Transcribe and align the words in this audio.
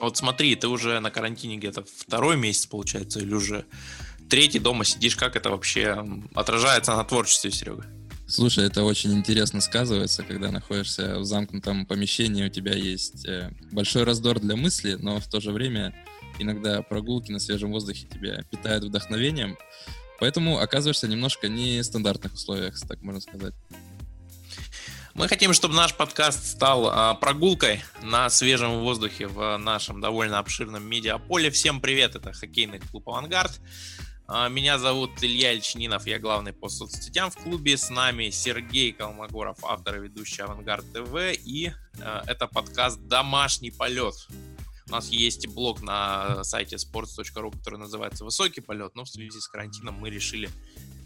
Вот 0.00 0.16
смотри, 0.16 0.56
ты 0.56 0.66
уже 0.68 0.98
на 1.00 1.10
карантине 1.10 1.56
где-то 1.56 1.84
второй 1.84 2.36
месяц, 2.36 2.66
получается, 2.66 3.20
или 3.20 3.34
уже 3.34 3.66
третий 4.30 4.58
дома 4.58 4.84
сидишь. 4.84 5.16
Как 5.16 5.36
это 5.36 5.50
вообще 5.50 6.04
отражается 6.34 6.96
на 6.96 7.04
творчестве, 7.04 7.50
Серега? 7.50 7.86
Слушай, 8.26 8.66
это 8.66 8.84
очень 8.84 9.12
интересно 9.12 9.60
сказывается, 9.60 10.22
когда 10.22 10.52
находишься 10.52 11.18
в 11.18 11.24
замкнутом 11.24 11.84
помещении, 11.84 12.46
у 12.46 12.48
тебя 12.48 12.74
есть 12.74 13.26
э, 13.26 13.50
большой 13.72 14.04
раздор 14.04 14.38
для 14.38 14.54
мысли, 14.54 14.94
но 14.94 15.18
в 15.18 15.28
то 15.28 15.40
же 15.40 15.50
время 15.50 15.92
иногда 16.38 16.80
прогулки 16.82 17.32
на 17.32 17.40
свежем 17.40 17.72
воздухе 17.72 18.06
тебя 18.06 18.44
питают 18.44 18.84
вдохновением, 18.84 19.58
поэтому 20.20 20.60
оказываешься 20.60 21.08
немножко 21.08 21.48
не 21.48 21.80
в 21.80 21.84
стандартных 21.84 22.34
условиях, 22.34 22.78
так 22.86 23.02
можно 23.02 23.20
сказать. 23.20 23.54
Мы 25.14 25.26
хотим, 25.28 25.52
чтобы 25.52 25.74
наш 25.74 25.94
подкаст 25.94 26.46
стал 26.46 26.88
а, 26.88 27.14
прогулкой 27.14 27.82
на 28.02 28.30
свежем 28.30 28.80
воздухе 28.80 29.26
в 29.26 29.56
нашем 29.56 30.00
довольно 30.00 30.38
обширном 30.38 30.86
медиаполе. 30.86 31.50
Всем 31.50 31.80
привет, 31.80 32.14
это 32.14 32.32
хоккейный 32.32 32.78
клуб 32.78 33.08
«Авангард». 33.08 33.60
А, 34.28 34.48
меня 34.48 34.78
зовут 34.78 35.10
Илья 35.20 35.52
Ильчининов, 35.52 36.06
я 36.06 36.20
главный 36.20 36.52
по 36.52 36.68
соцсетям 36.68 37.32
в 37.32 37.36
клубе. 37.36 37.76
С 37.76 37.90
нами 37.90 38.30
Сергей 38.30 38.92
Колмогоров, 38.92 39.58
автор 39.64 39.96
и 39.96 40.00
ведущий 40.00 40.42
«Авангард 40.42 40.84
ТВ». 40.92 41.16
И 41.44 41.72
э, 41.98 42.22
это 42.28 42.46
подкаст 42.46 43.00
«Домашний 43.00 43.72
полет». 43.72 44.14
У 44.86 44.92
нас 44.92 45.08
есть 45.08 45.48
блог 45.48 45.82
на 45.82 46.44
сайте 46.44 46.76
sports.ru, 46.76 47.50
который 47.50 47.80
называется 47.80 48.24
«Высокий 48.24 48.60
полет», 48.60 48.94
но 48.94 49.04
в 49.04 49.08
связи 49.08 49.40
с 49.40 49.48
карантином 49.48 49.96
мы 49.96 50.10
решили 50.10 50.48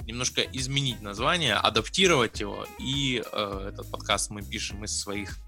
немножко 0.06 0.42
изменить 0.42 1.00
название, 1.02 1.54
адаптировать 1.54 2.40
его. 2.40 2.66
И 2.78 3.22
э, 3.24 3.70
этот 3.72 3.90
подкаст 3.90 4.30
мы 4.30 4.42
пишем 4.42 4.84
из 4.84 4.98
своих 4.98 5.38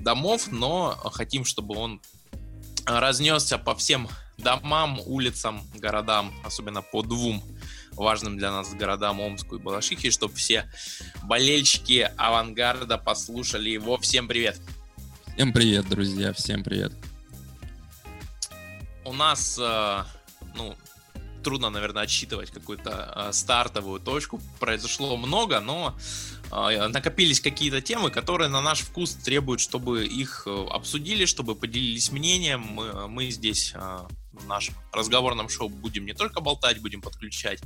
домов, 0.00 0.48
но 0.50 0.96
хотим, 1.12 1.44
чтобы 1.44 1.76
он 1.76 2.00
разнесся 2.86 3.58
по 3.58 3.74
всем 3.74 4.08
домам, 4.38 5.00
улицам, 5.06 5.62
городам, 5.74 6.32
особенно 6.44 6.82
по 6.82 7.02
двум 7.02 7.42
важным 7.92 8.36
для 8.36 8.50
нас 8.50 8.74
городам 8.74 9.20
Омску 9.20 9.56
и 9.56 9.58
Балашихе, 9.58 10.10
чтобы 10.10 10.34
все 10.34 10.68
болельщики 11.22 12.10
авангарда 12.16 12.98
послушали 12.98 13.70
его. 13.70 13.96
Всем 13.98 14.28
привет! 14.28 14.60
Всем 15.34 15.52
привет, 15.52 15.88
друзья, 15.88 16.32
всем 16.32 16.62
привет! 16.62 16.92
У 19.04 19.12
нас, 19.12 19.58
э, 19.60 20.04
ну, 20.54 20.74
трудно, 21.44 21.70
наверное, 21.70 22.02
отсчитывать 22.02 22.50
какую-то 22.50 23.12
э, 23.14 23.32
стартовую 23.32 24.00
точку. 24.00 24.40
Произошло 24.58 25.16
много, 25.16 25.60
но 25.60 25.96
э, 26.50 26.88
накопились 26.88 27.40
какие-то 27.40 27.80
темы, 27.80 28.10
которые 28.10 28.48
на 28.48 28.60
наш 28.60 28.80
вкус 28.80 29.14
требуют, 29.14 29.60
чтобы 29.60 30.04
их 30.04 30.44
э, 30.46 30.66
обсудили, 30.70 31.26
чтобы 31.26 31.54
поделились 31.54 32.10
мнением. 32.10 32.60
Мы, 32.60 33.08
мы 33.08 33.30
здесь 33.30 33.72
э, 33.74 33.98
в 34.32 34.46
нашем 34.46 34.74
разговорном 34.92 35.48
шоу 35.48 35.68
будем 35.68 36.06
не 36.06 36.14
только 36.14 36.40
болтать, 36.40 36.80
будем 36.80 37.00
подключать 37.00 37.60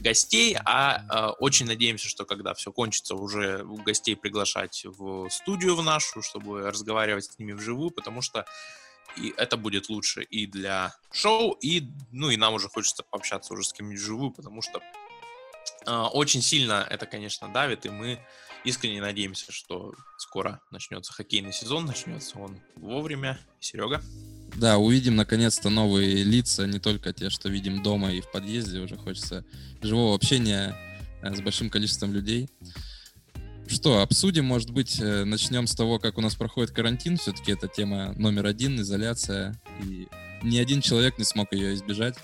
гостей, 0.00 0.56
а 0.64 0.98
э, 0.98 1.32
очень 1.38 1.66
надеемся, 1.66 2.08
что 2.08 2.24
когда 2.24 2.54
все 2.54 2.70
кончится, 2.70 3.14
уже 3.14 3.64
гостей 3.64 4.16
приглашать 4.16 4.84
в 4.84 5.28
студию 5.30 5.74
в 5.74 5.82
нашу, 5.82 6.22
чтобы 6.22 6.70
разговаривать 6.70 7.24
с 7.24 7.38
ними 7.38 7.52
вживую, 7.52 7.90
потому 7.90 8.22
что 8.22 8.44
и 9.16 9.34
это 9.36 9.56
будет 9.56 9.88
лучше 9.88 10.22
и 10.22 10.46
для 10.46 10.94
шоу, 11.12 11.52
и, 11.62 11.88
ну, 12.12 12.30
и 12.30 12.36
нам 12.36 12.54
уже 12.54 12.68
хочется 12.68 13.02
пообщаться 13.02 13.54
уже 13.54 13.64
с 13.64 13.72
кем-нибудь 13.72 14.00
вживую, 14.00 14.30
потому 14.30 14.62
что 14.62 14.80
э, 15.86 15.92
очень 15.92 16.42
сильно 16.42 16.86
это, 16.88 17.06
конечно, 17.06 17.48
давит, 17.48 17.86
и 17.86 17.90
мы 17.90 18.18
искренне 18.64 19.00
надеемся, 19.00 19.52
что 19.52 19.94
скоро 20.18 20.60
начнется 20.70 21.12
хоккейный 21.12 21.52
сезон, 21.52 21.86
начнется 21.86 22.38
он 22.38 22.60
вовремя. 22.74 23.38
Серега? 23.60 24.02
Да, 24.56 24.78
увидим 24.78 25.16
наконец-то 25.16 25.70
новые 25.70 26.22
лица, 26.22 26.66
не 26.66 26.78
только 26.78 27.12
те, 27.12 27.30
что 27.30 27.48
видим 27.48 27.82
дома 27.82 28.12
и 28.12 28.20
в 28.20 28.30
подъезде, 28.30 28.80
уже 28.80 28.96
хочется 28.96 29.44
живого 29.82 30.14
общения 30.14 30.76
э, 31.22 31.34
с 31.34 31.40
большим 31.40 31.70
количеством 31.70 32.12
людей. 32.12 32.48
Что, 33.68 34.00
обсудим, 34.00 34.44
может 34.44 34.70
быть, 34.70 35.00
э, 35.00 35.24
начнем 35.24 35.66
с 35.66 35.74
того, 35.74 35.98
как 35.98 36.18
у 36.18 36.20
нас 36.20 36.36
проходит 36.36 36.70
карантин. 36.70 37.16
Все-таки 37.16 37.52
это 37.52 37.66
тема 37.66 38.12
номер 38.16 38.46
один, 38.46 38.80
изоляция. 38.80 39.60
И 39.82 40.06
ни 40.42 40.58
один 40.58 40.80
человек 40.80 41.18
не 41.18 41.24
смог 41.24 41.52
ее 41.52 41.74
избежать. 41.74 42.16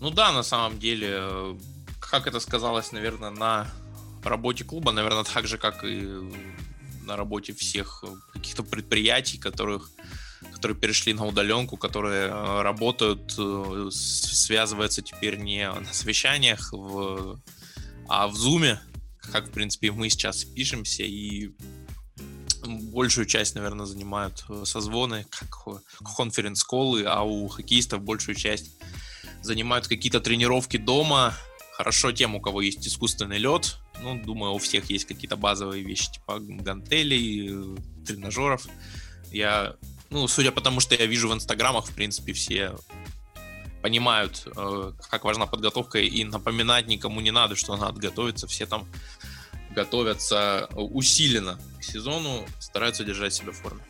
Ну 0.00 0.10
да, 0.10 0.32
на 0.32 0.42
самом 0.42 0.78
деле, 0.78 1.08
э, 1.10 1.58
как 2.00 2.26
это 2.26 2.40
сказалось, 2.40 2.92
наверное, 2.92 3.30
на 3.30 3.66
работе 4.22 4.64
клуба, 4.64 4.92
наверное, 4.92 5.24
так 5.24 5.46
же, 5.46 5.58
как 5.58 5.84
и 5.84 6.08
на 7.02 7.16
работе 7.16 7.52
всех 7.52 8.04
каких-то 8.32 8.62
предприятий, 8.62 9.36
которых, 9.36 9.90
которые 10.54 10.78
перешли 10.78 11.12
на 11.12 11.26
удаленку, 11.26 11.76
которые 11.76 12.28
э, 12.28 12.62
работают, 12.62 13.38
связываются 13.92 15.02
теперь 15.02 15.36
не 15.36 15.70
на 15.70 15.92
совещаниях, 15.92 16.72
в, 16.72 17.38
а 18.08 18.28
в 18.28 18.34
зуме, 18.34 18.80
как, 19.32 19.48
в 19.48 19.50
принципе, 19.50 19.90
мы 19.92 20.08
сейчас 20.08 20.44
пишемся, 20.44 21.02
и 21.02 21.50
большую 22.66 23.26
часть, 23.26 23.54
наверное, 23.54 23.86
занимают 23.86 24.44
э, 24.48 24.62
созвоны, 24.64 25.26
как 25.30 25.82
конференц-колы, 26.16 27.04
а 27.04 27.22
у 27.22 27.48
хоккеистов 27.48 28.02
большую 28.02 28.34
часть 28.34 28.72
занимают 29.42 29.86
какие-то 29.86 30.20
тренировки 30.20 30.76
дома. 30.76 31.34
Хорошо 31.76 32.12
тем, 32.12 32.34
у 32.34 32.40
кого 32.40 32.62
есть 32.62 32.86
искусственный 32.86 33.38
лед. 33.38 33.76
Ну, 34.02 34.20
думаю, 34.22 34.52
у 34.52 34.58
всех 34.58 34.90
есть 34.90 35.06
какие-то 35.06 35.36
базовые 35.36 35.82
вещи, 35.82 36.12
типа 36.12 36.38
гантелей, 36.40 37.76
тренажеров. 38.06 38.66
Я, 39.30 39.76
ну, 40.10 40.28
судя 40.28 40.52
по 40.52 40.60
тому, 40.60 40.80
что 40.80 40.94
я 40.94 41.06
вижу 41.06 41.28
в 41.28 41.34
инстаграмах, 41.34 41.86
в 41.86 41.94
принципе, 41.94 42.32
все 42.32 42.76
понимают, 43.84 44.48
э, 44.56 44.92
как 45.10 45.24
важна 45.24 45.44
подготовка, 45.44 45.98
и 45.98 46.24
напоминать 46.24 46.86
никому 46.86 47.20
не 47.20 47.30
надо, 47.30 47.54
что 47.54 47.76
надо 47.76 48.00
готовиться. 48.00 48.46
Все 48.46 48.64
там 48.64 48.86
готовятся 49.72 50.70
усиленно 50.74 51.58
к 51.78 51.84
сезону, 51.84 52.46
стараются 52.60 53.04
держать 53.04 53.34
себя 53.34 53.52
в 53.52 53.56
форме. 53.56 53.82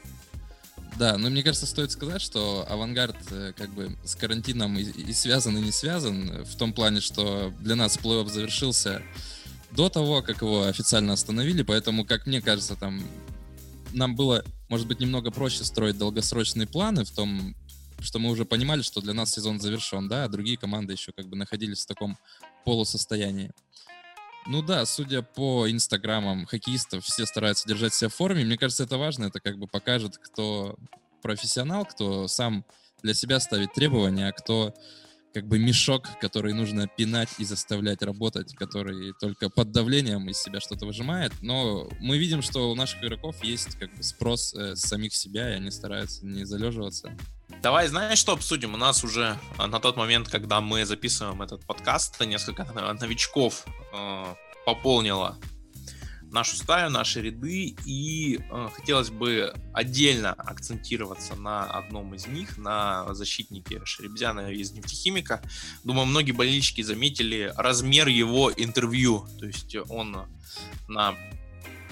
Да, 0.96 1.16
но 1.16 1.30
мне 1.30 1.44
кажется, 1.44 1.68
стоит 1.68 1.92
сказать, 1.92 2.20
что 2.20 2.66
авангард 2.68 3.16
э, 3.30 3.52
как 3.56 3.70
бы 3.70 3.96
с 4.04 4.16
карантином 4.16 4.76
и, 4.76 4.82
и 4.82 5.12
связан, 5.12 5.56
и 5.58 5.60
не 5.60 5.70
связан, 5.70 6.44
в 6.44 6.56
том 6.56 6.72
плане, 6.72 7.00
что 7.00 7.54
для 7.60 7.76
нас 7.76 7.96
плей-офф 7.96 8.28
завершился 8.28 9.00
до 9.70 9.88
того, 9.88 10.22
как 10.22 10.42
его 10.42 10.64
официально 10.64 11.12
остановили, 11.12 11.62
поэтому, 11.62 12.04
как 12.04 12.26
мне 12.26 12.42
кажется, 12.42 12.74
там 12.74 13.00
нам 13.92 14.16
было, 14.16 14.44
может 14.68 14.88
быть, 14.88 14.98
немного 14.98 15.30
проще 15.30 15.62
строить 15.62 15.98
долгосрочные 15.98 16.66
планы 16.66 17.04
в 17.04 17.12
том 17.12 17.54
что 18.04 18.18
мы 18.18 18.30
уже 18.30 18.44
понимали, 18.44 18.82
что 18.82 19.00
для 19.00 19.14
нас 19.14 19.32
сезон 19.32 19.60
завершен, 19.60 20.08
да, 20.08 20.24
а 20.24 20.28
другие 20.28 20.56
команды 20.56 20.92
еще 20.92 21.12
как 21.12 21.26
бы 21.26 21.36
находились 21.36 21.84
в 21.84 21.86
таком 21.86 22.18
полусостоянии. 22.64 23.50
Ну 24.46 24.62
да, 24.62 24.84
судя 24.84 25.22
по 25.22 25.70
инстаграмам 25.70 26.44
хоккеистов, 26.44 27.04
все 27.04 27.24
стараются 27.24 27.66
держать 27.66 27.94
себя 27.94 28.10
в 28.10 28.14
форме. 28.14 28.44
Мне 28.44 28.58
кажется, 28.58 28.84
это 28.84 28.98
важно. 28.98 29.24
Это 29.24 29.40
как 29.40 29.58
бы 29.58 29.66
покажет, 29.66 30.18
кто 30.18 30.76
профессионал, 31.22 31.86
кто 31.86 32.28
сам 32.28 32.64
для 33.02 33.14
себя 33.14 33.40
ставит 33.40 33.72
требования, 33.72 34.28
а 34.28 34.32
кто 34.32 34.74
как 35.34 35.48
бы 35.48 35.58
мешок, 35.58 36.08
который 36.20 36.54
нужно 36.54 36.86
пинать 36.86 37.28
и 37.38 37.44
заставлять 37.44 38.02
работать, 38.02 38.54
который 38.54 39.12
только 39.20 39.50
под 39.50 39.72
давлением 39.72 40.28
из 40.30 40.40
себя 40.40 40.60
что-то 40.60 40.86
выжимает. 40.86 41.32
Но 41.42 41.88
мы 42.00 42.18
видим, 42.18 42.40
что 42.40 42.70
у 42.70 42.74
наших 42.76 43.02
игроков 43.02 43.42
есть 43.42 43.76
как 43.76 43.92
бы 43.96 44.02
спрос 44.02 44.54
э, 44.54 44.76
с 44.76 44.82
самих 44.82 45.12
себя, 45.12 45.50
и 45.50 45.56
они 45.56 45.72
стараются 45.72 46.24
не 46.24 46.44
залеживаться. 46.44 47.12
Давай, 47.62 47.88
знаешь, 47.88 48.18
что 48.18 48.32
обсудим? 48.32 48.74
У 48.74 48.76
нас 48.76 49.02
уже 49.02 49.36
а, 49.58 49.66
на 49.66 49.80
тот 49.80 49.96
момент, 49.96 50.28
когда 50.28 50.60
мы 50.60 50.84
записываем 50.86 51.42
этот 51.42 51.64
подкаст, 51.66 52.20
несколько 52.24 52.64
новичков 53.00 53.66
э, 53.92 54.34
пополнило 54.64 55.36
нашу 56.34 56.56
стаю, 56.56 56.90
наши 56.90 57.22
ряды, 57.22 57.76
и 57.86 58.40
э, 58.50 58.68
хотелось 58.74 59.10
бы 59.10 59.54
отдельно 59.72 60.32
акцентироваться 60.32 61.36
на 61.36 61.64
одном 61.64 62.14
из 62.14 62.26
них, 62.26 62.58
на 62.58 63.14
защитнике 63.14 63.80
Шеребзяна 63.84 64.50
из 64.50 64.72
нефтехимика. 64.72 65.40
Думаю, 65.84 66.06
многие 66.06 66.32
болельщики 66.32 66.82
заметили 66.82 67.52
размер 67.56 68.08
его 68.08 68.52
интервью, 68.54 69.26
то 69.38 69.46
есть 69.46 69.76
он 69.88 70.26
на 70.88 71.14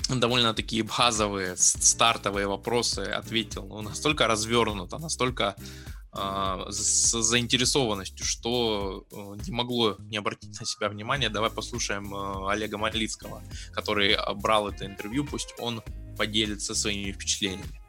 довольно 0.08 0.52
такие 0.52 0.82
базовые, 0.82 1.56
стартовые 1.56 2.46
вопросы 2.46 3.00
ответил, 3.00 3.64
ну, 3.66 3.80
настолько 3.82 4.26
развернуто, 4.26 4.98
настолько 4.98 5.54
а, 6.14 6.66
с 6.70 7.22
заинтересованностью, 7.22 8.26
что 8.26 9.06
э, 9.10 9.16
не 9.46 9.52
могло 9.52 9.96
не 9.98 10.18
обратить 10.18 10.60
на 10.60 10.66
себя 10.66 10.90
внимание. 10.90 11.30
Давай 11.30 11.50
послушаем 11.50 12.14
э, 12.14 12.50
Олега 12.50 12.76
Малицкого, 12.76 13.42
который 13.72 14.18
брал 14.36 14.68
это 14.68 14.84
интервью, 14.84 15.24
пусть 15.24 15.54
он 15.58 15.82
поделится 16.18 16.74
своими 16.74 17.12
впечатлениями. 17.12 17.80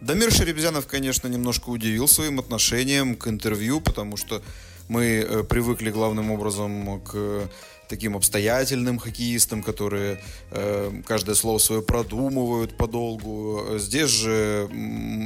Дамир 0.00 0.30
Шеребзянов, 0.30 0.86
конечно, 0.86 1.26
немножко 1.26 1.70
удивил 1.70 2.06
своим 2.06 2.38
отношением 2.38 3.16
к 3.16 3.26
интервью, 3.26 3.80
потому 3.80 4.16
что 4.16 4.42
мы 4.88 5.44
привыкли 5.48 5.90
главным 5.90 6.30
образом 6.30 7.00
к 7.00 7.50
таким 7.88 8.16
обстоятельным 8.16 8.98
хоккеистам, 8.98 9.62
которые 9.62 10.20
э, 10.50 11.02
каждое 11.04 11.34
слово 11.34 11.58
свое 11.58 11.82
продумывают 11.82 12.76
подолгу. 12.76 13.78
Здесь 13.78 14.10
же 14.10 14.68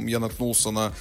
я 0.07 0.19
наткнулся 0.19 0.71
на 0.71 0.93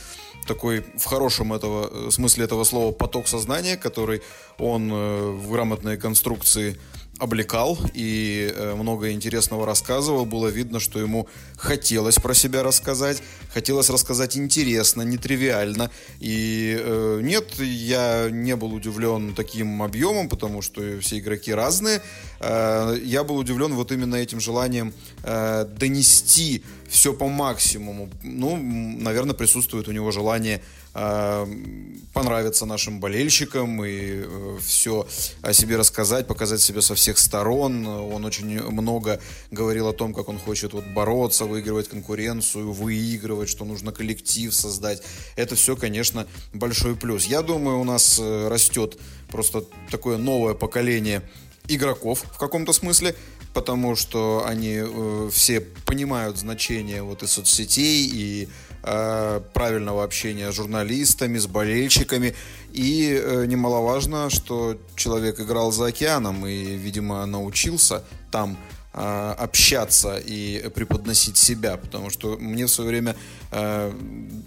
такой 0.46 0.84
в 0.96 1.04
хорошем 1.04 1.52
этого 1.52 2.10
смысле 2.10 2.44
этого 2.44 2.64
слова 2.64 2.92
поток 2.92 3.28
сознания, 3.28 3.76
который 3.76 4.22
он 4.58 4.90
э, 4.92 5.30
в 5.30 5.50
грамотной 5.50 5.96
конструкции 5.96 6.78
облекал 7.20 7.78
и 7.94 8.52
э, 8.54 8.74
много 8.74 9.12
интересного 9.12 9.66
рассказывал. 9.66 10.24
Было 10.24 10.48
видно, 10.48 10.80
что 10.80 10.98
ему 10.98 11.28
хотелось 11.56 12.16
про 12.16 12.34
себя 12.34 12.62
рассказать, 12.62 13.22
хотелось 13.52 13.90
рассказать 13.90 14.36
интересно, 14.36 15.02
нетривиально. 15.02 15.90
И 16.18 16.76
э, 16.80 17.20
нет, 17.22 17.54
я 17.60 18.28
не 18.30 18.56
был 18.56 18.72
удивлен 18.72 19.34
таким 19.34 19.82
объемом, 19.82 20.28
потому 20.28 20.62
что 20.62 20.98
все 21.00 21.18
игроки 21.18 21.52
разные. 21.52 22.00
Э, 22.40 22.96
я 23.04 23.22
был 23.22 23.36
удивлен 23.36 23.74
вот 23.74 23.92
именно 23.92 24.16
этим 24.16 24.40
желанием 24.40 24.94
э, 25.22 25.66
донести 25.78 26.64
все 26.88 27.12
по 27.12 27.28
максимуму. 27.28 28.08
Ну, 28.22 28.56
наверное, 28.56 29.34
присутствует 29.34 29.86
у 29.88 29.92
него 29.92 30.10
желание 30.10 30.62
понравиться 30.92 32.66
нашим 32.66 33.00
болельщикам 33.00 33.84
и 33.84 34.24
э, 34.24 34.58
все 34.60 35.06
о 35.42 35.52
себе 35.52 35.76
рассказать, 35.76 36.26
показать 36.26 36.60
себя 36.60 36.82
со 36.82 36.94
всех 36.94 37.18
сторон. 37.18 37.86
Он 37.86 38.24
очень 38.24 38.62
много 38.62 39.20
говорил 39.50 39.88
о 39.88 39.92
том, 39.92 40.12
как 40.12 40.28
он 40.28 40.38
хочет 40.38 40.72
вот 40.72 40.84
бороться, 40.86 41.44
выигрывать 41.44 41.88
конкуренцию, 41.88 42.72
выигрывать, 42.72 43.48
что 43.48 43.64
нужно 43.64 43.92
коллектив 43.92 44.52
создать. 44.52 45.02
Это 45.36 45.54
все, 45.54 45.76
конечно, 45.76 46.26
большой 46.52 46.96
плюс. 46.96 47.26
Я 47.26 47.42
думаю, 47.42 47.78
у 47.78 47.84
нас 47.84 48.18
э, 48.18 48.48
растет 48.48 48.98
просто 49.28 49.64
такое 49.90 50.18
новое 50.18 50.54
поколение 50.54 51.22
игроков 51.68 52.24
в 52.32 52.38
каком-то 52.38 52.72
смысле, 52.72 53.14
потому 53.54 53.94
что 53.94 54.44
они 54.46 54.80
э, 54.82 55.30
все 55.32 55.60
понимают 55.60 56.36
значение 56.38 57.02
вот 57.02 57.22
и 57.22 57.26
соцсетей, 57.26 58.10
и 58.12 58.48
правильного 58.82 60.04
общения 60.04 60.50
с 60.50 60.54
журналистами, 60.54 61.38
с 61.38 61.46
болельщиками. 61.46 62.34
И 62.72 63.20
э, 63.20 63.46
немаловажно, 63.46 64.30
что 64.30 64.78
человек 64.94 65.40
играл 65.40 65.72
за 65.72 65.86
океаном 65.86 66.46
и, 66.46 66.76
видимо, 66.76 67.26
научился 67.26 68.04
там 68.30 68.56
э, 68.92 69.34
общаться 69.38 70.18
и 70.18 70.68
преподносить 70.70 71.36
себя, 71.36 71.76
потому 71.76 72.10
что 72.10 72.36
мне 72.38 72.66
в 72.66 72.70
свое 72.70 72.90
время 72.90 73.16
э, 73.50 73.92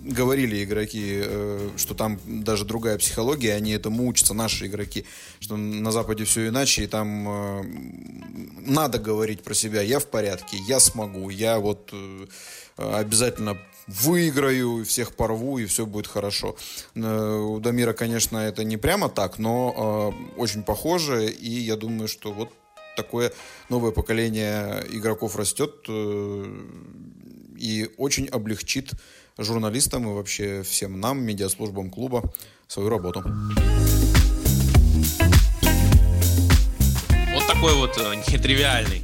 говорили 0.06 0.63
игроки, 0.63 1.21
э, 1.24 1.69
что 1.75 1.95
там 1.95 2.19
даже 2.25 2.63
другая 2.63 2.97
психология, 2.97 3.53
они 3.56 3.71
этому 3.71 4.07
учатся, 4.07 4.33
наши 4.33 4.68
игроки, 4.68 5.06
что 5.39 5.57
на 5.57 5.91
Западе 5.91 6.24
все 6.24 6.47
иначе, 6.47 6.83
и 6.83 6.88
там 6.88 7.27
э, 7.27 7.63
надо 8.65 9.00
говорить 9.00 9.44
про 9.44 9.53
себя, 9.53 9.81
я 9.81 10.00
в 10.00 10.07
порядке, 10.07 10.57
я 10.68 10.79
смогу, 10.79 11.29
я 11.29 11.59
вот 11.59 11.89
э, 11.91 12.25
обязательно 12.77 13.57
выиграю, 13.88 14.85
всех 14.85 15.15
порву, 15.15 15.57
и 15.57 15.65
все 15.65 15.85
будет 15.85 16.07
хорошо. 16.07 16.56
Э, 16.95 17.38
у 17.38 17.59
Дамира, 17.59 17.94
конечно, 17.94 18.38
это 18.38 18.63
не 18.63 18.77
прямо 18.77 19.09
так, 19.09 19.39
но 19.39 20.13
э, 20.35 20.39
очень 20.39 20.63
похоже, 20.63 21.27
и 21.27 21.50
я 21.50 21.75
думаю, 21.75 22.07
что 22.07 22.31
вот 22.31 22.50
такое 22.95 23.33
новое 23.69 23.91
поколение 23.91 24.83
игроков 24.89 25.35
растет 25.35 25.85
э, 25.88 26.45
и 27.57 27.89
очень 27.97 28.27
облегчит 28.27 28.91
журналистам 29.38 30.09
и 30.09 30.13
вообще 30.13 30.63
всем 30.63 31.00
нам, 31.00 31.24
медиаслужбам 31.24 31.89
клуба, 31.89 32.33
свою 32.68 32.89
работу. 32.89 33.24
Вот 37.33 37.47
такой 37.47 37.74
вот 37.74 37.97
нетривиальный 38.27 39.01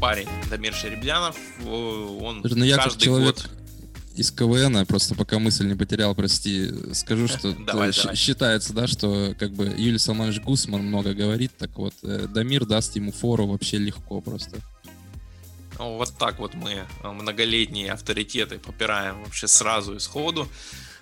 парень 0.00 0.28
Дамир 0.50 0.74
Шеребьянов. 0.74 1.36
Он 1.64 2.40
ну, 2.42 2.64
я 2.64 2.76
каждый 2.76 3.04
человек... 3.04 3.36
год 3.36 3.61
из 4.16 4.30
КВН, 4.30 4.84
просто 4.86 5.14
пока 5.14 5.38
мысль 5.38 5.66
не 5.66 5.74
потерял, 5.74 6.14
прости, 6.14 6.70
скажу, 6.94 7.28
что 7.28 7.52
давай, 7.66 7.92
давай. 7.92 8.16
считается, 8.16 8.72
да, 8.72 8.86
что 8.86 9.34
как 9.38 9.52
бы 9.52 9.66
Юлий 9.66 9.98
Салманович 9.98 10.40
Гусман 10.40 10.82
много 10.82 11.14
говорит, 11.14 11.52
так 11.58 11.76
вот, 11.76 11.94
э, 12.02 12.26
Дамир 12.28 12.64
даст 12.64 12.96
ему 12.96 13.12
фору 13.12 13.46
вообще 13.46 13.78
легко 13.78 14.20
просто. 14.20 14.58
Ну, 15.78 15.96
вот 15.96 16.12
так 16.18 16.38
вот 16.38 16.54
мы 16.54 16.84
э, 17.02 17.10
многолетние 17.10 17.92
авторитеты 17.92 18.58
попираем 18.58 19.22
вообще 19.22 19.48
сразу 19.48 19.94
и 19.94 19.98
сходу. 19.98 20.48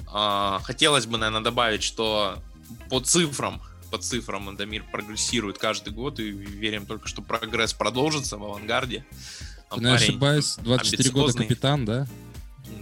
А, 0.06 0.60
хотелось 0.64 1.06
бы, 1.06 1.18
наверное, 1.18 1.42
добавить, 1.42 1.82
что 1.82 2.42
по 2.88 3.00
цифрам 3.00 3.60
по 3.90 3.98
цифрам 3.98 4.56
Дамир 4.56 4.84
прогрессирует 4.90 5.58
каждый 5.58 5.92
год 5.92 6.20
и 6.20 6.30
верим 6.30 6.86
только, 6.86 7.08
что 7.08 7.22
прогресс 7.22 7.72
продолжится 7.72 8.38
в 8.38 8.44
авангарде. 8.44 9.04
Ты 9.74 9.80
не 9.80 9.92
ошибаюсь, 9.92 10.56
24 10.58 11.10
года 11.10 11.32
капитан, 11.32 11.84
да? 11.84 12.06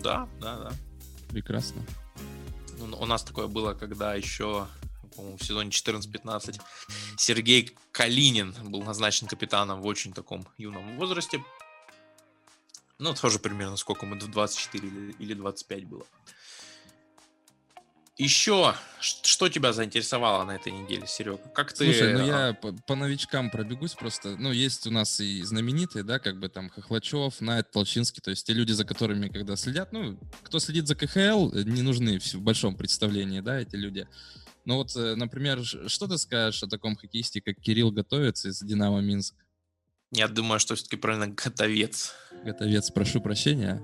Да, 0.02 0.29
да, 0.40 0.56
да. 0.58 0.73
Прекрасно. 1.29 1.82
Ну, 2.79 2.96
у 2.99 3.06
нас 3.06 3.23
такое 3.23 3.46
было, 3.49 3.75
когда 3.75 4.14
еще 4.14 4.67
в 5.17 5.43
сезоне 5.43 5.70
14-15 5.70 6.61
Сергей 7.17 7.76
Калинин 7.93 8.55
был 8.64 8.82
назначен 8.82 9.26
капитаном 9.26 9.82
в 9.82 9.87
очень 9.87 10.12
таком 10.12 10.46
юном 10.58 10.96
возрасте. 10.96 11.43
Ну, 12.99 13.14
тоже 13.14 13.38
примерно 13.38 13.76
сколько 13.76 14.06
мы, 14.06 14.19
24 14.19 14.88
или 15.19 15.35
25 15.35 15.85
было. 15.87 16.05
Еще, 18.19 18.75
что 19.00 19.49
тебя 19.49 19.73
заинтересовало 19.73 20.44
на 20.44 20.56
этой 20.56 20.73
неделе, 20.73 21.06
Серега? 21.06 21.38
Как 21.55 21.73
ты... 21.73 21.85
Слушай, 21.85 22.15
ну 22.15 22.26
я 22.26 22.53
по, 22.53 22.73
по 22.73 22.97
новичкам 22.97 23.49
пробегусь 23.49 23.94
просто. 23.94 24.37
Ну, 24.37 24.50
есть 24.50 24.88
у 24.88 24.91
нас 24.91 25.20
и 25.20 25.41
знаменитые, 25.43 26.03
да, 26.03 26.19
как 26.19 26.41
бы 26.41 26.49
там 26.49 26.69
Хохлачев, 26.69 27.41
Найт, 27.41 27.70
Толчинский, 27.70 28.20
то 28.20 28.31
есть 28.31 28.44
те 28.44 28.55
люди, 28.55 28.73
за 28.73 28.85
которыми, 28.85 29.29
когда 29.29 29.55
следят, 29.55 29.93
ну, 29.93 30.19
кто 30.43 30.59
следит 30.59 30.88
за 30.88 30.97
КХЛ, 30.97 31.53
не 31.65 31.82
нужны 31.82 32.19
в 32.19 32.35
большом 32.41 32.75
представлении, 32.75 33.38
да, 33.38 33.61
эти 33.61 33.76
люди. 33.76 34.09
Ну 34.65 34.79
вот, 34.79 34.97
э, 34.97 35.15
например, 35.15 35.65
что 35.65 36.09
ты 36.09 36.19
скажешь 36.19 36.65
о 36.65 36.67
таком 36.67 36.97
хоккеисте, 36.97 37.41
как 37.41 37.61
Кирилл 37.61 37.93
Готовец 37.93 38.44
из 38.44 38.59
«Динамо 38.61 39.00
Минск»? 39.00 39.37
Я 40.11 40.26
думаю, 40.26 40.59
что 40.59 40.75
все-таки 40.75 40.97
правильно 40.97 41.29
Готовец. 41.29 42.15
Готовец, 42.44 42.91
прошу 42.91 43.20
прощения. 43.20 43.81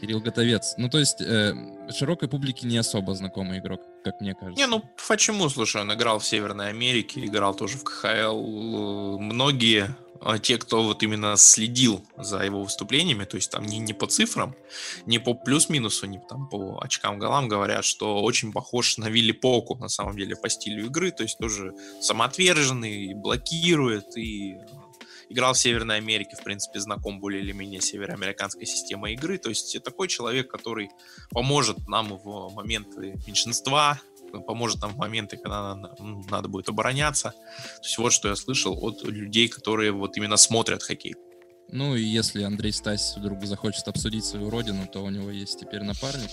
Кирилл 0.00 0.20
Готовец. 0.20 0.74
Ну, 0.76 0.90
то 0.90 0.98
есть, 0.98 1.22
э, 1.22 1.54
широкой 1.92 2.28
публике 2.28 2.66
не 2.66 2.78
особо 2.78 3.14
знакомый 3.14 3.58
игрок, 3.58 3.80
как 4.04 4.20
мне 4.20 4.34
кажется. 4.34 4.60
Не, 4.60 4.66
ну 4.66 4.82
почему, 5.08 5.48
слушай, 5.48 5.80
он 5.80 5.92
играл 5.92 6.18
в 6.18 6.26
Северной 6.26 6.70
Америке, 6.70 7.24
играл 7.24 7.54
тоже 7.54 7.78
в 7.78 7.84
КХЛ. 7.84 9.18
Многие 9.18 9.94
а, 10.20 10.38
те, 10.38 10.58
кто 10.58 10.82
вот 10.82 11.02
именно 11.02 11.36
следил 11.36 12.04
за 12.16 12.42
его 12.42 12.62
выступлениями, 12.62 13.24
то 13.24 13.36
есть 13.36 13.50
там 13.50 13.64
не, 13.64 13.78
не 13.78 13.92
по 13.92 14.06
цифрам, 14.06 14.54
не 15.06 15.18
по 15.18 15.34
плюс-минусу, 15.34 16.06
не 16.06 16.18
там 16.18 16.48
по 16.48 16.80
очкам 16.82 17.18
голам 17.18 17.48
говорят, 17.48 17.84
что 17.84 18.20
очень 18.22 18.52
похож 18.52 18.98
на 18.98 19.08
Вилли 19.08 19.32
Поку 19.32 19.76
на 19.76 19.88
самом 19.88 20.16
деле 20.16 20.34
по 20.36 20.48
стилю 20.48 20.86
игры, 20.86 21.12
то 21.12 21.22
есть 21.22 21.38
тоже 21.38 21.72
самоотверженный, 22.00 23.14
блокирует 23.14 24.16
и 24.16 24.60
играл 25.28 25.52
в 25.52 25.58
Северной 25.58 25.96
Америке, 25.96 26.36
в 26.36 26.42
принципе, 26.42 26.80
знаком 26.80 27.20
более 27.20 27.42
или 27.42 27.52
менее 27.52 27.80
североамериканской 27.80 28.66
системой 28.66 29.14
игры. 29.14 29.38
То 29.38 29.48
есть 29.48 29.82
такой 29.82 30.08
человек, 30.08 30.50
который 30.50 30.90
поможет 31.30 31.86
нам 31.88 32.18
в 32.18 32.52
моменты 32.54 33.20
меньшинства, 33.26 34.00
поможет 34.46 34.80
нам 34.82 34.92
в 34.92 34.96
моменты, 34.96 35.36
когда 35.36 35.74
надо 35.74 36.48
будет 36.48 36.68
обороняться. 36.68 37.30
То 37.30 37.82
есть 37.82 37.98
вот 37.98 38.12
что 38.12 38.28
я 38.28 38.36
слышал 38.36 38.78
от 38.82 39.02
людей, 39.04 39.48
которые 39.48 39.92
вот 39.92 40.16
именно 40.16 40.36
смотрят 40.36 40.82
хоккей. 40.82 41.16
Ну 41.70 41.94
и 41.94 42.02
если 42.02 42.42
Андрей 42.42 42.72
Стась 42.72 43.14
вдруг 43.16 43.44
захочет 43.44 43.88
обсудить 43.88 44.24
свою 44.24 44.48
родину, 44.48 44.86
то 44.90 45.04
у 45.04 45.10
него 45.10 45.30
есть 45.30 45.60
теперь 45.60 45.82
напарник. 45.82 46.30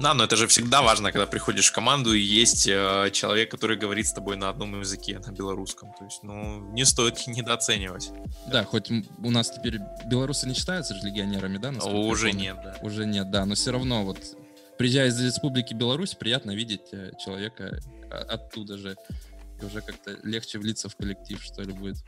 Да, 0.00 0.14
но 0.14 0.24
это 0.24 0.36
же 0.36 0.46
всегда 0.46 0.80
важно, 0.80 1.12
когда 1.12 1.26
приходишь 1.26 1.68
в 1.68 1.72
команду 1.72 2.14
и 2.14 2.20
есть 2.20 2.66
э, 2.66 3.10
человек, 3.12 3.50
который 3.50 3.76
говорит 3.76 4.06
с 4.06 4.12
тобой 4.12 4.36
на 4.36 4.48
одном 4.48 4.80
языке, 4.80 5.18
на 5.18 5.30
белорусском. 5.30 5.92
То 5.98 6.04
есть, 6.04 6.22
ну, 6.22 6.60
не 6.72 6.86
стоит 6.86 7.26
недооценивать. 7.26 8.10
Да, 8.50 8.64
хоть 8.64 8.90
у 8.90 9.30
нас 9.30 9.50
теперь 9.50 9.78
белорусы 10.06 10.48
не 10.48 10.54
считаются 10.54 10.94
же 10.94 11.06
легионерами, 11.06 11.58
да? 11.58 11.70
Уже 11.70 12.32
нет, 12.32 12.56
да. 12.64 12.76
Уже 12.80 13.04
нет, 13.04 13.30
да, 13.30 13.44
но 13.44 13.54
все 13.54 13.72
равно 13.72 14.04
вот 14.04 14.18
приезжая 14.78 15.08
из 15.08 15.20
Республики 15.20 15.74
Беларусь, 15.74 16.14
приятно 16.14 16.52
видеть 16.52 16.88
э, 16.92 17.12
человека 17.22 17.78
оттуда 18.10 18.78
же. 18.78 18.96
И 19.60 19.64
уже 19.66 19.82
как-то 19.82 20.16
легче 20.22 20.58
влиться 20.58 20.88
в 20.88 20.96
коллектив, 20.96 21.42
что 21.42 21.60
ли, 21.60 21.74
будет. 21.74 21.98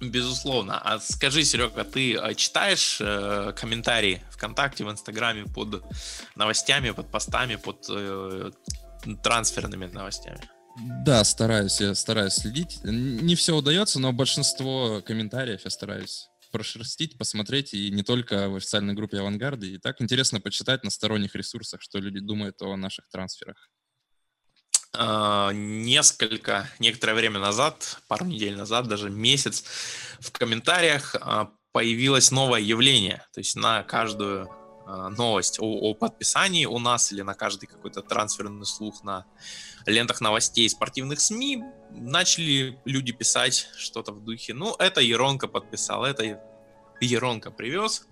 Безусловно. 0.00 0.78
А 0.78 0.98
скажи, 1.00 1.44
Серега, 1.44 1.84
ты 1.84 2.14
э, 2.14 2.34
читаешь 2.34 2.98
э, 3.00 3.52
комментарии 3.56 4.22
ВКонтакте, 4.30 4.84
в 4.84 4.90
Инстаграме 4.90 5.44
под 5.44 5.82
новостями, 6.36 6.90
под 6.90 7.10
постами, 7.10 7.56
под 7.56 7.86
э, 7.88 8.50
трансферными 9.22 9.86
новостями? 9.86 10.40
Да, 11.04 11.22
стараюсь, 11.22 11.80
я 11.80 11.94
стараюсь 11.94 12.34
следить. 12.34 12.80
Не 12.82 13.34
все 13.36 13.54
удается, 13.54 14.00
но 14.00 14.12
большинство 14.12 15.00
комментариев 15.02 15.60
я 15.64 15.70
стараюсь 15.70 16.28
прошерстить, 16.50 17.18
посмотреть, 17.18 17.74
и 17.74 17.90
не 17.90 18.02
только 18.02 18.48
в 18.48 18.56
официальной 18.56 18.94
группе 18.94 19.18
Авангарда. 19.18 19.66
И 19.66 19.78
так 19.78 20.00
интересно 20.00 20.40
почитать 20.40 20.84
на 20.84 20.90
сторонних 20.90 21.34
ресурсах, 21.34 21.80
что 21.80 21.98
люди 21.98 22.20
думают 22.20 22.60
о 22.62 22.76
наших 22.76 23.08
трансферах. 23.08 23.70
Э, 24.96 25.50
несколько, 25.54 26.68
некоторое 26.78 27.14
время 27.14 27.40
назад, 27.40 28.00
пару 28.08 28.24
недель 28.24 28.56
назад, 28.56 28.88
даже 28.88 29.10
месяц, 29.10 29.64
в 30.20 30.30
комментариях 30.32 31.14
э, 31.14 31.46
появилось 31.72 32.30
новое 32.30 32.60
явление. 32.60 33.26
То 33.32 33.40
есть 33.40 33.56
на 33.56 33.82
каждую 33.82 34.48
э, 34.86 35.08
новость 35.16 35.58
о, 35.60 35.64
о 35.64 35.94
подписании 35.94 36.66
у 36.66 36.78
нас 36.78 37.12
или 37.12 37.22
на 37.22 37.34
каждый 37.34 37.66
какой-то 37.66 38.02
трансферный 38.02 38.66
слух 38.66 39.02
на 39.04 39.26
лентах 39.86 40.20
новостей 40.20 40.68
спортивных 40.68 41.20
СМИ 41.20 41.62
начали 41.90 42.78
люди 42.84 43.12
писать 43.12 43.68
что-то 43.76 44.12
в 44.12 44.24
духе, 44.24 44.54
ну, 44.54 44.74
это 44.78 45.00
Еронка 45.00 45.48
подписал, 45.48 46.04
это 46.04 46.40
Еронка 47.00 47.50
привез. 47.50 48.06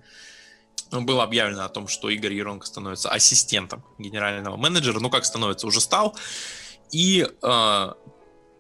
Было 0.90 1.22
объявлено 1.22 1.64
о 1.64 1.68
том, 1.70 1.88
что 1.88 2.10
Игорь 2.10 2.34
Еронка 2.34 2.66
становится 2.66 3.10
ассистентом 3.10 3.82
генерального 3.98 4.56
менеджера, 4.56 5.00
ну, 5.00 5.08
как 5.08 5.24
становится, 5.24 5.66
уже 5.66 5.80
стал. 5.80 6.16
И 6.92 7.26
э, 7.26 7.92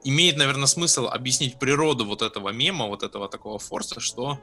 имеет, 0.04 0.36
наверное, 0.36 0.66
смысл 0.66 1.06
объяснить 1.06 1.58
природу 1.58 2.04
вот 2.04 2.22
этого 2.22 2.48
мема, 2.48 2.86
вот 2.86 3.02
этого 3.02 3.28
такого 3.28 3.58
форса, 3.58 4.00
что 4.00 4.40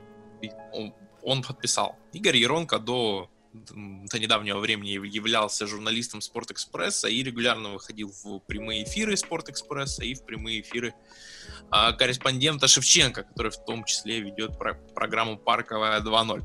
он, 1.24 1.42
подписал. 1.42 1.98
Игорь 2.14 2.38
Еронка 2.38 2.80
до 2.80 3.30
до 3.52 4.20
недавнего 4.20 4.60
времени 4.60 4.92
являлся 5.08 5.66
журналистом 5.66 6.22
Спортэкспресса 6.22 7.08
и 7.08 7.24
регулярно 7.24 7.70
выходил 7.70 8.14
в 8.24 8.40
прямые 8.42 8.84
эфиры 8.84 9.18
Спортэкспресса 9.18 10.04
и 10.04 10.14
в 10.14 10.24
прямые 10.24 10.62
эфиры 10.62 10.94
а, 11.72 11.94
корреспондента 11.94 12.68
Шевченко, 12.68 13.24
который 13.24 13.52
в 13.52 13.58
том 13.66 13.86
числе 13.86 14.20
ведет 14.20 14.58
про 14.58 14.76
программу 14.94 15.36
«Парковая 15.36 16.00
2.0». 16.00 16.44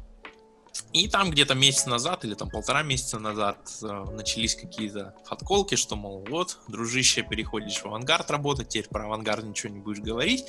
И 0.92 1.08
там 1.08 1.30
где-то 1.30 1.54
месяц 1.54 1.86
назад 1.86 2.24
или 2.24 2.34
там 2.34 2.50
полтора 2.50 2.82
месяца 2.82 3.18
назад 3.18 3.58
э, 3.82 3.86
начались 4.12 4.54
какие-то 4.54 5.14
подколки, 5.28 5.76
что, 5.76 5.96
мол, 5.96 6.24
вот, 6.28 6.58
дружище, 6.68 7.22
переходишь 7.22 7.78
в 7.78 7.86
авангард 7.86 8.30
работать, 8.30 8.68
теперь 8.68 8.88
про 8.88 9.04
авангард 9.04 9.44
ничего 9.44 9.72
не 9.72 9.80
будешь 9.80 10.00
говорить. 10.00 10.44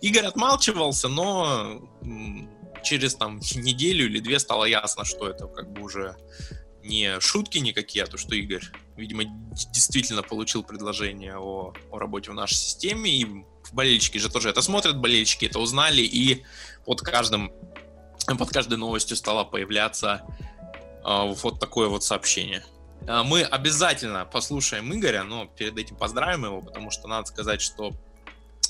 Игорь 0.00 0.26
отмалчивался, 0.26 1.08
но 1.08 1.80
через 2.82 3.14
там 3.14 3.38
неделю 3.54 4.06
или 4.06 4.20
две 4.20 4.38
стало 4.38 4.64
ясно, 4.64 5.04
что 5.04 5.28
это 5.28 5.46
как 5.46 5.72
бы 5.72 5.82
уже 5.82 6.16
не 6.82 7.20
шутки 7.20 7.58
никакие, 7.58 8.04
а 8.04 8.06
то, 8.06 8.16
что 8.16 8.34
Игорь, 8.34 8.64
видимо, 8.96 9.24
действительно 9.72 10.22
получил 10.22 10.62
предложение 10.62 11.36
о, 11.36 11.72
о 11.90 11.98
работе 11.98 12.30
в 12.30 12.34
нашей 12.34 12.54
системе, 12.54 13.10
и 13.10 13.26
болельщики 13.72 14.18
же 14.18 14.28
тоже 14.28 14.50
это 14.50 14.62
смотрят, 14.62 14.98
болельщики 14.98 15.46
это 15.46 15.58
узнали, 15.58 16.02
и 16.02 16.42
под 16.84 17.00
каждым, 17.00 17.52
под 18.26 18.50
каждой 18.50 18.78
новостью 18.78 19.16
стало 19.16 19.44
появляться 19.44 20.22
э, 21.04 21.34
вот 21.42 21.60
такое 21.60 21.88
вот 21.88 22.04
сообщение. 22.04 22.64
А, 23.08 23.24
мы 23.24 23.42
обязательно 23.42 24.24
послушаем 24.24 24.92
Игоря, 24.94 25.24
но 25.24 25.46
перед 25.46 25.76
этим 25.76 25.96
поздравим 25.96 26.44
его, 26.44 26.62
потому 26.62 26.90
что 26.90 27.08
надо 27.08 27.26
сказать, 27.26 27.60
что 27.60 27.92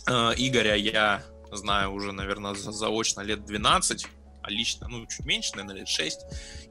э, 0.06 0.12
Игоря 0.36 0.74
я 0.74 1.22
знаю 1.50 1.92
уже, 1.92 2.12
наверное, 2.12 2.54
заочно 2.54 3.20
лет 3.20 3.44
12, 3.44 4.06
а 4.42 4.50
лично, 4.50 4.88
ну, 4.88 5.06
чуть 5.06 5.26
меньше, 5.26 5.52
наверное, 5.54 5.80
лет 5.80 5.88
6. 5.88 6.20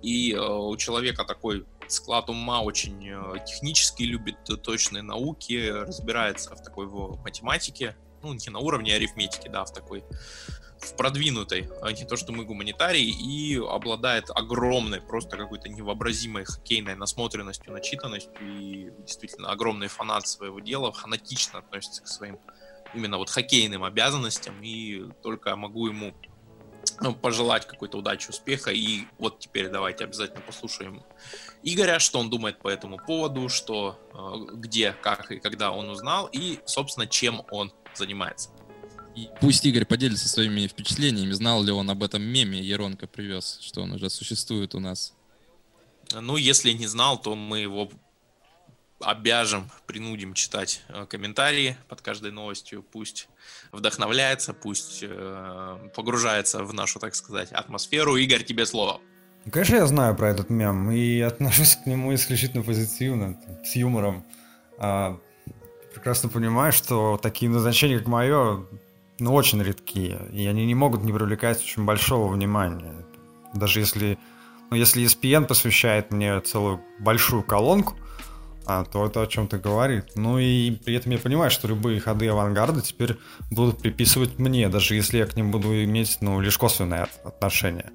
И 0.01 0.33
э, 0.33 0.39
у 0.39 0.75
человека 0.77 1.23
такой 1.23 1.65
склад 1.87 2.29
ума 2.29 2.61
очень 2.61 3.09
э, 3.09 3.45
технический, 3.45 4.05
любит 4.05 4.37
точные 4.63 5.03
науки, 5.03 5.69
разбирается 5.69 6.55
в 6.55 6.63
такой 6.63 6.87
в 6.87 7.21
математике, 7.23 7.95
ну, 8.23 8.33
не 8.33 8.49
на 8.49 8.59
уровне 8.59 8.95
арифметики, 8.95 9.47
да, 9.47 9.65
в 9.65 9.73
такой 9.73 10.03
в 10.81 10.95
продвинутой, 10.95 11.69
а 11.81 11.91
не 11.91 12.05
то, 12.05 12.17
что 12.17 12.31
мы 12.31 12.43
гуманитарии, 12.43 13.03
и 13.03 13.57
обладает 13.57 14.25
огромной, 14.29 14.99
просто 14.99 15.37
какой-то 15.37 15.69
невообразимой 15.69 16.43
хоккейной 16.45 16.95
насмотренностью, 16.95 17.71
начитанностью, 17.71 18.33
и 18.41 18.91
действительно 19.05 19.49
огромный 19.49 19.87
фанат 19.87 20.27
своего 20.27 20.59
дела, 20.59 20.91
фанатично 20.91 21.59
относится 21.59 22.01
к 22.03 22.07
своим 22.07 22.39
именно 22.93 23.17
вот 23.17 23.29
хоккейным 23.29 23.83
обязанностям, 23.83 24.61
и 24.61 25.05
только 25.21 25.55
могу 25.55 25.87
ему 25.87 26.13
ну, 26.99 27.13
пожелать 27.13 27.67
какой-то 27.67 27.97
удачи, 27.97 28.29
успеха. 28.29 28.71
И 28.71 29.05
вот 29.17 29.39
теперь 29.39 29.69
давайте 29.69 30.03
обязательно 30.03 30.41
послушаем 30.41 31.03
Игоря, 31.63 31.99
что 31.99 32.19
он 32.19 32.29
думает 32.29 32.59
по 32.59 32.67
этому 32.67 32.97
поводу, 32.97 33.49
что 33.49 33.99
э, 34.13 34.55
где, 34.55 34.93
как 34.93 35.31
и 35.31 35.39
когда 35.39 35.71
он 35.71 35.89
узнал, 35.89 36.27
и, 36.31 36.59
собственно, 36.65 37.07
чем 37.07 37.43
он 37.51 37.71
занимается. 37.93 38.49
И 39.15 39.29
пусть 39.41 39.65
Игорь 39.65 39.85
поделится 39.85 40.29
своими 40.29 40.67
впечатлениями, 40.67 41.31
знал 41.31 41.63
ли 41.63 41.71
он 41.71 41.89
об 41.89 42.03
этом 42.03 42.21
меме 42.21 42.61
Еронка 42.61 43.07
привез, 43.07 43.59
что 43.61 43.81
он 43.81 43.91
уже 43.91 44.09
существует 44.09 44.73
у 44.75 44.79
нас. 44.79 45.13
Ну, 46.13 46.37
если 46.37 46.71
не 46.71 46.87
знал, 46.87 47.21
то 47.21 47.35
мы 47.35 47.59
его 47.59 47.89
обяжем, 49.03 49.69
принудим 49.85 50.33
читать 50.33 50.81
э, 50.89 51.05
комментарии 51.07 51.75
под 51.87 52.01
каждой 52.01 52.31
новостью. 52.31 52.83
Пусть 52.83 53.29
вдохновляется, 53.71 54.53
пусть 54.53 54.99
э, 55.01 55.89
погружается 55.95 56.63
в 56.63 56.73
нашу, 56.73 56.99
так 56.99 57.15
сказать, 57.15 57.51
атмосферу. 57.51 58.15
Игорь, 58.15 58.43
тебе 58.43 58.65
слово. 58.65 59.01
Ну, 59.45 59.51
конечно, 59.51 59.75
я 59.75 59.87
знаю 59.87 60.15
про 60.15 60.29
этот 60.29 60.49
мем 60.49 60.91
и 60.91 61.19
отношусь 61.21 61.75
к 61.75 61.85
нему 61.85 62.13
исключительно 62.13 62.63
позитивно, 62.63 63.39
с 63.65 63.75
юмором. 63.75 64.25
А, 64.77 65.19
прекрасно 65.93 66.29
понимаю, 66.29 66.71
что 66.71 67.19
такие 67.21 67.49
назначения, 67.49 67.99
как 67.99 68.07
мое, 68.07 68.65
ну, 69.21 69.33
очень 69.33 69.61
редкие, 69.61 70.19
и 70.33 70.47
они 70.47 70.65
не 70.65 70.75
могут 70.75 71.03
не 71.03 71.13
привлекать 71.13 71.61
очень 71.61 71.85
большого 71.85 72.27
внимания. 72.33 73.05
Даже 73.53 73.79
если, 73.79 74.17
ну, 74.69 74.77
если 74.77 75.03
ESPN 75.03 75.45
посвящает 75.45 76.11
мне 76.11 76.39
целую 76.41 76.81
большую 76.99 77.43
колонку, 77.43 77.95
а, 78.65 78.83
то 78.83 79.05
это 79.05 79.21
о 79.21 79.27
чем-то 79.27 79.59
говорит. 79.59 80.15
Ну 80.15 80.39
и 80.39 80.71
при 80.71 80.95
этом 80.95 81.11
я 81.11 81.19
понимаю, 81.19 81.51
что 81.51 81.67
любые 81.67 81.99
ходы 81.99 82.27
авангарда 82.29 82.81
теперь 82.81 83.17
будут 83.51 83.79
приписывать 83.79 84.39
мне, 84.39 84.69
даже 84.69 84.95
если 84.95 85.19
я 85.19 85.25
к 85.25 85.35
ним 85.35 85.51
буду 85.51 85.83
иметь, 85.83 86.17
ну, 86.21 86.39
лишь 86.39 86.57
косвенное 86.57 87.07
отношение. 87.23 87.91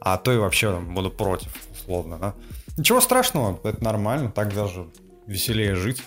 А 0.00 0.16
то 0.16 0.32
и 0.32 0.38
вообще 0.38 0.80
буду 0.80 1.10
против, 1.10 1.48
условно, 1.70 2.18
да. 2.18 2.34
Ничего 2.76 3.00
страшного, 3.00 3.60
это 3.62 3.82
нормально, 3.84 4.30
так 4.30 4.54
даже 4.54 4.86
веселее 5.26 5.74
жить. 5.74 6.02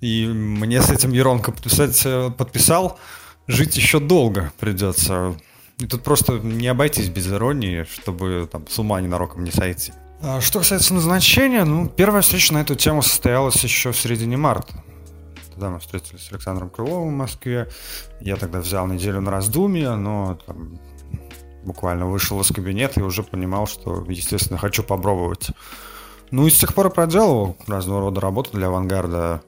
И 0.00 0.26
мне 0.26 0.80
с 0.82 0.90
этим 0.90 1.12
Еронко 1.12 1.52
подписать, 1.52 2.00
э, 2.04 2.30
подписал, 2.30 2.98
жить 3.46 3.76
еще 3.76 4.00
долго 4.00 4.52
придется. 4.58 5.34
И 5.78 5.86
тут 5.86 6.02
просто 6.02 6.34
не 6.38 6.68
обойтись 6.68 7.08
без 7.08 7.30
иронии, 7.30 7.84
чтобы 7.84 8.48
там 8.50 8.66
с 8.68 8.78
ума 8.78 9.00
ненароком 9.00 9.44
не 9.44 9.50
сойти. 9.50 9.92
А, 10.20 10.40
что 10.40 10.60
касается 10.60 10.94
назначения, 10.94 11.64
ну, 11.64 11.88
первая 11.88 12.22
встреча 12.22 12.54
на 12.54 12.58
эту 12.58 12.76
тему 12.76 13.02
состоялась 13.02 13.56
еще 13.64 13.90
в 13.90 13.98
середине 13.98 14.36
марта. 14.36 14.72
Тогда 15.50 15.70
мы 15.70 15.80
встретились 15.80 16.22
с 16.22 16.32
Александром 16.32 16.70
Крыловым 16.70 17.14
в 17.14 17.16
Москве. 17.16 17.68
Я 18.20 18.36
тогда 18.36 18.60
взял 18.60 18.86
неделю 18.86 19.20
на 19.20 19.30
раздумье, 19.30 19.96
но 19.96 20.38
там, 20.46 20.78
буквально 21.64 22.06
вышел 22.06 22.40
из 22.40 22.48
кабинета 22.48 23.00
и 23.00 23.02
уже 23.02 23.22
понимал, 23.22 23.66
что, 23.66 24.04
естественно, 24.08 24.58
хочу 24.58 24.82
попробовать. 24.82 25.48
Ну 26.30 26.46
и 26.46 26.50
с 26.50 26.58
тех 26.58 26.74
пор 26.74 26.90
проделывал 26.90 27.56
разного 27.66 28.00
рода 28.00 28.20
работу 28.20 28.50
для 28.52 28.68
авангарда. 28.68 29.42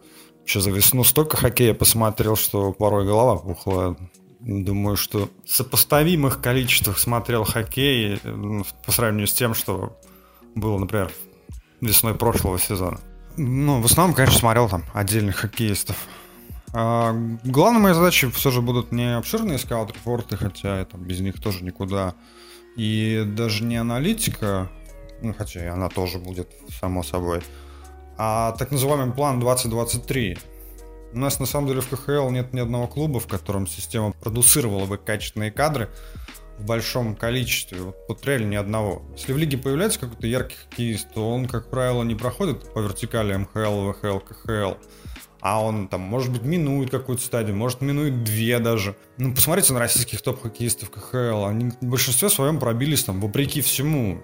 Еще 0.44 0.60
за 0.60 0.70
весну 0.70 1.04
столько 1.04 1.36
хоккея 1.36 1.74
посмотрел, 1.74 2.36
что 2.36 2.72
порой 2.72 3.06
голова 3.06 3.36
пухла. 3.36 3.96
Думаю, 4.40 4.96
что 4.96 5.30
сопоставимых 5.46 6.42
количествах 6.42 6.98
смотрел 6.98 7.44
хоккей 7.44 8.20
по 8.84 8.92
сравнению 8.92 9.26
с 9.26 9.32
тем, 9.32 9.54
что 9.54 9.98
было, 10.54 10.78
например, 10.78 11.10
весной 11.80 12.14
прошлого 12.14 12.58
сезона. 12.58 13.00
Ну, 13.36 13.80
в 13.80 13.86
основном, 13.86 14.14
конечно, 14.14 14.38
смотрел 14.38 14.68
там 14.68 14.84
отдельных 14.92 15.36
хоккеистов. 15.36 15.96
А, 16.72 17.12
главной 17.44 17.80
моей 17.80 17.94
задачей 17.94 18.30
все 18.30 18.50
же 18.50 18.60
будут 18.60 18.92
не 18.92 19.16
обширные 19.16 19.58
скаут-репорты, 19.58 20.36
хотя 20.36 20.84
там, 20.84 21.02
без 21.02 21.20
них 21.20 21.40
тоже 21.40 21.64
никуда. 21.64 22.14
И 22.76 23.24
даже 23.26 23.64
не 23.64 23.76
аналитика, 23.76 24.70
ну, 25.22 25.32
хотя 25.32 25.64
и 25.64 25.68
она 25.68 25.88
тоже 25.88 26.18
будет, 26.18 26.48
само 26.80 27.02
собой, 27.02 27.42
а 28.18 28.52
так 28.52 28.70
называемый 28.70 29.14
план 29.14 29.40
2023. 29.40 30.38
У 31.12 31.18
нас, 31.18 31.38
на 31.38 31.46
самом 31.46 31.68
деле, 31.68 31.80
в 31.80 31.88
КХЛ 31.88 32.30
нет 32.30 32.52
ни 32.52 32.60
одного 32.60 32.88
клуба, 32.88 33.20
в 33.20 33.28
котором 33.28 33.66
система 33.66 34.12
продуцировала 34.12 34.86
бы 34.86 34.98
качественные 34.98 35.52
кадры, 35.52 35.88
в 36.58 36.64
большом 36.64 37.14
количестве. 37.14 37.80
Вот, 37.80 37.96
вот 38.08 38.24
реально 38.26 38.50
ни 38.50 38.56
одного. 38.56 39.02
Если 39.16 39.32
в 39.32 39.38
лиге 39.38 39.58
появляется 39.58 40.00
какой-то 40.00 40.26
яркий 40.26 40.56
хоккеист, 40.56 41.12
то 41.14 41.30
он, 41.30 41.46
как 41.46 41.70
правило, 41.70 42.02
не 42.02 42.14
проходит 42.14 42.72
по 42.72 42.80
вертикали 42.80 43.36
МХЛ, 43.36 43.92
ВХЛ, 43.92 44.18
КХЛ. 44.18 44.74
А 45.40 45.62
он 45.62 45.88
там, 45.88 46.00
может 46.00 46.32
быть, 46.32 46.42
минует 46.42 46.90
какую-то 46.90 47.22
стадию, 47.22 47.54
может, 47.54 47.82
минует 47.82 48.24
две 48.24 48.58
даже. 48.60 48.96
Ну, 49.18 49.34
посмотрите 49.34 49.74
на 49.74 49.78
российских 49.78 50.22
топ-хоккеистов 50.22 50.90
КХЛ. 50.90 51.44
Они 51.44 51.70
в 51.80 51.84
большинстве 51.84 52.30
своем 52.30 52.58
пробились 52.58 53.04
там 53.04 53.20
вопреки 53.20 53.60
всему. 53.60 54.22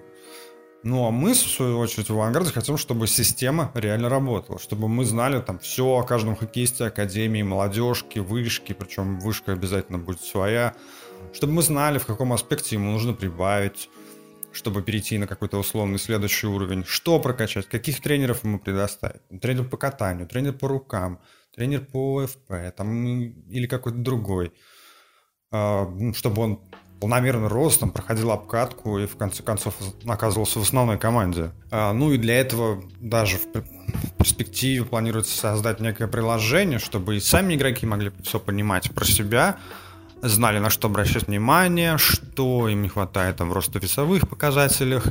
Ну, 0.83 1.05
а 1.05 1.11
мы, 1.11 1.33
в 1.33 1.37
свою 1.37 1.77
очередь, 1.77 2.09
в 2.09 2.13
«Авангарде» 2.13 2.51
хотим, 2.51 2.77
чтобы 2.77 3.05
система 3.07 3.71
реально 3.75 4.09
работала, 4.09 4.57
чтобы 4.59 4.87
мы 4.87 5.05
знали 5.05 5.39
там 5.39 5.59
все 5.59 5.85
о 5.85 6.03
каждом 6.03 6.35
хоккеисте, 6.35 6.85
академии, 6.85 7.43
молодежки, 7.43 8.17
вышки, 8.17 8.73
причем 8.73 9.19
вышка 9.19 9.53
обязательно 9.53 9.99
будет 9.99 10.21
своя, 10.21 10.73
чтобы 11.33 11.53
мы 11.53 11.61
знали, 11.61 11.99
в 11.99 12.07
каком 12.07 12.33
аспекте 12.33 12.77
ему 12.77 12.91
нужно 12.91 13.13
прибавить. 13.13 13.89
чтобы 14.51 14.81
перейти 14.81 15.17
на 15.17 15.27
какой-то 15.27 15.57
условный 15.57 15.99
следующий 15.99 16.47
уровень. 16.47 16.83
Что 16.85 17.19
прокачать, 17.19 17.67
каких 17.67 18.01
тренеров 18.01 18.43
ему 18.43 18.59
предоставить. 18.59 19.21
Тренер 19.41 19.69
по 19.69 19.77
катанию, 19.77 20.27
тренер 20.27 20.53
по 20.53 20.67
рукам, 20.67 21.19
тренер 21.55 21.85
по 21.85 22.25
ФП 22.25 22.51
там, 22.75 23.05
или 23.05 23.67
какой-то 23.67 23.97
другой. 23.97 24.53
А, 25.51 25.87
ну, 25.87 26.13
чтобы 26.13 26.41
он 26.41 26.61
планомерно 27.01 27.49
рос, 27.49 27.79
там, 27.79 27.89
проходил 27.89 28.31
обкатку 28.31 28.99
и 28.99 29.07
в 29.07 29.17
конце 29.17 29.41
концов 29.41 29.73
оказывался 30.05 30.59
в 30.59 30.61
основной 30.61 30.99
команде. 30.99 31.51
А, 31.71 31.93
ну 31.93 32.11
и 32.11 32.17
для 32.17 32.39
этого 32.39 32.83
даже 32.99 33.37
в 33.37 33.47
перспективе 34.17 34.85
планируется 34.85 35.35
создать 35.35 35.79
некое 35.79 36.07
приложение, 36.07 36.77
чтобы 36.77 37.17
и 37.17 37.19
сами 37.19 37.55
игроки 37.55 37.87
могли 37.87 38.11
все 38.23 38.39
понимать 38.39 38.91
про 38.91 39.03
себя, 39.03 39.57
знали, 40.21 40.59
на 40.59 40.69
что 40.69 40.89
обращать 40.89 41.27
внимание, 41.27 41.97
что 41.97 42.69
им 42.69 42.83
не 42.83 42.89
хватает 42.89 43.37
там, 43.37 43.49
в 43.49 43.53
ростовесовых 43.53 44.29
показателях, 44.29 45.07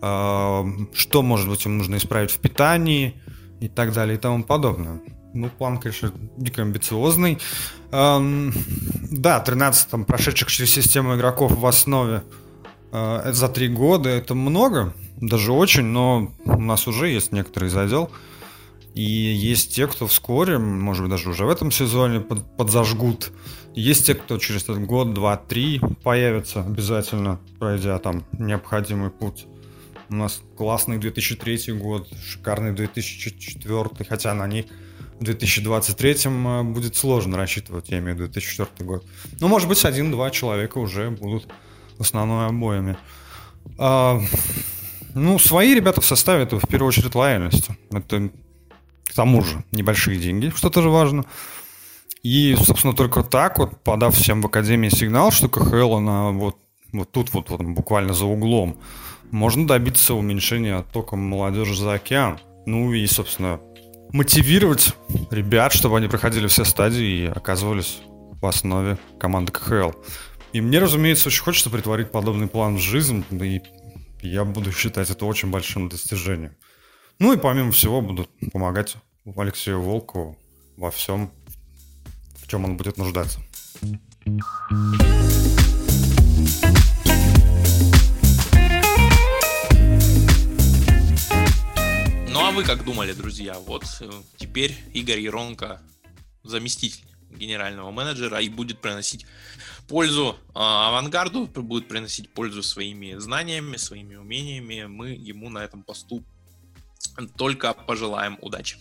э, 0.00 0.64
что, 0.94 1.22
может 1.22 1.50
быть, 1.50 1.66
им 1.66 1.76
нужно 1.76 1.96
исправить 1.96 2.30
в 2.30 2.38
питании 2.38 3.20
и 3.60 3.68
так 3.68 3.92
далее 3.92 4.16
и 4.16 4.18
тому 4.18 4.42
подобное. 4.42 5.02
Ну, 5.32 5.48
план, 5.48 5.78
конечно, 5.78 6.12
дико 6.36 6.62
амбициозный. 6.62 7.38
Эм, 7.92 8.52
да, 9.10 9.40
13 9.40 9.88
там, 9.88 10.04
прошедших 10.04 10.50
через 10.50 10.70
систему 10.70 11.16
игроков 11.16 11.52
в 11.56 11.66
основе 11.66 12.22
э, 12.92 13.30
за 13.32 13.48
три 13.48 13.68
года 13.68 14.08
это 14.08 14.34
много, 14.34 14.94
даже 15.20 15.52
очень, 15.52 15.84
но 15.84 16.32
у 16.44 16.60
нас 16.60 16.88
уже 16.88 17.08
есть 17.08 17.32
некоторый 17.32 17.68
задел. 17.68 18.10
И 18.94 19.02
есть 19.02 19.74
те, 19.74 19.86
кто 19.86 20.08
вскоре, 20.08 20.58
может 20.58 21.02
быть, 21.02 21.10
даже 21.12 21.30
уже 21.30 21.44
в 21.44 21.48
этом 21.48 21.70
сезоне 21.70 22.20
под, 22.20 22.56
подзажгут. 22.56 23.30
Есть 23.72 24.06
те, 24.06 24.14
кто 24.16 24.38
через 24.38 24.64
этот 24.64 24.84
год, 24.84 25.14
два, 25.14 25.36
три 25.36 25.80
появятся 26.02 26.62
обязательно, 26.62 27.38
пройдя 27.60 27.98
там 28.00 28.24
необходимый 28.32 29.10
путь. 29.10 29.46
У 30.08 30.16
нас 30.16 30.42
классный 30.56 30.98
2003 30.98 31.74
год, 31.74 32.08
шикарный 32.20 32.72
2004, 32.72 33.90
хотя 34.08 34.34
на 34.34 34.48
них 34.48 34.66
2023 35.20 36.16
э, 36.24 36.62
будет 36.62 36.96
сложно 36.96 37.36
рассчитывать, 37.36 37.90
я 37.90 37.98
имею 37.98 38.16
в 38.16 38.20
виду 38.20 38.32
2004 38.32 38.88
год. 38.88 39.04
Но, 39.38 39.48
может 39.48 39.68
быть, 39.68 39.84
один-два 39.84 40.30
человека 40.30 40.78
уже 40.78 41.10
будут 41.10 41.48
основной 41.98 42.46
обоями. 42.46 42.96
А, 43.78 44.20
ну, 45.14 45.38
свои 45.38 45.74
ребята 45.74 46.00
в 46.00 46.06
составе 46.06 46.44
это 46.44 46.58
в 46.58 46.66
первую 46.66 46.88
очередь 46.88 47.14
лояльность. 47.14 47.68
Это 47.90 48.30
к 49.04 49.14
тому 49.14 49.42
же 49.42 49.62
небольшие 49.72 50.18
деньги, 50.18 50.52
что 50.54 50.70
тоже 50.70 50.88
важно. 50.88 51.24
И, 52.22 52.56
собственно, 52.58 52.94
только 52.94 53.22
так 53.22 53.58
вот, 53.58 53.82
подав 53.82 54.14
всем 54.14 54.42
в 54.42 54.46
Академии 54.46 54.88
сигнал, 54.88 55.30
что 55.30 55.48
КХЛ, 55.48 55.96
она 55.96 56.30
вот, 56.30 56.56
вот 56.92 57.10
тут 57.10 57.32
вот, 57.32 57.50
вот 57.50 57.62
буквально 57.62 58.14
за 58.14 58.26
углом, 58.26 58.78
можно 59.30 59.66
добиться 59.66 60.14
уменьшения 60.14 60.76
оттока 60.76 61.16
молодежи 61.16 61.74
за 61.74 61.94
океан. 61.94 62.38
Ну 62.66 62.92
и, 62.92 63.06
собственно, 63.06 63.60
мотивировать 64.12 64.94
ребят, 65.30 65.72
чтобы 65.72 65.98
они 65.98 66.08
проходили 66.08 66.46
все 66.46 66.64
стадии 66.64 67.24
и 67.24 67.26
оказывались 67.26 68.00
в 68.40 68.46
основе 68.46 68.98
команды 69.18 69.52
КХЛ. 69.52 69.92
И 70.52 70.60
мне, 70.60 70.78
разумеется, 70.78 71.28
очень 71.28 71.42
хочется 71.42 71.70
притворить 71.70 72.10
подобный 72.10 72.48
план 72.48 72.76
в 72.76 72.80
жизнь, 72.80 73.24
и 73.30 73.62
я 74.22 74.44
буду 74.44 74.72
считать 74.72 75.10
это 75.10 75.24
очень 75.24 75.50
большим 75.50 75.88
достижением. 75.88 76.56
Ну 77.18 77.32
и 77.32 77.36
помимо 77.36 77.70
всего 77.70 78.00
буду 78.00 78.28
помогать 78.52 78.96
Алексею 79.36 79.80
Волкову 79.80 80.38
во 80.76 80.90
всем, 80.90 81.30
в 82.42 82.48
чем 82.48 82.64
он 82.64 82.76
будет 82.76 82.96
нуждаться. 82.96 83.40
Ну 92.32 92.38
а 92.46 92.52
вы 92.52 92.62
как 92.62 92.84
думали, 92.84 93.12
друзья? 93.12 93.58
Вот 93.58 93.84
э, 94.00 94.08
теперь 94.36 94.76
Игорь 94.94 95.18
Еронко 95.18 95.80
заместитель 96.44 97.04
генерального 97.28 97.90
менеджера 97.90 98.38
и 98.40 98.48
будет 98.48 98.80
приносить 98.80 99.26
пользу 99.88 100.36
э, 100.48 100.50
авангарду, 100.54 101.46
будет 101.46 101.88
приносить 101.88 102.30
пользу 102.30 102.62
своими 102.62 103.18
знаниями, 103.18 103.76
своими 103.76 104.14
умениями. 104.14 104.84
Мы 104.86 105.10
ему 105.10 105.50
на 105.50 105.58
этом 105.64 105.82
посту 105.82 106.22
только 107.36 107.74
пожелаем 107.74 108.38
удачи. 108.40 108.76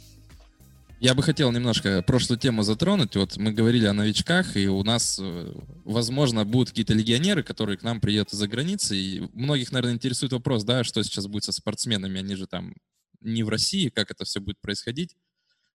Я 1.00 1.15
бы 1.15 1.24
хотел 1.24 1.52
немножко 1.52 2.04
прошлую 2.04 2.38
тему 2.38 2.62
затронуть. 2.62 3.15
Вот 3.15 3.38
мы 3.38 3.52
говорили 3.52 3.86
о 3.86 3.93
новичках, 3.93 4.58
и 4.58 4.67
у 4.67 4.84
нас, 4.84 5.17
э, 5.19 5.54
возможно, 5.86 6.45
будут 6.45 6.69
какие-то 6.69 6.93
легионеры, 6.93 7.41
которые 7.41 7.80
к 7.80 7.84
нам 7.84 8.00
приедут 8.00 8.32
из-за 8.34 8.47
границы. 8.47 8.95
И 8.95 9.30
многих, 9.34 9.71
наверное, 9.71 9.95
интересует 9.95 10.34
вопрос, 10.34 10.63
да, 10.63 10.84
что 10.84 11.02
сейчас 11.04 11.26
будет 11.26 11.45
со 11.45 11.52
спортсменами. 11.52 12.19
Они 12.19 12.36
же 12.36 12.45
там 12.45 12.76
не 13.21 13.43
в 13.43 13.49
России, 13.49 13.89
как 13.89 14.12
это 14.12 14.25
все 14.25 14.39
будет 14.39 14.60
происходить. 14.60 15.15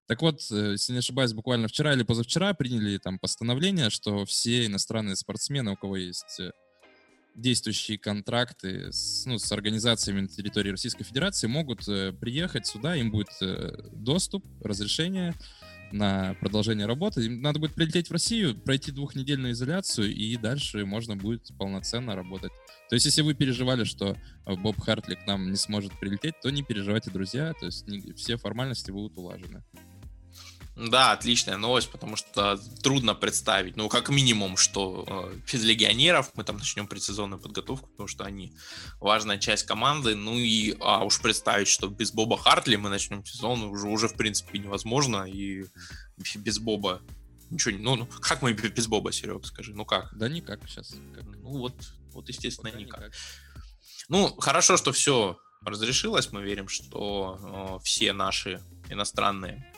Так 0.07 0.21
вот, 0.21 0.41
э, 0.51 0.71
если 0.73 0.93
не 0.93 0.99
ошибаюсь, 0.99 1.33
буквально 1.33 1.67
вчера 1.67 1.93
или 1.93 2.03
позавчера 2.03 2.53
приняли 2.53 2.97
там 2.97 3.19
постановление, 3.19 3.89
что 3.89 4.25
все 4.25 4.65
иностранные 4.65 5.15
спортсмены, 5.15 5.71
у 5.71 5.75
кого 5.75 5.95
есть 5.95 6.39
э, 6.39 6.51
действующие 7.35 7.97
контракты 7.97 8.91
с, 8.91 9.25
ну, 9.25 9.39
с 9.39 9.51
организациями 9.51 10.21
на 10.21 10.27
территории 10.27 10.71
Российской 10.71 11.03
Федерации 11.03 11.47
могут 11.47 11.87
э, 11.87 12.11
приехать 12.11 12.67
сюда, 12.67 12.95
им 12.95 13.11
будет 13.11 13.29
доступ, 13.91 14.45
разрешение 14.61 15.33
на 15.93 16.33
продолжение 16.39 16.87
работы. 16.87 17.25
Им 17.25 17.41
надо 17.41 17.59
будет 17.59 17.73
прилететь 17.73 18.09
в 18.09 18.11
Россию, 18.11 18.55
пройти 18.55 18.91
двухнедельную 18.91 19.53
изоляцию, 19.53 20.13
и 20.13 20.35
дальше 20.37 20.85
можно 20.85 21.15
будет 21.15 21.51
полноценно 21.57 22.15
работать. 22.15 22.51
То 22.89 22.95
есть, 22.95 23.05
если 23.05 23.21
вы 23.21 23.33
переживали, 23.35 23.83
что 23.83 24.17
э, 24.45 24.55
Боб 24.55 24.79
Хартли 24.81 25.15
к 25.15 25.25
нам 25.27 25.49
не 25.51 25.55
сможет 25.55 25.97
прилететь, 25.99 26.35
то 26.41 26.49
не 26.49 26.63
переживайте, 26.63 27.11
друзья. 27.11 27.53
То 27.53 27.67
есть, 27.67 27.87
не, 27.87 28.13
все 28.13 28.37
формальности 28.37 28.91
будут 28.91 29.17
улажены. 29.17 29.63
Да, 30.75 31.11
отличная 31.11 31.57
новость, 31.57 31.91
потому 31.91 32.15
что 32.15 32.59
трудно 32.81 33.13
представить, 33.13 33.75
ну, 33.75 33.89
как 33.89 34.09
минимум, 34.09 34.57
что 34.57 35.05
э, 35.07 35.37
без 35.51 35.63
легионеров 35.63 36.31
мы 36.33 36.43
там 36.43 36.57
начнем 36.57 36.87
предсезонную 36.87 37.39
подготовку, 37.39 37.89
потому 37.89 38.07
что 38.07 38.23
они 38.23 38.55
важная 38.99 39.37
часть 39.37 39.65
команды, 39.67 40.15
ну 40.15 40.35
и 40.35 40.75
а 40.79 41.03
уж 41.05 41.21
представить, 41.21 41.67
что 41.67 41.89
без 41.89 42.11
Боба 42.11 42.37
Хартли 42.37 42.75
мы 42.75 42.89
начнем 42.89 43.23
сезон 43.23 43.61
уже, 43.63 43.87
уже 43.87 44.07
в 44.07 44.15
принципе 44.15 44.57
невозможно, 44.57 45.25
и 45.25 45.65
без 46.37 46.57
Боба 46.57 47.01
ничего 47.51 47.75
не... 47.75 47.77
Ну, 47.77 47.95
ну 47.95 48.07
как 48.07 48.41
мы 48.41 48.53
без 48.53 48.87
Боба, 48.87 49.11
Серег, 49.11 49.45
скажи, 49.45 49.75
ну 49.75 49.85
как? 49.85 50.09
Да 50.17 50.27
никак 50.27 50.59
сейчас. 50.67 50.95
Как? 51.13 51.25
Ну 51.25 51.59
вот, 51.59 51.75
вот 52.13 52.27
естественно, 52.29 52.69
никак. 52.69 52.99
никак. 52.99 53.11
Ну, 54.09 54.35
хорошо, 54.39 54.77
что 54.77 54.91
все 54.91 55.37
разрешилось, 55.61 56.31
мы 56.31 56.43
верим, 56.43 56.67
что 56.67 57.77
э, 57.79 57.83
все 57.83 58.11
наши 58.11 58.59
иностранные 58.89 59.71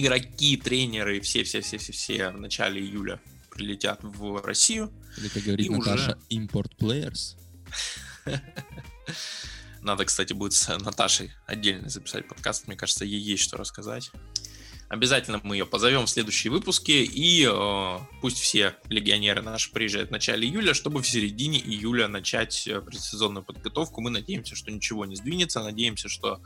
игроки, 0.00 0.56
тренеры, 0.56 1.20
все-все-все-все-все 1.20 2.30
в 2.30 2.38
начале 2.38 2.80
июля 2.80 3.20
прилетят 3.50 4.00
в 4.02 4.42
Россию. 4.44 4.92
Или, 5.16 5.28
как 5.28 5.42
говорит 5.42 5.70
Наташа, 5.70 6.18
уже... 6.30 6.40
import 6.40 6.72
players. 6.78 7.36
Надо, 9.80 10.04
кстати, 10.04 10.32
будет 10.32 10.54
с 10.54 10.76
Наташей 10.78 11.30
отдельно 11.46 11.88
записать 11.88 12.26
подкаст. 12.26 12.66
Мне 12.66 12.76
кажется, 12.76 13.04
ей 13.04 13.20
есть 13.20 13.42
что 13.42 13.56
рассказать. 13.56 14.10
Обязательно 14.88 15.40
мы 15.42 15.56
ее 15.56 15.66
позовем 15.66 16.06
в 16.06 16.10
следующие 16.10 16.50
выпуски, 16.50 16.92
и 16.92 17.48
э, 17.50 17.98
пусть 18.20 18.38
все 18.38 18.76
легионеры 18.88 19.42
наши 19.42 19.72
приезжают 19.72 20.10
в 20.10 20.12
начале 20.12 20.46
июля, 20.46 20.74
чтобы 20.74 21.02
в 21.02 21.08
середине 21.08 21.58
июля 21.58 22.06
начать 22.06 22.66
э, 22.68 22.80
предсезонную 22.80 23.44
подготовку. 23.44 24.00
Мы 24.02 24.10
надеемся, 24.10 24.54
что 24.54 24.70
ничего 24.70 25.04
не 25.04 25.16
сдвинется, 25.16 25.62
надеемся, 25.62 26.08
что 26.08 26.40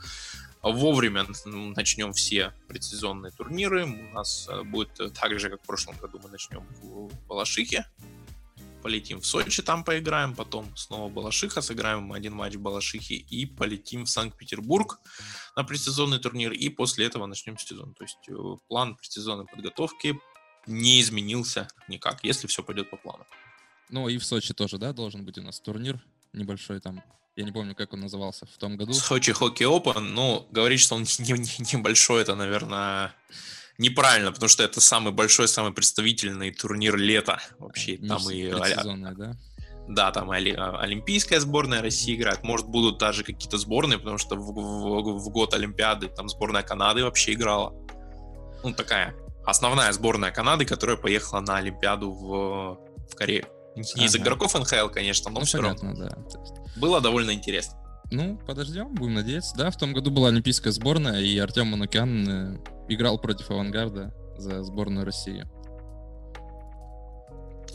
вовремя 0.61 1.25
начнем 1.45 2.13
все 2.13 2.53
предсезонные 2.67 3.31
турниры. 3.31 3.85
У 3.85 4.13
нас 4.13 4.47
э, 4.49 4.63
будет 4.63 4.91
так 5.13 5.39
же, 5.39 5.49
как 5.49 5.61
в 5.61 5.65
прошлом 5.65 5.97
году, 5.97 6.19
мы 6.23 6.29
начнем 6.29 6.65
в 6.81 7.11
Балашихе. 7.27 7.85
Полетим 8.81 9.19
в 9.19 9.25
Сочи, 9.25 9.61
там 9.61 9.83
поиграем, 9.83 10.33
потом 10.33 10.75
снова 10.77 11.09
Балашиха, 11.11 11.61
сыграем 11.61 12.13
один 12.13 12.33
матч 12.33 12.55
в 12.55 12.61
Балашихе 12.61 13.15
и 13.15 13.45
полетим 13.45 14.05
в 14.05 14.09
Санкт-Петербург 14.09 14.99
на 15.57 15.65
предсезонный 15.65 16.17
турнир, 16.19 16.53
и 16.53 16.69
после 16.69 17.05
этого 17.05 17.25
начнем 17.25 17.57
сезон. 17.57 17.93
То 17.93 18.05
есть 18.05 18.29
э, 18.29 18.33
план 18.69 18.95
предсезонной 18.95 19.45
подготовки 19.45 20.17
не 20.65 21.01
изменился 21.01 21.67
никак, 21.89 22.23
если 22.23 22.47
все 22.47 22.63
пойдет 22.63 22.89
по 22.89 22.95
плану. 22.95 23.25
Ну 23.89 24.07
и 24.07 24.17
в 24.17 24.25
Сочи 24.25 24.53
тоже, 24.53 24.77
да, 24.77 24.93
должен 24.93 25.25
быть 25.25 25.37
у 25.37 25.41
нас 25.41 25.59
турнир 25.59 25.99
небольшой 26.31 26.79
там 26.79 27.03
я 27.35 27.45
не 27.45 27.51
помню, 27.51 27.75
как 27.75 27.93
он 27.93 28.01
назывался 28.01 28.45
в 28.45 28.57
том 28.57 28.77
году. 28.77 28.93
Сочи 28.93 29.31
Хоккей 29.31 29.67
Open, 29.67 29.99
ну, 29.99 30.47
говорить, 30.51 30.81
что 30.81 30.95
он 30.95 31.03
небольшой, 31.03 32.17
не, 32.17 32.17
не 32.17 32.21
это, 32.21 32.35
наверное, 32.35 33.15
неправильно, 33.77 34.31
потому 34.31 34.49
что 34.49 34.63
это 34.63 34.81
самый 34.81 35.13
большой, 35.13 35.47
самый 35.47 35.71
представительный 35.71 36.51
турнир 36.51 36.97
лета 36.97 37.41
вообще. 37.57 37.97
Не 37.97 38.07
там 38.07 38.29
и 38.29 38.51
да? 39.15 39.33
Да, 39.87 40.11
там 40.11 40.29
Олимпийская 40.29 41.39
сборная 41.39 41.81
России 41.81 42.15
играет. 42.15 42.43
Может, 42.43 42.67
будут 42.67 42.99
даже 42.99 43.23
какие-то 43.23 43.57
сборные, 43.57 43.97
потому 43.97 44.19
что 44.19 44.35
в, 44.35 44.53
в, 44.53 45.19
в 45.19 45.29
год 45.29 45.55
Олимпиады 45.55 46.09
там 46.09 46.29
сборная 46.29 46.61
Канады 46.61 47.03
вообще 47.03 47.33
играла. 47.33 47.73
Ну, 48.63 48.73
такая 48.73 49.15
основная 49.45 49.91
сборная 49.91 50.31
Канады, 50.31 50.65
которая 50.65 50.95
поехала 50.95 51.39
на 51.39 51.57
Олимпиаду 51.57 52.11
в, 52.11 52.77
в 53.09 53.15
Корею. 53.15 53.47
Не 53.95 54.05
из 54.05 54.15
игроков 54.15 54.53
НХЛ, 54.57 54.87
конечно, 54.89 55.29
но 55.31 55.39
Ну, 55.39 55.45
все 55.45 55.61
равно. 55.61 55.77
понятно, 55.79 56.05
да. 56.05 56.09
То 56.29 56.39
есть, 56.39 56.77
Было 56.77 57.01
довольно 57.01 57.31
интересно. 57.31 57.75
Ну, 58.11 58.37
подождем, 58.47 58.93
будем 58.95 59.13
надеяться. 59.15 59.55
Да, 59.55 59.69
в 59.69 59.77
том 59.77 59.93
году 59.93 60.09
была 60.11 60.29
олимпийская 60.29 60.73
сборная, 60.73 61.19
и 61.21 61.37
Артем 61.37 61.67
Манукян 61.67 62.27
э, 62.27 62.57
играл 62.89 63.19
против 63.19 63.51
авангарда 63.51 64.13
за 64.37 64.63
сборную 64.63 65.05
России. 65.05 65.45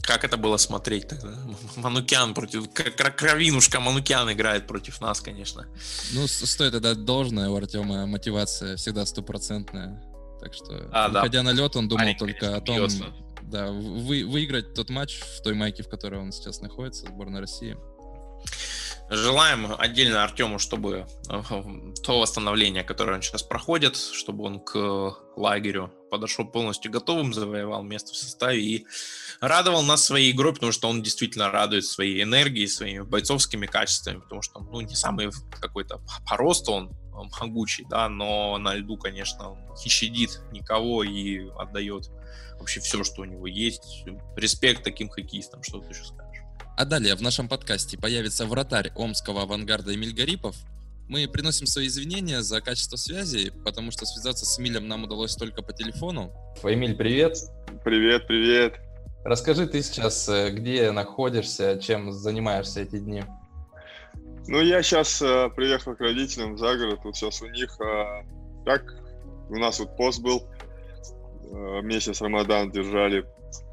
Как 0.02 0.22
это 0.24 0.36
было 0.36 0.56
смотреть 0.58 1.08
тогда? 1.08 1.30
Манукян 1.76 2.34
против... 2.34 2.68
Кровинушка 3.16 3.80
Манукян 3.80 4.30
играет 4.32 4.66
против 4.66 5.00
нас, 5.00 5.20
конечно. 5.20 5.66
Ну, 6.12 6.26
стоит 6.26 6.74
отдать 6.74 7.04
должное, 7.04 7.48
у 7.48 7.56
Артема 7.56 8.06
мотивация 8.06 8.76
всегда 8.76 9.06
стопроцентная. 9.06 10.02
Так 10.40 10.52
что, 10.52 10.88
А, 10.92 11.08
да. 11.08 11.20
выходя 11.20 11.42
на 11.42 11.52
лед, 11.52 11.74
он 11.76 11.88
думал 11.88 12.04
Парень, 12.04 12.18
только 12.18 12.38
конечно, 12.40 12.56
о 12.56 12.60
том, 12.60 12.76
бьется. 12.76 13.04
Да, 13.44 13.70
вы, 13.70 14.24
выиграть 14.24 14.74
тот 14.74 14.90
матч 14.90 15.20
в 15.20 15.42
той 15.42 15.54
майке, 15.54 15.82
в 15.82 15.88
которой 15.88 16.20
он 16.20 16.32
сейчас 16.32 16.60
находится, 16.60 17.06
сборная 17.06 17.40
России. 17.40 17.76
Желаем 19.10 19.74
отдельно 19.78 20.24
Артему, 20.24 20.58
чтобы 20.58 21.06
э, 21.28 21.42
то 22.02 22.20
восстановление, 22.20 22.84
которое 22.84 23.16
он 23.16 23.22
сейчас 23.22 23.42
проходит, 23.42 23.96
чтобы 23.96 24.44
он 24.44 24.60
к 24.60 25.14
лагерю 25.36 25.92
подошел 26.10 26.46
полностью 26.46 26.90
готовым, 26.90 27.34
завоевал 27.34 27.82
место 27.82 28.12
в 28.12 28.16
составе 28.16 28.62
и 28.62 28.86
радовал 29.40 29.82
нас 29.82 30.04
своей 30.04 30.32
игрой, 30.32 30.54
потому 30.54 30.72
что 30.72 30.88
он 30.88 31.02
действительно 31.02 31.50
радует 31.50 31.84
своей 31.84 32.22
энергией, 32.22 32.66
своими 32.66 33.02
бойцовскими 33.02 33.66
качествами, 33.66 34.20
потому 34.20 34.40
что 34.40 34.60
ну, 34.60 34.80
не 34.80 34.94
самый 34.94 35.30
какой-то 35.60 36.00
по- 36.26 36.36
росту 36.36 36.72
он 36.72 36.96
могучий, 37.40 37.84
да, 37.90 38.08
но 38.08 38.56
на 38.58 38.74
льду, 38.74 38.96
конечно, 38.96 39.50
он 39.52 39.58
не 39.84 39.90
щадит 39.90 40.40
никого 40.50 41.04
и 41.04 41.48
отдает 41.58 42.10
вообще 42.64 42.80
все, 42.80 43.04
что 43.04 43.22
у 43.22 43.24
него 43.26 43.46
есть. 43.46 44.04
Респект 44.36 44.82
таким 44.82 45.10
хоккеистам, 45.10 45.62
что 45.62 45.80
ты 45.80 45.90
еще 45.90 46.04
скажешь. 46.04 46.42
А 46.76 46.86
далее 46.86 47.14
в 47.14 47.20
нашем 47.20 47.46
подкасте 47.46 47.98
появится 47.98 48.46
вратарь 48.46 48.90
омского 48.94 49.42
авангарда 49.42 49.94
Эмиль 49.94 50.14
Гарипов. 50.14 50.56
Мы 51.06 51.28
приносим 51.28 51.66
свои 51.66 51.88
извинения 51.88 52.40
за 52.40 52.62
качество 52.62 52.96
связи, 52.96 53.52
потому 53.64 53.90
что 53.90 54.06
связаться 54.06 54.46
с 54.46 54.58
Эмилем 54.58 54.88
нам 54.88 55.04
удалось 55.04 55.36
только 55.36 55.60
по 55.60 55.74
телефону. 55.74 56.32
Эмиль, 56.62 56.96
привет. 56.96 57.36
Привет, 57.84 58.26
привет. 58.26 58.76
Расскажи, 59.24 59.66
ты 59.66 59.82
сейчас 59.82 60.26
э, 60.30 60.50
где 60.50 60.90
находишься, 60.90 61.78
чем 61.78 62.12
занимаешься 62.12 62.80
эти 62.80 62.98
дни? 62.98 63.24
Ну, 64.46 64.60
я 64.62 64.82
сейчас 64.82 65.20
э, 65.20 65.50
приехал 65.54 65.94
к 65.94 66.00
родителям 66.00 66.56
за 66.56 66.76
город. 66.78 67.00
Вот 67.04 67.14
сейчас 67.14 67.42
у 67.42 67.46
них, 67.48 67.78
э, 67.80 68.24
как 68.64 68.84
у 69.50 69.56
нас 69.56 69.78
вот 69.80 69.96
пост 69.96 70.22
был, 70.22 70.46
месяц 71.82 72.20
Рамадан 72.20 72.70
держали. 72.70 73.26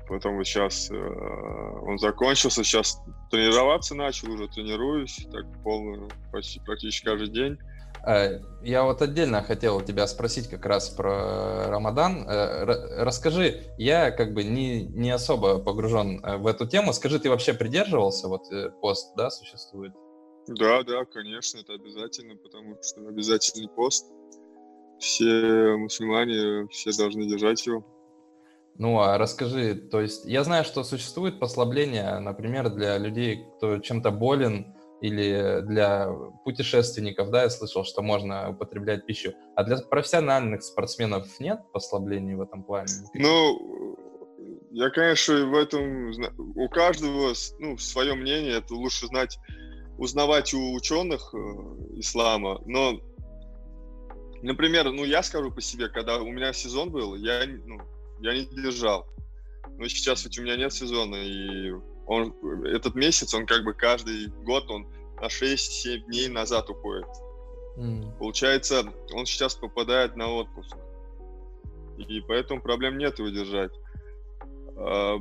Потом 0.07 0.37
вот 0.37 0.45
сейчас 0.45 0.91
он 0.91 1.97
закончился, 1.97 2.63
сейчас 2.63 2.99
тренироваться 3.29 3.95
начал, 3.95 4.29
уже 4.31 4.47
тренируюсь, 4.49 5.25
так 5.31 5.45
полную, 5.63 6.09
почти 6.31 6.59
практически 6.59 7.05
каждый 7.05 7.29
день. 7.29 7.57
Э, 8.05 8.39
Я 8.63 8.83
вот 8.83 9.01
отдельно 9.01 9.43
хотел 9.43 9.81
тебя 9.81 10.07
спросить 10.07 10.49
как 10.49 10.65
раз 10.65 10.89
про 10.89 11.67
Рамадан. 11.67 12.27
Э, 12.27 13.03
Расскажи, 13.03 13.63
я 13.77 14.11
как 14.11 14.33
бы 14.33 14.43
не, 14.43 14.83
не 14.83 15.11
особо 15.11 15.59
погружен 15.59 16.23
э, 16.23 16.37
в 16.37 16.47
эту 16.47 16.67
тему. 16.67 16.93
Скажи, 16.93 17.19
ты 17.19 17.29
вообще 17.29 17.53
придерживался, 17.53 18.27
вот 18.27 18.51
э, 18.51 18.69
пост, 18.81 19.13
да, 19.15 19.29
существует? 19.29 19.93
Да, 20.47 20.83
да, 20.83 21.05
конечно, 21.05 21.59
это 21.59 21.73
обязательно, 21.73 22.35
потому 22.35 22.75
что 22.81 23.07
обязательный 23.07 23.69
пост. 23.69 24.11
Все 25.01 25.75
мусульмане, 25.77 26.67
все 26.67 26.95
должны 26.95 27.25
держать 27.25 27.65
его. 27.65 27.83
Ну, 28.77 28.99
а 28.99 29.17
расскажи, 29.17 29.75
то 29.75 29.99
есть 29.99 30.25
я 30.25 30.43
знаю, 30.43 30.63
что 30.63 30.83
существует 30.83 31.39
послабление, 31.39 32.19
например, 32.19 32.69
для 32.69 32.97
людей, 32.97 33.45
кто 33.57 33.79
чем-то 33.79 34.11
болен, 34.11 34.75
или 35.01 35.61
для 35.63 36.09
путешественников, 36.45 37.31
да, 37.31 37.43
я 37.43 37.49
слышал, 37.49 37.83
что 37.83 38.03
можно 38.03 38.51
употреблять 38.51 39.05
пищу. 39.07 39.33
А 39.55 39.63
для 39.63 39.77
профессиональных 39.77 40.61
спортсменов 40.61 41.39
нет 41.39 41.59
послаблений 41.73 42.35
в 42.35 42.41
этом 42.41 42.63
плане? 42.63 42.93
Ну, 43.15 43.97
я, 44.69 44.91
конечно, 44.91 45.47
в 45.47 45.55
этом... 45.55 46.11
У 46.55 46.69
каждого 46.69 47.33
ну, 47.59 47.77
свое 47.79 48.13
мнение, 48.13 48.59
это 48.59 48.75
лучше 48.75 49.07
знать, 49.07 49.39
узнавать 49.97 50.53
у 50.53 50.73
ученых 50.75 51.33
э, 51.33 51.37
ислама. 51.97 52.61
Но, 52.67 53.01
например, 54.41 54.91
ну, 54.91 55.03
я 55.05 55.23
скажу 55.23 55.51
по 55.51 55.61
себе, 55.61 55.89
когда 55.89 56.17
у 56.17 56.31
меня 56.31 56.53
сезон 56.53 56.89
был, 56.89 57.15
я, 57.15 57.45
ну, 57.65 57.81
я 58.19 58.33
не 58.33 58.45
держал. 58.45 59.07
Но 59.77 59.87
сейчас 59.87 60.23
ведь 60.23 60.37
у 60.39 60.43
меня 60.43 60.57
нет 60.57 60.73
сезона, 60.73 61.15
и 61.15 61.71
он, 62.07 62.35
этот 62.65 62.95
месяц, 62.95 63.33
он 63.33 63.45
как 63.45 63.63
бы 63.63 63.73
каждый 63.73 64.27
год, 64.43 64.69
он 64.69 64.87
на 65.19 65.27
6-7 65.27 66.05
дней 66.07 66.27
назад 66.27 66.69
уходит. 66.69 67.07
М. 67.77 68.11
Получается, 68.19 68.91
он 69.13 69.25
сейчас 69.25 69.55
попадает 69.55 70.15
на 70.15 70.31
отпуск. 70.31 70.75
И 71.97 72.21
поэтому 72.21 72.61
проблем 72.61 72.97
нет 72.97 73.19
его 73.19 73.29
держать. 73.29 73.71
А, 74.75 75.17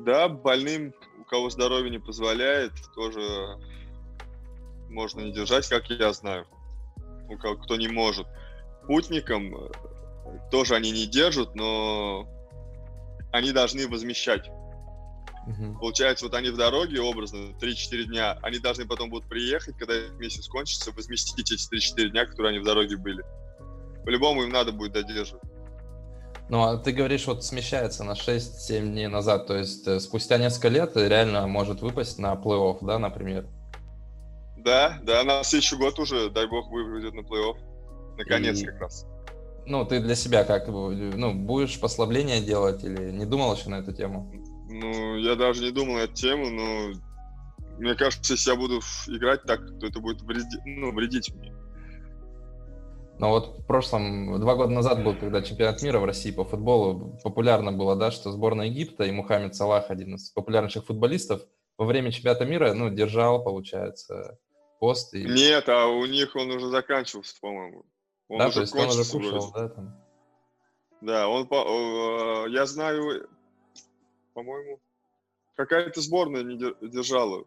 Да, 0.00 0.28
больным, 0.28 0.92
у 1.18 1.24
кого 1.24 1.48
здоровье 1.48 1.90
не 1.90 1.98
позволяет, 1.98 2.72
тоже 2.94 3.56
можно 4.90 5.20
не 5.20 5.32
держать, 5.32 5.66
как 5.68 5.88
я 5.88 6.12
знаю. 6.12 6.46
У 7.28 7.36
кого 7.38 7.56
кто 7.56 7.76
не 7.76 7.88
может. 7.88 8.26
Путникам 8.86 9.54
э, 9.54 9.68
тоже 10.50 10.74
они 10.74 10.90
не 10.90 11.06
держат, 11.06 11.54
но 11.54 12.28
они 13.32 13.52
должны 13.52 13.88
возмещать. 13.88 14.48
Мгм. 15.46 15.78
Получается, 15.78 16.24
вот 16.24 16.34
они 16.34 16.50
в 16.50 16.56
дороге, 16.56 17.00
образно, 17.00 17.52
3-4 17.60 18.04
дня, 18.04 18.38
они 18.42 18.58
должны 18.58 18.84
потом 18.84 19.10
будут 19.10 19.28
приехать, 19.28 19.76
когда 19.76 19.94
месяц 20.18 20.48
кончится, 20.48 20.90
возместить 20.92 21.52
эти 21.52 21.54
3-4 21.54 22.10
дня, 22.10 22.26
которые 22.26 22.50
они 22.50 22.58
в 22.58 22.64
дороге 22.64 22.96
были. 22.96 23.22
По-любому 24.04 24.42
им 24.42 24.50
надо 24.50 24.72
будет 24.72 24.92
додерживать. 24.92 25.42
Ну, 26.48 26.62
а 26.62 26.76
ты 26.78 26.92
говоришь, 26.92 27.26
вот 27.26 27.44
смещается 27.44 28.04
на 28.04 28.12
6-7 28.12 28.80
дней 28.80 29.08
назад, 29.08 29.46
то 29.46 29.56
есть 29.56 29.86
э, 29.88 29.98
спустя 29.98 30.38
несколько 30.38 30.68
лет 30.68 30.92
реально 30.96 31.46
может 31.48 31.80
выпасть 31.80 32.18
на 32.18 32.34
плей-офф, 32.34 32.78
да, 32.82 32.98
например? 33.00 33.46
Да, 34.56 34.98
да, 35.02 35.24
на 35.24 35.42
следующий 35.42 35.76
год 35.76 35.98
уже, 35.98 36.30
дай 36.30 36.46
бог, 36.46 36.70
выведет 36.70 37.14
на 37.14 37.20
плей-офф. 37.20 37.56
Наконец, 38.16 38.60
И- 38.60 38.66
как 38.66 38.80
раз. 38.80 39.06
Ну, 39.66 39.84
ты 39.84 40.00
для 40.00 40.14
себя 40.14 40.44
как, 40.44 40.68
ну, 40.68 41.34
будешь 41.34 41.80
послабление 41.80 42.40
делать 42.40 42.84
или 42.84 43.10
не 43.10 43.24
думал 43.26 43.56
еще 43.56 43.68
на 43.68 43.76
эту 43.76 43.92
тему? 43.92 44.32
Ну, 44.70 45.16
я 45.16 45.34
даже 45.34 45.62
не 45.62 45.72
думал 45.72 45.94
на 45.94 46.00
эту 46.00 46.14
тему, 46.14 46.50
но 46.50 46.92
мне 47.78 47.94
кажется, 47.94 48.34
если 48.34 48.50
я 48.50 48.56
буду 48.56 48.80
играть 49.08 49.42
так, 49.42 49.60
то 49.80 49.86
это 49.86 49.98
будет 50.00 50.22
вреди- 50.22 50.60
ну, 50.64 50.92
вредить 50.92 51.34
мне. 51.34 51.52
Но 53.18 53.30
вот 53.30 53.58
в 53.58 53.66
прошлом, 53.66 54.38
два 54.38 54.54
года 54.56 54.72
назад 54.72 55.02
был, 55.02 55.14
когда 55.16 55.40
чемпионат 55.42 55.82
мира 55.82 55.98
в 55.98 56.04
России 56.04 56.30
по 56.30 56.44
футболу, 56.44 57.18
популярно 57.24 57.72
было, 57.72 57.96
да, 57.96 58.10
что 58.10 58.30
сборная 58.30 58.66
Египта 58.66 59.04
и 59.04 59.10
Мухаммед 59.10 59.54
Салах, 59.54 59.90
один 59.90 60.16
из 60.16 60.30
популярнейших 60.30 60.84
футболистов, 60.84 61.42
во 61.78 61.86
время 61.86 62.12
чемпионата 62.12 62.44
мира, 62.44 62.72
ну, 62.74 62.90
держал, 62.90 63.42
получается, 63.42 64.38
пост. 64.80 65.14
И... 65.14 65.24
Нет, 65.24 65.68
а 65.68 65.86
у 65.86 66.04
них 66.06 66.36
он 66.36 66.50
уже 66.50 66.68
заканчивался, 66.68 67.34
по-моему. 67.40 67.84
Он 68.28 68.38
да, 68.38 68.46
уже 68.48 68.54
то 68.54 68.60
есть 68.62 68.74
он 68.74 68.88
уже 68.88 69.04
кушал, 69.10 69.50
вроде. 69.50 69.52
да, 69.54 69.68
там. 69.68 69.96
Да, 71.00 71.28
он, 71.28 71.46
по- 71.46 72.46
э, 72.46 72.50
я 72.50 72.66
знаю, 72.66 73.28
по-моему, 74.34 74.80
какая-то 75.56 76.00
сборная 76.00 76.42
не 76.42 76.56
дер- 76.58 76.76
держала. 76.88 77.44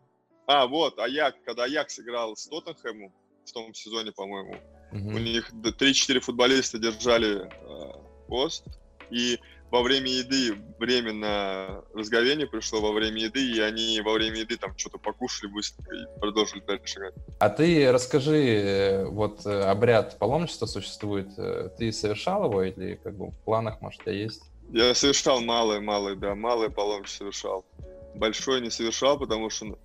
А, 0.47 0.67
вот, 0.67 0.97
Аяк, 0.99 1.35
когда 1.43 1.63
Аякс 1.65 1.99
играл 1.99 2.35
с 2.35 2.47
Тоттенхэмом 2.47 3.11
в 3.45 3.51
том 3.51 3.73
сезоне, 3.73 4.11
по-моему, 4.11 4.55
Мгм. 4.91 5.15
у 5.15 5.19
них 5.19 5.49
д- 5.53 5.71
3-4 5.71 6.19
футболиста 6.19 6.79
держали 6.79 7.45
э, 7.45 8.27
пост, 8.27 8.63
и 9.09 9.39
во 9.71 9.83
время 9.83 10.09
еды 10.09 10.55
время 10.79 11.13
на 11.13 11.83
разговение 11.93 12.47
пришло 12.47 12.81
во 12.81 12.91
время 12.91 13.23
еды, 13.23 13.41
и 13.51 13.59
они 13.59 14.01
во 14.01 14.13
время 14.13 14.39
еды 14.39 14.57
там 14.57 14.77
что-то 14.77 14.97
покушали 14.97 15.51
быстро 15.51 15.83
и 15.95 16.19
продолжили 16.19 16.61
дальше 16.61 16.99
играть. 16.99 17.13
А 17.39 17.49
ты 17.49 17.91
расскажи, 17.91 18.37
э, 18.37 19.05
вот 19.05 19.45
э, 19.45 19.61
обряд 19.61 20.17
паломничества 20.17 20.65
существует, 20.65 21.29
э, 21.37 21.69
ты 21.77 21.91
совершал 21.91 22.45
его 22.45 22.63
или 22.63 22.99
как 23.03 23.15
бы 23.15 23.27
в 23.27 23.37
планах, 23.45 23.81
может, 23.81 24.01
у 24.01 24.03
тебя 24.05 24.13
есть? 24.13 24.43
Я 24.71 24.93
совершал 24.93 25.41
малое, 25.41 25.79
малое, 25.79 26.15
да, 26.15 26.35
малое 26.35 26.69
паломничество 26.69 27.25
совершал. 27.25 27.65
Большое 28.15 28.61
не 28.61 28.69
совершал, 28.69 29.19
потому 29.19 29.49
что 29.49 29.65
ну, 29.65 29.79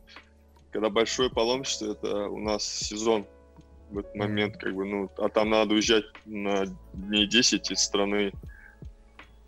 когда 0.70 0.90
большое 0.90 1.30
паломничество, 1.30 1.92
это 1.92 2.28
у 2.28 2.38
нас 2.38 2.64
сезон 2.64 3.26
в 3.90 3.98
этот 3.98 4.14
момент, 4.14 4.56
как 4.56 4.74
бы, 4.74 4.84
ну, 4.84 5.10
а 5.18 5.28
там 5.28 5.50
надо 5.50 5.74
уезжать 5.74 6.04
на 6.24 6.64
дней 6.94 7.26
10 7.26 7.70
из 7.70 7.78
страны. 7.80 8.32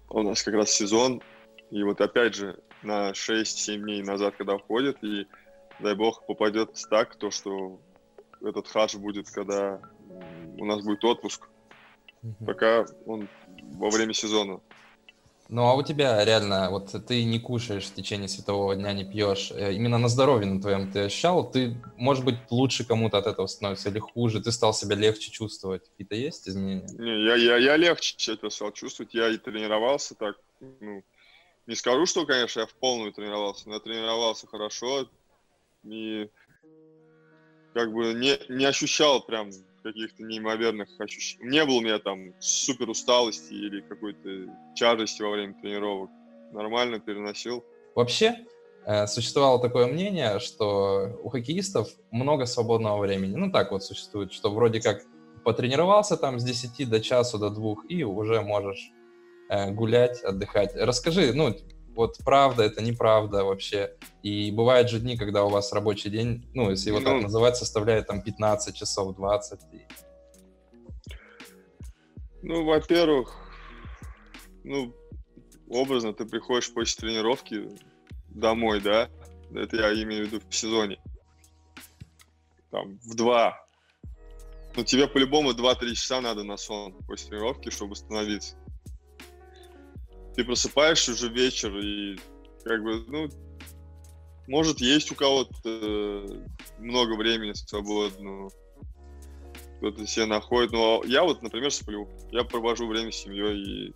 У 0.08 0.22
нас 0.22 0.42
как 0.42 0.54
раз 0.54 0.70
сезон, 0.70 1.22
и 1.70 1.82
вот 1.82 2.00
опять 2.00 2.34
же 2.34 2.58
на 2.82 3.10
6-7 3.10 3.78
дней 3.78 4.02
назад, 4.02 4.34
когда 4.36 4.56
входит, 4.56 5.02
и 5.02 5.26
дай 5.80 5.94
бог 5.94 6.24
попадет 6.26 6.70
так, 6.90 7.16
то, 7.16 7.30
что 7.30 7.80
этот 8.42 8.68
хадж 8.68 8.96
будет, 8.96 9.28
когда 9.30 9.80
у 10.58 10.64
нас 10.64 10.82
будет 10.84 11.04
отпуск, 11.04 11.48
пока 12.46 12.86
он 13.06 13.28
во 13.78 13.90
время 13.90 14.12
сезона. 14.12 14.60
Ну 15.48 15.62
а 15.62 15.74
у 15.74 15.82
тебя 15.82 16.24
реально, 16.24 16.70
вот 16.70 16.90
ты 17.06 17.24
не 17.24 17.38
кушаешь 17.38 17.86
в 17.86 17.94
течение 17.94 18.28
светового 18.28 18.74
дня, 18.74 18.92
не 18.92 19.04
пьешь, 19.04 19.52
э, 19.52 19.74
именно 19.74 19.98
на 19.98 20.08
здоровье 20.08 20.50
на 20.50 20.60
твоем 20.60 20.90
ты 20.90 21.04
ощущал, 21.04 21.48
ты, 21.50 21.80
может 21.96 22.24
быть, 22.24 22.36
лучше 22.50 22.84
кому-то 22.84 23.18
от 23.18 23.26
этого 23.26 23.46
становится 23.46 23.90
или 23.90 24.00
хуже, 24.00 24.42
ты 24.42 24.50
стал 24.50 24.74
себя 24.74 24.96
легче 24.96 25.30
чувствовать, 25.30 25.88
какие-то 25.88 26.16
есть 26.16 26.48
изменения? 26.48 26.88
Не, 26.98 27.24
я, 27.24 27.36
я, 27.36 27.56
я 27.58 27.76
легче 27.76 28.32
это 28.32 28.50
стал 28.50 28.72
чувствовать, 28.72 29.14
я 29.14 29.28
и 29.28 29.36
тренировался 29.36 30.16
так, 30.16 30.36
ну, 30.60 31.04
не 31.66 31.74
скажу, 31.74 32.06
что, 32.06 32.26
конечно, 32.26 32.60
я 32.60 32.66
в 32.66 32.74
полную 32.74 33.12
тренировался, 33.12 33.68
но 33.68 33.74
я 33.74 33.80
тренировался 33.80 34.46
хорошо 34.46 35.08
и 35.84 36.28
как 37.74 37.92
бы 37.92 38.14
не, 38.14 38.38
не 38.48 38.64
ощущал 38.64 39.20
прям 39.20 39.50
каких-то 39.86 40.22
неимоверных 40.22 40.88
ощущений. 40.98 41.48
Не 41.48 41.64
было 41.64 41.76
у 41.76 41.80
меня 41.80 41.98
там 41.98 42.34
супер 42.40 42.90
усталости 42.90 43.52
или 43.52 43.80
какой-то 43.82 44.52
тяжести 44.74 45.22
во 45.22 45.30
время 45.30 45.54
тренировок. 45.60 46.10
Нормально 46.52 46.98
переносил. 46.98 47.64
Вообще, 47.94 48.36
э, 48.84 49.06
существовало 49.06 49.60
такое 49.60 49.86
мнение, 49.86 50.38
что 50.40 51.20
у 51.22 51.28
хоккеистов 51.28 51.88
много 52.10 52.46
свободного 52.46 52.98
времени. 52.98 53.36
Ну, 53.36 53.52
так 53.52 53.70
вот 53.70 53.84
существует, 53.84 54.32
что 54.32 54.50
вроде 54.50 54.80
как 54.80 55.02
потренировался 55.44 56.16
там 56.16 56.40
с 56.40 56.44
10 56.44 56.88
до 56.88 57.00
часу, 57.00 57.38
до 57.38 57.50
двух, 57.50 57.84
и 57.88 58.02
уже 58.02 58.42
можешь 58.42 58.90
э, 59.48 59.70
гулять, 59.70 60.20
отдыхать. 60.22 60.74
Расскажи, 60.74 61.32
ну, 61.32 61.54
вот 61.96 62.18
правда 62.24 62.62
это 62.62 62.82
неправда 62.82 63.42
вообще. 63.42 63.96
И 64.22 64.50
бывают 64.50 64.90
же 64.90 65.00
дни, 65.00 65.16
когда 65.16 65.44
у 65.44 65.48
вас 65.48 65.72
рабочий 65.72 66.10
день, 66.10 66.46
ну, 66.52 66.70
если 66.70 66.90
его 66.90 67.00
ну, 67.00 67.06
так 67.06 67.22
называть, 67.22 67.56
составляет 67.56 68.06
там 68.06 68.20
15 68.20 68.76
часов, 68.76 69.16
20. 69.16 69.60
Ну, 72.42 72.64
во-первых, 72.64 73.34
ну, 74.62 74.94
образно 75.68 76.12
ты 76.12 76.26
приходишь 76.26 76.72
после 76.72 77.08
тренировки 77.08 77.70
домой, 78.28 78.80
да? 78.80 79.08
Это 79.54 79.76
я 79.76 80.02
имею 80.02 80.26
в 80.26 80.32
виду 80.32 80.42
в 80.46 80.54
сезоне. 80.54 81.00
Там, 82.70 82.98
в 82.98 83.14
два. 83.16 83.58
Ну, 84.76 84.84
тебе 84.84 85.08
по-любому 85.08 85.52
2-3 85.52 85.94
часа 85.94 86.20
надо 86.20 86.44
на 86.44 86.58
сон 86.58 86.92
после 87.06 87.30
тренировки, 87.30 87.70
чтобы 87.70 87.92
восстановиться 87.92 88.56
ты 90.36 90.44
просыпаешься 90.44 91.12
уже 91.12 91.28
вечер, 91.28 91.76
и 91.78 92.18
как 92.64 92.82
бы, 92.82 93.02
ну, 93.08 93.28
может, 94.46 94.80
есть 94.80 95.10
у 95.10 95.14
кого-то 95.14 95.52
э, 95.64 96.26
много 96.78 97.16
времени 97.16 97.54
свободного, 97.54 98.50
кто-то 99.78 100.06
себе 100.06 100.26
находит, 100.26 100.72
но 100.72 101.02
я 101.06 101.24
вот, 101.24 101.42
например, 101.42 101.72
сплю, 101.72 102.08
я 102.30 102.44
провожу 102.44 102.86
время 102.86 103.10
с 103.10 103.16
семьей, 103.16 103.88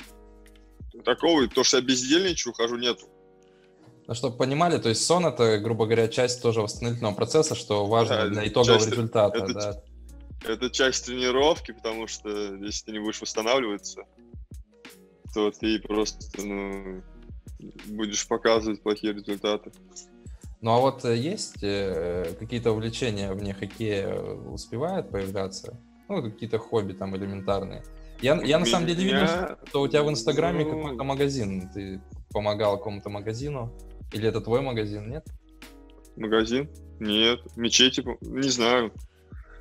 и 0.94 1.00
такого, 1.04 1.46
то, 1.46 1.62
что 1.62 1.76
я 1.76 1.82
бездельничаю, 1.82 2.52
ухожу, 2.52 2.76
нету. 2.76 3.06
Ну, 4.06 4.14
чтобы 4.14 4.36
понимали, 4.36 4.78
то 4.78 4.88
есть 4.88 5.04
сон 5.04 5.26
это, 5.26 5.58
грубо 5.58 5.84
говоря, 5.84 6.08
часть 6.08 6.42
тоже 6.42 6.62
восстановительного 6.62 7.14
процесса, 7.14 7.54
что 7.54 7.86
важно 7.86 8.16
да, 8.16 8.28
для 8.28 8.48
итогового 8.48 8.78
часть, 8.78 8.90
результата. 8.90 9.38
Это, 9.38 9.52
да. 9.52 9.82
это 10.44 10.70
часть 10.70 11.04
тренировки, 11.04 11.72
потому 11.72 12.08
что 12.08 12.56
если 12.56 12.86
ты 12.86 12.92
не 12.92 12.98
будешь 12.98 13.20
восстанавливаться, 13.20 14.04
то 15.34 15.50
ты 15.50 15.78
просто 15.80 16.42
ну, 16.42 17.02
будешь 17.86 18.26
показывать 18.26 18.82
плохие 18.82 19.12
результаты. 19.12 19.72
Ну 20.60 20.72
а 20.72 20.78
вот 20.78 21.04
э, 21.04 21.16
есть 21.16 21.62
э, 21.62 22.34
какие-то 22.38 22.72
увлечения 22.72 23.32
вне 23.32 23.54
хоккея 23.54 24.14
успевают 24.14 25.10
появляться? 25.10 25.78
Ну, 26.08 26.22
какие-то 26.22 26.58
хобби 26.58 26.92
там 26.92 27.16
элементарные. 27.16 27.82
Я, 28.20 28.40
я 28.42 28.58
на 28.58 28.66
самом 28.66 28.86
деле 28.86 29.04
видел, 29.04 29.56
что 29.66 29.80
у 29.80 29.88
тебя 29.88 30.02
в 30.02 30.10
Инстаграме 30.10 30.64
ну... 30.64 30.70
какой-то 30.70 31.04
магазин. 31.04 31.70
Ты 31.72 32.00
помогал 32.30 32.76
какому-то 32.76 33.08
магазину? 33.08 33.72
Или 34.12 34.28
это 34.28 34.40
твой 34.40 34.60
магазин, 34.60 35.08
нет? 35.08 35.26
Магазин? 36.16 36.68
Нет. 36.98 37.40
Мечети? 37.56 38.04
Не 38.20 38.48
знаю. 38.50 38.92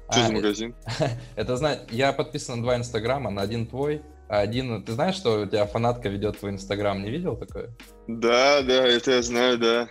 Что 0.09 0.21
а, 0.21 0.27
за 0.27 0.33
магазин? 0.33 0.75
Это, 1.35 1.53
это, 1.53 1.85
я 1.91 2.11
подписан 2.13 2.57
на 2.57 2.63
два 2.63 2.77
Инстаграма, 2.77 3.29
на 3.29 3.43
один 3.43 3.67
твой, 3.67 4.01
один, 4.29 4.83
ты 4.83 4.91
знаешь, 4.93 5.15
что 5.15 5.41
у 5.41 5.45
тебя 5.45 5.65
фанатка 5.65 6.07
ведет 6.07 6.39
твой 6.39 6.51
инстаграм, 6.51 7.01
не 7.03 7.09
видел 7.09 7.35
такое? 7.35 7.69
Да, 8.07 8.61
да, 8.61 8.87
это 8.87 9.11
я 9.11 9.21
знаю, 9.21 9.57
да. 9.57 9.89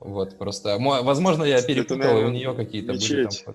Вот, 0.00 0.36
просто, 0.36 0.76
возможно, 0.78 1.44
я 1.44 1.62
перепутал, 1.62 1.98
это, 1.98 2.08
наверное, 2.08 2.30
у 2.30 2.34
нее 2.34 2.54
какие-то 2.54 2.92
были 2.92 3.26
там... 3.26 3.54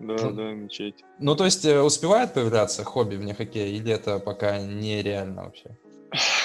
Да, 0.00 0.16
ну, 0.20 0.30
да, 0.32 0.52
мечеть. 0.52 1.04
Ну, 1.20 1.36
то 1.36 1.44
есть, 1.44 1.64
э, 1.64 1.80
успевает 1.80 2.34
появляться 2.34 2.84
хобби 2.84 3.14
вне 3.14 3.32
хоккея, 3.32 3.68
или 3.68 3.92
это 3.92 4.18
пока 4.18 4.58
нереально 4.58 5.44
вообще? 5.44 5.78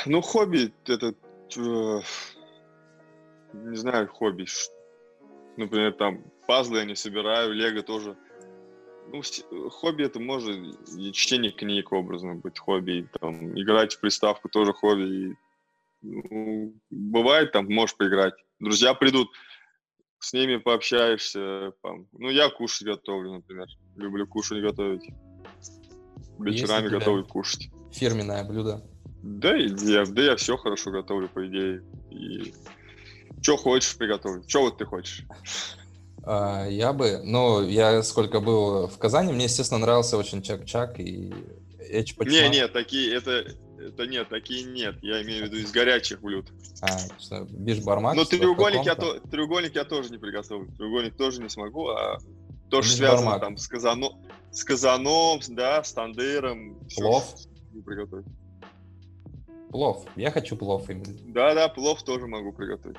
Ну, 0.06 0.22
хобби, 0.22 0.72
это, 0.86 1.14
э, 1.58 2.02
не 3.54 3.76
знаю, 3.76 4.08
хобби. 4.08 4.46
Например, 5.58 5.94
там, 5.94 6.24
пазлы 6.48 6.80
я 6.80 6.86
не 6.86 6.96
собираю, 6.96 7.54
лего 7.54 7.82
тоже 7.82 8.16
ну, 9.12 9.70
хобби 9.70 10.04
это 10.04 10.20
может 10.20 10.58
и 10.98 11.12
чтение 11.12 11.52
книг 11.52 11.92
образно 11.92 12.36
быть 12.36 12.60
хобби, 12.60 12.92
и, 12.92 13.08
там, 13.20 13.60
играть 13.60 13.94
в 13.94 14.00
приставку 14.00 14.50
тоже 14.50 14.74
хобби. 14.74 15.02
И, 15.04 15.36
ну, 16.02 16.74
бывает 16.90 17.52
там, 17.52 17.68
можешь 17.72 17.96
поиграть. 17.96 18.34
Друзья 18.60 18.94
придут, 18.94 19.30
с 20.20 20.34
ними 20.34 20.58
пообщаешься. 20.58 21.74
Там. 21.82 22.08
Ну, 22.12 22.30
я 22.30 22.50
кушать 22.50 22.88
готовлю, 22.88 23.34
например. 23.34 23.68
Люблю 23.96 24.28
кушать 24.28 24.62
готовить. 24.62 25.10
Вечерами 26.40 26.88
готовлю 26.88 27.26
кушать. 27.26 27.70
Фирменное 27.92 28.44
блюдо. 28.44 28.86
Да, 29.24 29.58
и 29.58 29.68
я, 29.68 30.06
да 30.06 30.22
я 30.22 30.36
все 30.36 30.56
хорошо 30.56 30.92
готовлю, 30.92 31.28
по 31.28 31.46
идее. 31.48 31.84
И 32.10 32.54
что 33.42 33.58
хочешь 33.58 33.98
приготовить? 33.98 34.50
Что 34.50 34.62
вот 34.62 34.78
ты 34.78 34.86
хочешь? 34.86 35.26
А, 36.24 36.68
я 36.68 36.94
бы, 36.94 37.22
ну, 37.24 37.62
я 37.68 38.04
сколько 38.04 38.40
был 38.40 38.88
в 38.88 38.98
Казани, 38.98 39.34
мне, 39.34 39.46
естественно, 39.46 39.80
нравился 39.80 40.18
очень 40.18 40.42
Чак-Чак 40.42 41.00
и 41.00 41.34
Эч 41.90 42.16
Не, 42.18 42.50
нет, 42.50 42.74
такие, 42.74 43.16
это, 43.16 43.56
это 43.80 44.06
нет, 44.06 44.30
такие 44.30 44.64
нет. 44.64 44.96
Я 45.02 45.22
имею 45.24 45.44
в 45.44 45.48
виду 45.48 45.58
из 45.58 45.72
горячих 45.72 46.22
блюд. 46.22 46.48
А, 46.82 47.00
что, 47.20 47.46
биш-бармак? 47.50 48.16
Но 48.16 48.26
треугольник 48.26 48.86
я, 48.86 48.96
то, 48.96 49.20
треугольник 49.20 49.76
я 49.76 49.86
тоже 49.86 50.12
не 50.12 50.18
приготовлю. 50.18 50.72
Треугольник 50.78 51.16
тоже 51.16 51.42
не 51.42 51.50
смогу, 51.50 51.90
а 51.90 52.20
то, 52.70 52.82
что 52.82 52.98
связано 52.98 53.40
там 53.40 53.58
с, 53.58 53.68
казано, 53.68 54.10
с 54.52 54.64
казаном, 54.64 55.40
да, 55.50 55.84
с 55.84 55.94
тандыром. 55.94 56.80
Плов? 56.96 57.36
Приготовить. 57.86 58.28
Плов. 59.72 60.06
Я 60.16 60.32
хочу 60.32 60.56
плов 60.56 60.90
именно. 60.90 61.06
Да-да, 61.28 61.68
плов 61.70 62.04
тоже 62.04 62.28
могу 62.28 62.52
приготовить. 62.54 62.98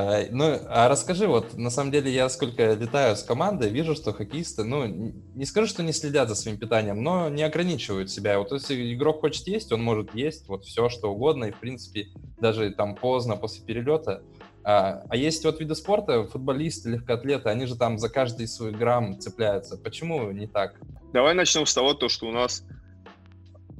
А, 0.00 0.26
ну, 0.30 0.60
а 0.68 0.88
расскажи, 0.88 1.26
вот, 1.26 1.58
на 1.58 1.70
самом 1.70 1.90
деле, 1.90 2.12
я 2.12 2.28
сколько 2.28 2.72
летаю 2.74 3.16
с 3.16 3.24
командой, 3.24 3.68
вижу, 3.68 3.96
что 3.96 4.12
хоккеисты, 4.12 4.62
ну, 4.62 4.86
не 4.86 5.44
скажу, 5.44 5.66
что 5.66 5.82
не 5.82 5.92
следят 5.92 6.28
за 6.28 6.36
своим 6.36 6.56
питанием, 6.56 7.02
но 7.02 7.28
не 7.28 7.42
ограничивают 7.42 8.08
себя. 8.08 8.38
Вот 8.38 8.52
если 8.52 8.94
игрок 8.94 9.18
хочет 9.18 9.48
есть, 9.48 9.72
он 9.72 9.82
может 9.82 10.14
есть 10.14 10.46
вот 10.46 10.64
все, 10.64 10.88
что 10.88 11.10
угодно, 11.10 11.46
и, 11.46 11.50
в 11.50 11.58
принципе, 11.58 12.06
даже 12.40 12.70
там 12.70 12.94
поздно, 12.94 13.36
после 13.36 13.64
перелета. 13.64 14.22
А, 14.62 15.02
а 15.08 15.16
есть 15.16 15.44
вот 15.44 15.58
виды 15.58 15.74
спорта, 15.74 16.22
футболисты, 16.22 16.90
легкоатлеты, 16.90 17.48
они 17.48 17.66
же 17.66 17.74
там 17.74 17.98
за 17.98 18.08
каждый 18.08 18.46
свой 18.46 18.70
грамм 18.70 19.18
цепляются. 19.18 19.76
Почему 19.76 20.30
не 20.30 20.46
так? 20.46 20.76
Давай 21.12 21.34
начнем 21.34 21.66
с 21.66 21.74
того, 21.74 21.94
то, 21.94 22.08
что 22.08 22.28
у 22.28 22.32
нас 22.32 22.62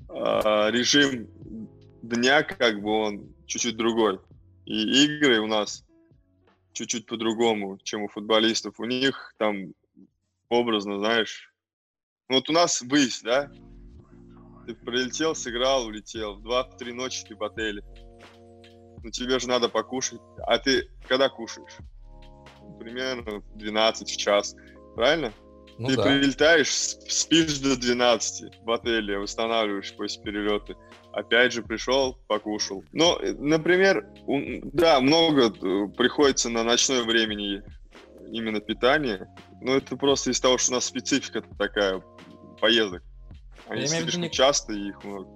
э, 0.08 0.14
режим 0.72 1.28
дня, 2.02 2.42
как 2.42 2.82
бы 2.82 2.90
он 2.90 3.28
чуть-чуть 3.46 3.76
другой. 3.76 4.18
И 4.64 5.04
игры 5.04 5.38
у 5.38 5.46
нас 5.46 5.84
чуть-чуть 6.78 7.06
по-другому, 7.06 7.78
чем 7.82 8.02
у 8.02 8.08
футболистов. 8.08 8.78
У 8.78 8.84
них 8.84 9.34
там 9.36 9.74
образно, 10.48 10.98
знаешь, 10.98 11.52
ну, 12.28 12.36
вот 12.36 12.48
у 12.48 12.52
нас 12.52 12.82
выезд, 12.82 13.24
да? 13.24 13.50
Ты 14.66 14.74
прилетел, 14.74 15.34
сыграл, 15.34 15.86
улетел. 15.86 16.36
В 16.36 16.46
2-3 16.46 16.92
ночи 16.92 17.24
ты 17.26 17.34
в 17.34 17.42
отеле. 17.42 17.82
Ну, 19.02 19.10
тебе 19.10 19.38
же 19.38 19.48
надо 19.48 19.68
покушать. 19.68 20.20
А 20.46 20.58
ты 20.58 20.88
когда 21.08 21.28
кушаешь? 21.28 21.78
Примерно 22.78 23.42
12 23.56 24.10
в 24.10 24.16
час. 24.16 24.54
Правильно? 24.94 25.32
Ну, 25.78 25.88
ты 25.88 25.96
да. 25.96 26.02
прилетаешь, 26.02 26.68
спишь 26.68 27.58
до 27.58 27.76
12 27.76 28.64
в 28.64 28.70
отеле, 28.70 29.18
восстанавливаешь 29.18 29.94
после 29.94 30.22
перелета 30.22 30.74
опять 31.18 31.52
же 31.52 31.62
пришел, 31.62 32.16
покушал. 32.26 32.84
Э, 32.92 33.32
например, 33.32 34.06
да, 34.72 35.00
много 35.00 35.46
э, 35.48 35.88
приходится 35.96 36.48
на 36.48 36.62
ночное 36.62 37.02
времени 37.02 37.62
именно 38.30 38.60
питание, 38.60 39.28
но 39.60 39.76
это 39.76 39.96
просто 39.96 40.30
из 40.30 40.40
того, 40.40 40.58
что 40.58 40.72
у 40.72 40.74
нас 40.76 40.84
специфика 40.84 41.42
такая 41.58 42.02
поездок. 42.60 43.02
Они 43.68 43.82
Я 43.82 43.88
слишком 43.88 44.22
виду, 44.22 44.34
часто 44.34 44.72
и 44.72 44.88
их 44.88 45.04
много. 45.04 45.28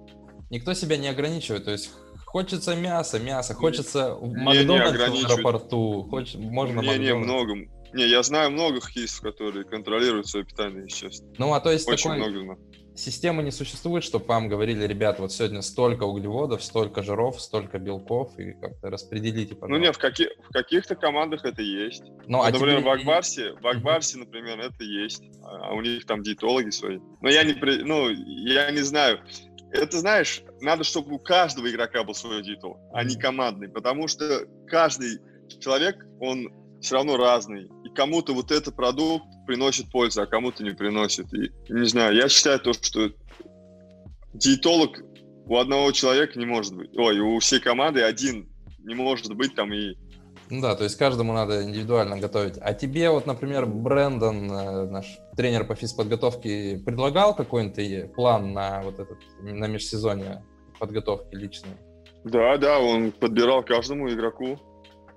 Никто 0.49 0.73
себя 0.73 0.97
не 0.97 1.07
ограничивает, 1.07 1.65
то 1.65 1.71
есть 1.71 1.91
хочется 2.25 2.75
мяса, 2.75 3.19
мясо, 3.19 3.53
хочется 3.53 4.15
в 4.15 4.33
Макдональдсе 4.33 4.97
в 4.97 5.31
аэропорту, 5.31 6.07
хочешь, 6.09 6.35
можно 6.35 6.79
Не, 6.79 6.97
не, 6.97 7.13
много, 7.13 7.55
Не, 7.93 8.07
я 8.07 8.23
знаю 8.23 8.51
много 8.51 8.81
хоккеистов, 8.81 9.21
которые 9.21 9.65
контролируют 9.65 10.27
свое 10.27 10.45
питание, 10.45 10.83
если 10.83 11.07
честно. 11.09 11.27
Ну, 11.37 11.53
а 11.53 11.59
то 11.59 11.71
есть 11.71 11.87
Очень 11.87 12.11
такой 12.11 12.17
много 12.29 12.39
знаю. 12.43 12.59
системы 12.95 13.43
не 13.43 13.51
существует, 13.51 14.03
чтобы 14.03 14.25
вам 14.25 14.47
говорили, 14.49 14.85
ребята, 14.85 15.21
вот 15.21 15.31
сегодня 15.31 15.61
столько 15.61 16.03
углеводов, 16.03 16.63
столько 16.63 17.01
жиров, 17.03 17.39
столько 17.41 17.77
белков, 17.79 18.37
и 18.39 18.53
как-то 18.53 18.89
распределите, 18.89 19.55
Ну, 19.61 19.77
не, 19.77 19.91
в, 19.91 19.97
каки- 19.97 20.29
в 20.49 20.51
каких-то 20.53 20.95
командах 20.95 21.45
это 21.45 21.61
есть. 21.61 22.03
Ну, 22.27 22.39
Вот, 22.39 22.47
а 22.47 22.51
например, 22.51 22.79
тебе- 22.81 22.89
в 22.89 22.93
Акбарсе, 22.93 23.53
в 23.61 23.67
Акбарсе, 23.67 24.17
например, 24.17 24.59
это 24.59 24.83
есть. 24.83 25.23
А 25.43 25.69
а 25.69 25.73
у 25.75 25.81
них 25.81 26.05
там 26.05 26.23
диетологи 26.23 26.69
свои. 26.71 26.99
Но 27.21 27.29
я 27.29 27.43
не, 27.43 27.53
при- 27.53 27.83
ну, 27.83 28.09
я 28.09 28.71
не 28.71 28.81
знаю. 28.81 29.19
Это, 29.71 29.97
знаешь, 29.97 30.43
надо, 30.61 30.83
чтобы 30.83 31.15
у 31.15 31.19
каждого 31.19 31.67
игрока 31.69 32.03
был 32.03 32.13
свой 32.13 32.43
диетолог, 32.43 32.77
а 32.93 33.03
не 33.03 33.15
командный. 33.15 33.69
Потому 33.69 34.07
что 34.07 34.45
каждый 34.67 35.19
человек, 35.59 36.05
он 36.19 36.53
все 36.79 36.95
равно 36.95 37.17
разный. 37.17 37.69
Кому-то 37.95 38.33
вот 38.33 38.51
этот 38.51 38.75
продукт 38.75 39.25
приносит 39.45 39.91
пользу, 39.91 40.21
а 40.21 40.25
кому-то 40.25 40.63
не 40.63 40.71
приносит. 40.71 41.33
И, 41.33 41.51
не 41.69 41.85
знаю, 41.85 42.15
я 42.15 42.27
считаю 42.27 42.59
то, 42.59 42.73
что 42.73 43.11
диетолог 44.33 44.99
у 45.45 45.57
одного 45.57 45.91
человека 45.91 46.39
не 46.39 46.45
может 46.45 46.75
быть. 46.75 46.95
Ой, 46.97 47.19
у 47.19 47.39
всей 47.39 47.59
команды 47.59 48.01
один 48.01 48.49
не 48.79 48.95
может 48.95 49.33
быть 49.35 49.55
там 49.55 49.73
и 49.73 49.95
Ну 50.49 50.61
да, 50.61 50.75
то 50.75 50.83
есть 50.83 50.97
каждому 50.97 51.33
надо 51.33 51.63
индивидуально 51.63 52.17
готовить. 52.17 52.55
А 52.61 52.73
тебе 52.73 53.09
вот, 53.09 53.25
например, 53.25 53.65
Брэндон, 53.65 54.51
э, 54.51 54.85
наш 54.89 55.05
тренер 55.35 55.65
по 55.65 55.75
физподготовке, 55.75 56.81
предлагал 56.85 57.35
какой-нибудь 57.35 57.77
э, 57.79 58.11
план 58.15 58.53
на 58.53 58.81
вот 58.81 58.99
этот, 58.99 59.17
на 59.41 59.65
межсезонье 59.65 60.43
подготовки 60.79 61.35
личной? 61.35 61.77
Да, 62.23 62.57
да, 62.57 62.79
он 62.79 63.11
подбирал 63.11 63.63
каждому 63.63 64.09
игроку, 64.09 64.59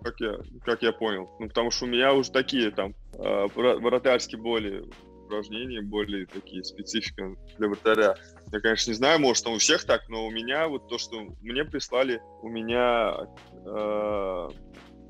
как 0.07 0.21
я, 0.21 0.39
как 0.65 0.83
я 0.83 0.93
понял. 0.93 1.29
Ну, 1.41 1.49
потому 1.49 1.71
что 1.71 1.85
у 1.85 1.89
меня 1.89 2.13
уже 2.15 2.31
такие 2.31 2.71
там 2.71 2.95
э, 3.15 3.19
вра- 3.19 3.79
вратарские 3.79 4.41
более 4.41 4.85
упражнения, 5.25 5.83
более 5.83 6.27
такие 6.27 6.63
специфика 6.63 7.35
для 7.59 7.69
вратаря. 7.69 8.15
Я, 8.53 8.61
конечно, 8.61 8.91
не 8.91 8.97
знаю, 8.97 9.21
может, 9.21 9.43
там 9.43 9.55
у 9.55 9.59
всех 9.59 9.85
так, 9.85 10.09
но 10.09 10.27
у 10.27 10.31
меня 10.31 10.69
вот 10.69 10.89
то, 10.89 10.99
что 10.99 11.27
мне 11.41 11.65
прислали, 11.65 12.23
у 12.43 12.49
меня 12.49 13.17
э, 13.53 14.49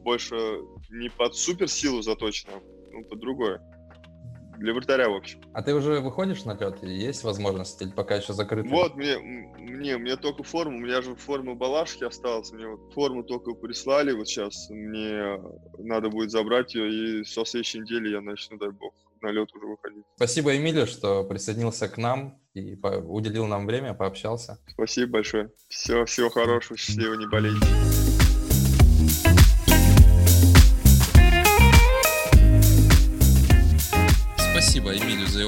больше 0.03 0.37
не 0.91 1.11
под 1.11 1.37
суперсилу 1.37 2.01
заточено, 2.01 2.55
ну, 2.91 3.05
под 3.05 3.19
другое. 3.21 3.61
Для 4.59 4.73
вратаря, 4.75 5.09
в 5.09 5.14
общем. 5.14 5.40
А 5.53 5.62
ты 5.62 5.75
уже 5.75 6.01
выходишь 6.01 6.45
на 6.45 6.57
лед? 6.57 6.83
Есть 6.83 7.25
возможность 7.25 7.81
или 7.83 7.90
пока 7.90 8.16
еще 8.16 8.33
закрыто? 8.33 8.69
Вот, 8.69 8.97
мне, 8.97 9.19
мне, 9.19 9.99
мне 9.99 10.16
только 10.16 10.42
форму, 10.42 10.77
у 10.79 10.81
меня 10.81 11.03
же 11.03 11.14
форма 11.14 11.55
Балашки 11.55 12.05
осталась, 12.05 12.51
мне 12.53 12.66
вот 12.66 12.92
форму 12.95 13.23
только 13.23 13.53
прислали, 13.53 14.12
вот 14.12 14.29
сейчас 14.29 14.69
мне 14.71 15.40
надо 15.79 16.09
будет 16.09 16.31
забрать 16.31 16.75
ее, 16.75 17.21
и 17.21 17.25
со 17.25 17.45
следующей 17.45 17.81
недели 17.81 18.11
я 18.11 18.21
начну, 18.21 18.57
дай 18.59 18.71
бог, 18.71 18.95
на 19.21 19.31
лед 19.31 19.49
уже 19.55 19.66
выходить. 19.66 20.05
Спасибо, 20.16 20.57
Эмилию, 20.57 20.87
что 20.87 21.25
присоединился 21.25 21.88
к 21.88 21.97
нам 21.99 22.38
и 22.55 22.77
по- 22.77 22.88
уделил 22.99 23.47
нам 23.47 23.66
время, 23.66 23.95
пообщался. 23.95 24.59
Спасибо 24.69 25.12
большое. 25.12 25.51
Все, 25.69 26.05
всего 26.07 26.31
хорошего, 26.31 26.77
счастливо, 26.77 27.14
не 27.14 27.27
болейте. 27.27 27.66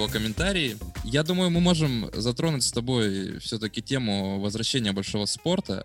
Комментарии. 0.08 0.76
Я 1.04 1.22
думаю, 1.22 1.50
мы 1.50 1.60
можем 1.60 2.10
затронуть 2.12 2.64
с 2.64 2.72
тобой 2.72 3.38
все-таки 3.38 3.82
тему 3.82 4.40
возвращения 4.40 4.92
большого 4.92 5.26
спорта. 5.26 5.84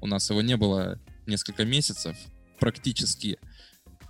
У 0.00 0.06
нас 0.06 0.30
его 0.30 0.42
не 0.42 0.56
было 0.56 0.98
несколько 1.26 1.64
месяцев, 1.64 2.16
практически. 2.58 3.38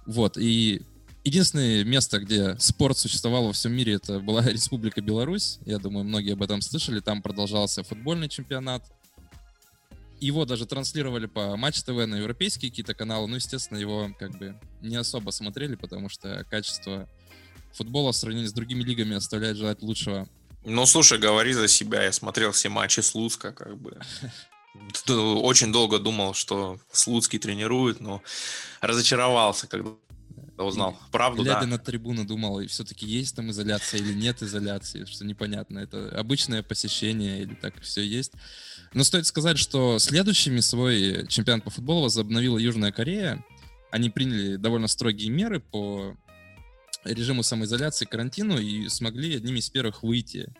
Вот, 0.06 0.36
и 0.36 0.82
единственное 1.24 1.84
место, 1.84 2.18
где 2.18 2.58
спорт 2.58 2.98
существовал 2.98 3.46
во 3.46 3.52
всем 3.52 3.72
мире, 3.72 3.94
это 3.94 4.20
была 4.20 4.42
Республика 4.48 5.00
Беларусь. 5.00 5.58
Я 5.64 5.78
думаю, 5.78 6.04
многие 6.04 6.32
об 6.32 6.42
этом 6.42 6.60
слышали. 6.60 7.00
Там 7.00 7.22
продолжался 7.22 7.82
футбольный 7.82 8.28
чемпионат. 8.28 8.84
Его 10.20 10.44
даже 10.44 10.66
транслировали 10.66 11.26
по 11.26 11.56
Матч 11.56 11.82
ТВ 11.82 12.06
на 12.06 12.16
европейские 12.16 12.70
какие-то 12.70 12.94
каналы. 12.94 13.26
Ну, 13.26 13.36
естественно, 13.36 13.78
его 13.78 14.10
как 14.18 14.38
бы 14.38 14.58
не 14.80 14.96
особо 14.96 15.30
смотрели, 15.30 15.74
потому 15.74 16.08
что 16.08 16.44
качество 16.48 17.08
футбола 17.72 18.12
в 18.12 18.16
сравнении 18.16 18.46
с 18.46 18.52
другими 18.52 18.82
лигами 18.82 19.16
оставляет 19.16 19.56
желать 19.56 19.82
лучшего. 19.82 20.28
Ну, 20.64 20.86
слушай, 20.86 21.18
говори 21.18 21.52
за 21.52 21.68
себя. 21.68 22.04
Я 22.04 22.12
смотрел 22.12 22.52
все 22.52 22.68
матчи 22.68 23.00
Слуцка, 23.00 23.52
как 23.52 23.76
бы. 23.78 23.98
Очень 25.08 25.72
долго 25.72 25.98
думал, 25.98 26.34
что 26.34 26.78
Слуцкий 26.92 27.38
тренирует, 27.38 28.00
но 28.00 28.22
разочаровался, 28.80 29.66
когда 29.66 29.90
узнал. 30.58 30.98
Правду, 31.10 31.42
Глядя 31.42 31.62
да. 31.62 31.66
на 31.66 31.78
трибуну, 31.78 32.24
думал, 32.24 32.60
и 32.60 32.66
все-таки 32.66 33.06
есть 33.06 33.34
там 33.36 33.50
изоляция 33.50 34.00
или 34.00 34.12
нет 34.12 34.42
изоляции, 34.42 35.04
что 35.04 35.24
непонятно. 35.24 35.78
Это 35.80 36.08
обычное 36.16 36.62
посещение 36.62 37.42
или 37.42 37.54
так 37.54 37.80
все 37.80 38.02
есть. 38.02 38.32
Но 38.94 39.04
стоит 39.04 39.26
сказать, 39.26 39.58
что 39.58 39.98
следующими 39.98 40.60
свой 40.60 41.26
чемпионат 41.28 41.64
по 41.64 41.70
футболу 41.70 42.02
возобновила 42.02 42.58
Южная 42.58 42.92
Корея. 42.92 43.44
Они 43.90 44.10
приняли 44.10 44.56
довольно 44.56 44.88
строгие 44.88 45.30
меры 45.30 45.60
по 45.60 46.16
режиму 47.04 47.42
самоизоляции, 47.42 48.04
карантину 48.04 48.58
и 48.58 48.88
смогли 48.88 49.36
одними 49.36 49.58
из 49.58 49.70
первых 49.70 50.02
выйти 50.02 50.52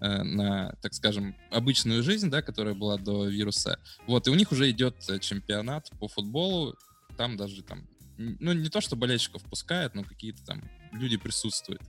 э, 0.00 0.22
на, 0.22 0.72
так 0.82 0.94
скажем, 0.94 1.36
обычную 1.50 2.02
жизнь, 2.02 2.30
да, 2.30 2.42
которая 2.42 2.74
была 2.74 2.96
до 2.96 3.26
вируса. 3.26 3.78
Вот, 4.06 4.26
и 4.26 4.30
у 4.30 4.34
них 4.34 4.52
уже 4.52 4.70
идет 4.70 4.96
э, 5.08 5.18
чемпионат 5.18 5.90
по 5.98 6.08
футболу. 6.08 6.76
Там 7.16 7.36
даже 7.36 7.62
там, 7.62 7.88
ну, 8.16 8.52
не 8.52 8.68
то, 8.68 8.80
что 8.80 8.96
болельщиков 8.96 9.42
пускают, 9.42 9.94
но 9.94 10.04
какие-то 10.04 10.44
там 10.44 10.68
люди 10.92 11.16
присутствуют. 11.16 11.82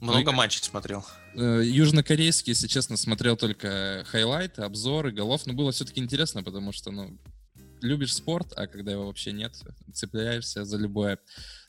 Много 0.00 0.32
матчей 0.32 0.62
смотрел. 0.62 1.04
Э, 1.34 1.62
Южнокорейский, 1.62 2.52
если 2.52 2.68
честно, 2.68 2.96
смотрел 2.96 3.36
только 3.36 4.02
хайлайты, 4.06 4.62
обзоры, 4.62 5.12
голов. 5.12 5.46
Но 5.46 5.52
было 5.52 5.72
все-таки 5.72 6.00
интересно, 6.00 6.42
потому 6.42 6.72
что, 6.72 6.90
ну, 6.90 7.18
любишь 7.82 8.14
спорт, 8.14 8.52
а 8.56 8.66
когда 8.66 8.92
его 8.92 9.06
вообще 9.06 9.32
нет, 9.32 9.54
цепляешься 9.92 10.64
за 10.64 10.76
любое. 10.78 11.18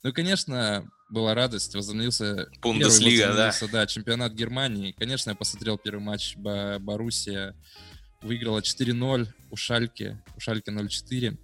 Ну 0.03 0.13
конечно, 0.13 0.89
была 1.11 1.35
радость, 1.35 1.75
возобновился... 1.75 2.49
Бундеслига, 2.61 3.23
да. 3.23 3.27
возобновился, 3.27 3.67
да, 3.67 3.87
чемпионат 3.87 4.33
Германии. 4.33 4.95
Конечно, 4.97 5.31
я 5.31 5.35
посмотрел 5.35 5.77
первый 5.77 6.01
матч 6.01 6.35
Боруссия, 6.37 7.55
выиграла 8.21 8.59
4-0 8.59 9.27
у 9.51 9.55
Шальки, 9.55 10.17
у 10.35 10.39
Шальки 10.39 10.69
0-4. 10.69 11.37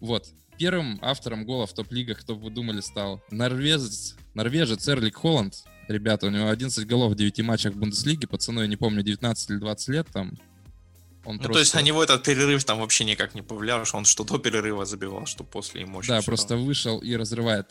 Вот. 0.00 0.26
Первым 0.58 0.98
автором 1.02 1.44
гола 1.44 1.66
в 1.66 1.72
топ-лигах, 1.72 2.20
кто 2.20 2.36
бы 2.36 2.44
вы 2.44 2.50
думали, 2.50 2.80
стал 2.80 3.22
норвежец, 3.30 4.16
норвежец 4.34 4.86
Эрлик 4.88 5.16
Холланд. 5.16 5.64
Ребята, 5.88 6.26
у 6.26 6.30
него 6.30 6.48
11 6.48 6.86
голов 6.86 7.12
в 7.12 7.16
9 7.16 7.40
матчах 7.42 7.74
в 7.74 7.76
Бундеслиге, 7.76 8.26
пацану, 8.26 8.62
я 8.62 8.66
не 8.66 8.76
помню, 8.76 9.02
19 9.02 9.50
или 9.50 9.58
20 9.58 9.88
лет 9.88 10.06
там. 10.12 10.38
Он 11.24 11.36
Ну, 11.42 11.48
то 11.48 11.58
есть 11.58 11.74
на 11.74 11.80
него 11.80 12.04
этот 12.04 12.22
перерыв 12.22 12.64
там 12.64 12.80
вообще 12.80 13.04
никак 13.04 13.34
не 13.34 13.42
повлиял, 13.42 13.84
что 13.84 13.96
он 13.96 14.04
что 14.04 14.24
до 14.24 14.38
перерыва 14.38 14.84
забивал, 14.84 15.26
что 15.26 15.42
после 15.42 15.80
ему 15.80 16.02
Да, 16.02 16.20
просто 16.22 16.56
вышел 16.56 16.98
и 16.98 17.16
разрывает. 17.16 17.66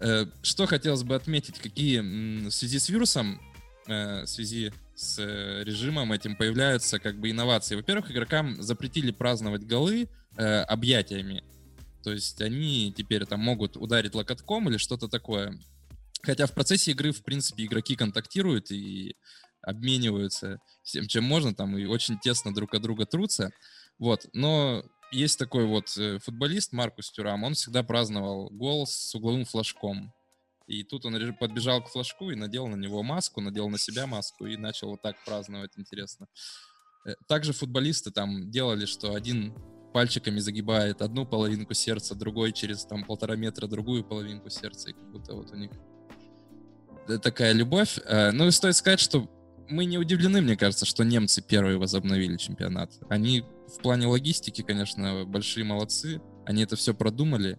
Э, 0.00 0.26
Что 0.42 0.66
хотелось 0.66 1.02
бы 1.02 1.14
отметить, 1.14 1.58
какие 1.58 2.00
в 2.00 2.50
связи 2.50 2.78
с 2.78 2.88
вирусом, 2.88 3.40
э, 3.86 4.22
в 4.22 4.26
связи 4.26 4.72
с 4.94 5.18
э, 5.18 5.64
режимом 5.64 6.12
этим 6.12 6.36
появляются 6.36 6.98
как 6.98 7.18
бы 7.18 7.30
инновации. 7.30 7.76
Во-первых, 7.76 8.10
игрокам 8.10 8.62
запретили 8.62 9.10
праздновать 9.10 9.66
голы 9.66 10.08
объятиями. 10.38 11.42
То 12.04 12.12
есть 12.12 12.42
они 12.42 12.92
теперь 12.94 13.24
там 13.24 13.40
могут 13.40 13.78
ударить 13.78 14.14
локотком 14.14 14.68
или 14.68 14.76
что-то 14.76 15.08
такое. 15.08 15.58
Хотя 16.20 16.46
в 16.46 16.52
процессе 16.52 16.90
игры, 16.90 17.12
в 17.12 17.22
принципе, 17.22 17.64
игроки 17.64 17.96
контактируют 17.96 18.70
и 18.70 19.16
обмениваются 19.62 20.58
всем, 20.82 21.06
чем 21.06 21.24
можно, 21.24 21.54
там 21.54 21.78
и 21.78 21.86
очень 21.86 22.18
тесно 22.18 22.54
друг 22.54 22.74
от 22.74 22.82
друга 22.82 23.06
трутся. 23.06 23.50
Вот, 23.98 24.26
но 24.34 24.84
есть 25.10 25.38
такой 25.38 25.66
вот 25.66 25.96
э, 25.96 26.18
футболист 26.18 26.72
Маркус 26.72 27.10
Тюрам, 27.10 27.42
он 27.44 27.54
всегда 27.54 27.82
праздновал 27.82 28.48
гол 28.50 28.86
с 28.86 29.14
угловым 29.14 29.44
флажком. 29.44 30.12
И 30.66 30.82
тут 30.82 31.04
он 31.04 31.34
подбежал 31.34 31.82
к 31.82 31.88
флажку 31.88 32.30
и 32.30 32.34
надел 32.34 32.66
на 32.66 32.74
него 32.74 33.02
маску, 33.02 33.40
надел 33.40 33.68
на 33.68 33.78
себя 33.78 34.06
маску 34.06 34.46
и 34.46 34.56
начал 34.56 34.90
вот 34.90 35.02
так 35.02 35.16
праздновать, 35.24 35.72
интересно. 35.76 36.26
Э, 37.04 37.14
Также 37.28 37.52
футболисты 37.52 38.10
там 38.10 38.50
делали, 38.50 38.84
что 38.84 39.14
один 39.14 39.54
пальчиками 39.92 40.40
загибает 40.40 41.02
одну 41.02 41.24
половинку 41.24 41.72
сердца, 41.72 42.14
другой 42.14 42.52
через 42.52 42.84
там 42.84 43.04
полтора 43.04 43.36
метра 43.36 43.66
другую 43.66 44.04
половинку 44.04 44.50
сердца, 44.50 44.90
и 44.90 44.92
как 44.92 45.10
будто 45.10 45.34
вот 45.34 45.52
у 45.52 45.56
них 45.56 45.70
э, 47.08 47.18
такая 47.18 47.52
любовь. 47.52 47.98
Ну 48.08 48.48
и 48.48 48.50
стоит 48.50 48.76
сказать, 48.76 49.00
что 49.00 49.28
мы 49.68 49.84
не 49.84 49.98
удивлены, 49.98 50.40
мне 50.40 50.56
кажется, 50.56 50.86
что 50.86 51.04
немцы 51.04 51.42
первые 51.42 51.78
возобновили 51.78 52.36
чемпионат. 52.36 52.92
Они 53.08 53.44
в 53.68 53.80
плане 53.82 54.06
логистики, 54.06 54.62
конечно, 54.62 55.24
большие 55.24 55.64
молодцы. 55.64 56.20
Они 56.44 56.62
это 56.62 56.76
все 56.76 56.94
продумали. 56.94 57.58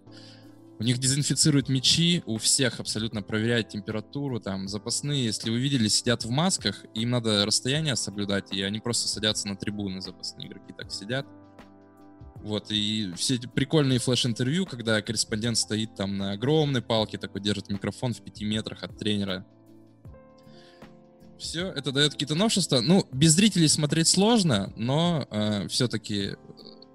У 0.80 0.84
них 0.84 1.00
дезинфицируют 1.00 1.70
мячи, 1.70 2.22
у 2.28 2.38
всех 2.38 2.80
абсолютно 2.80 3.24
проверяют 3.24 3.70
температуру, 3.70 4.40
там 4.40 4.68
запасные, 4.68 5.26
если 5.26 5.50
вы 5.50 5.58
видели, 5.58 5.88
сидят 5.88 6.24
в 6.24 6.30
масках, 6.30 6.86
им 6.94 7.10
надо 7.10 7.48
расстояние 7.48 7.96
соблюдать, 7.96 8.54
и 8.54 8.62
они 8.62 8.80
просто 8.80 9.08
садятся 9.08 9.48
на 9.48 9.56
трибуны, 9.56 10.02
запасные 10.02 10.48
игроки 10.48 10.74
так 10.78 10.92
сидят. 10.92 11.26
Вот, 12.44 12.70
и 12.70 13.12
все 13.16 13.36
эти 13.36 13.48
прикольные 13.48 13.98
флеш-интервью, 13.98 14.68
когда 14.68 15.02
корреспондент 15.02 15.58
стоит 15.58 15.96
там 15.96 16.16
на 16.16 16.34
огромной 16.34 16.84
палке, 16.84 17.18
такой 17.18 17.42
держит 17.42 17.70
микрофон 17.70 18.14
в 18.14 18.22
пяти 18.22 18.46
метрах 18.46 18.84
от 18.84 18.98
тренера. 19.00 19.48
Все, 21.38 21.68
это 21.68 21.92
дает 21.92 22.14
какие-то 22.14 22.36
новшества. 22.36 22.82
Ну, 22.82 23.08
без 23.12 23.34
зрителей 23.34 23.68
смотреть 23.68 24.08
сложно, 24.08 24.74
но 24.76 25.28
э, 25.30 25.68
все-таки 25.68 26.36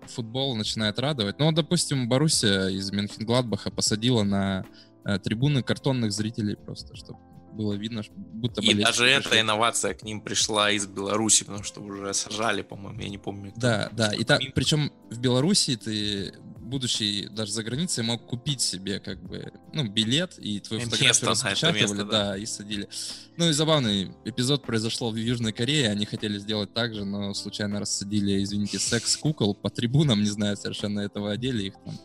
футбол 0.08 0.56
начинает 0.56 0.98
радовать. 0.98 1.38
Ну, 1.38 1.52
допустим, 1.52 2.08
Боруссия 2.08 2.68
из 2.68 2.90
Менхенгладбаха 2.90 3.70
посадила 3.70 4.22
на 4.24 4.64
э, 5.04 5.18
трибуны 5.18 5.62
картонных 5.62 6.12
зрителей 6.12 6.56
просто, 6.56 6.96
чтобы 6.96 7.20
было 7.52 7.74
видно, 7.74 8.02
будто 8.16 8.62
И 8.62 8.74
даже 8.74 9.04
пришли. 9.04 9.10
эта 9.10 9.40
инновация 9.40 9.94
к 9.94 10.02
ним 10.02 10.20
пришла 10.20 10.70
из 10.70 10.86
Беларуси, 10.86 11.44
потому 11.44 11.62
что 11.62 11.82
уже 11.82 12.12
сажали, 12.14 12.62
по-моему, 12.62 13.00
я 13.00 13.08
не 13.08 13.18
помню. 13.18 13.52
Да, 13.56 13.90
да, 13.92 14.12
и 14.12 14.24
так, 14.24 14.40
причем 14.54 14.90
в 15.10 15.18
Беларуси 15.18 15.76
ты, 15.76 16.32
будучи 16.72 17.28
даже 17.28 17.52
за 17.52 17.62
границей, 17.62 18.02
мог 18.02 18.26
купить 18.26 18.62
себе 18.62 18.98
как 18.98 19.22
бы, 19.22 19.52
ну, 19.74 19.86
билет, 19.86 20.38
и 20.38 20.58
твою 20.58 20.82
фотографию 20.84 21.28
распечатывали, 21.28 22.10
да. 22.10 22.36
и 22.38 22.46
садили. 22.46 22.88
Ну 23.36 23.50
и 23.50 23.52
забавный 23.52 24.10
эпизод 24.24 24.62
произошел 24.62 25.12
в 25.12 25.16
Южной 25.16 25.52
Корее, 25.52 25.90
они 25.90 26.06
хотели 26.06 26.38
сделать 26.38 26.72
так 26.72 26.94
же, 26.94 27.04
но 27.04 27.34
случайно 27.34 27.78
рассадили, 27.78 28.42
извините, 28.42 28.78
секс-кукол 28.78 29.54
по 29.54 29.68
трибунам, 29.68 30.22
не 30.22 30.30
знаю 30.30 30.56
совершенно 30.56 31.00
этого 31.00 31.32
отделе, 31.32 31.66
их 31.66 31.74
там 31.84 31.98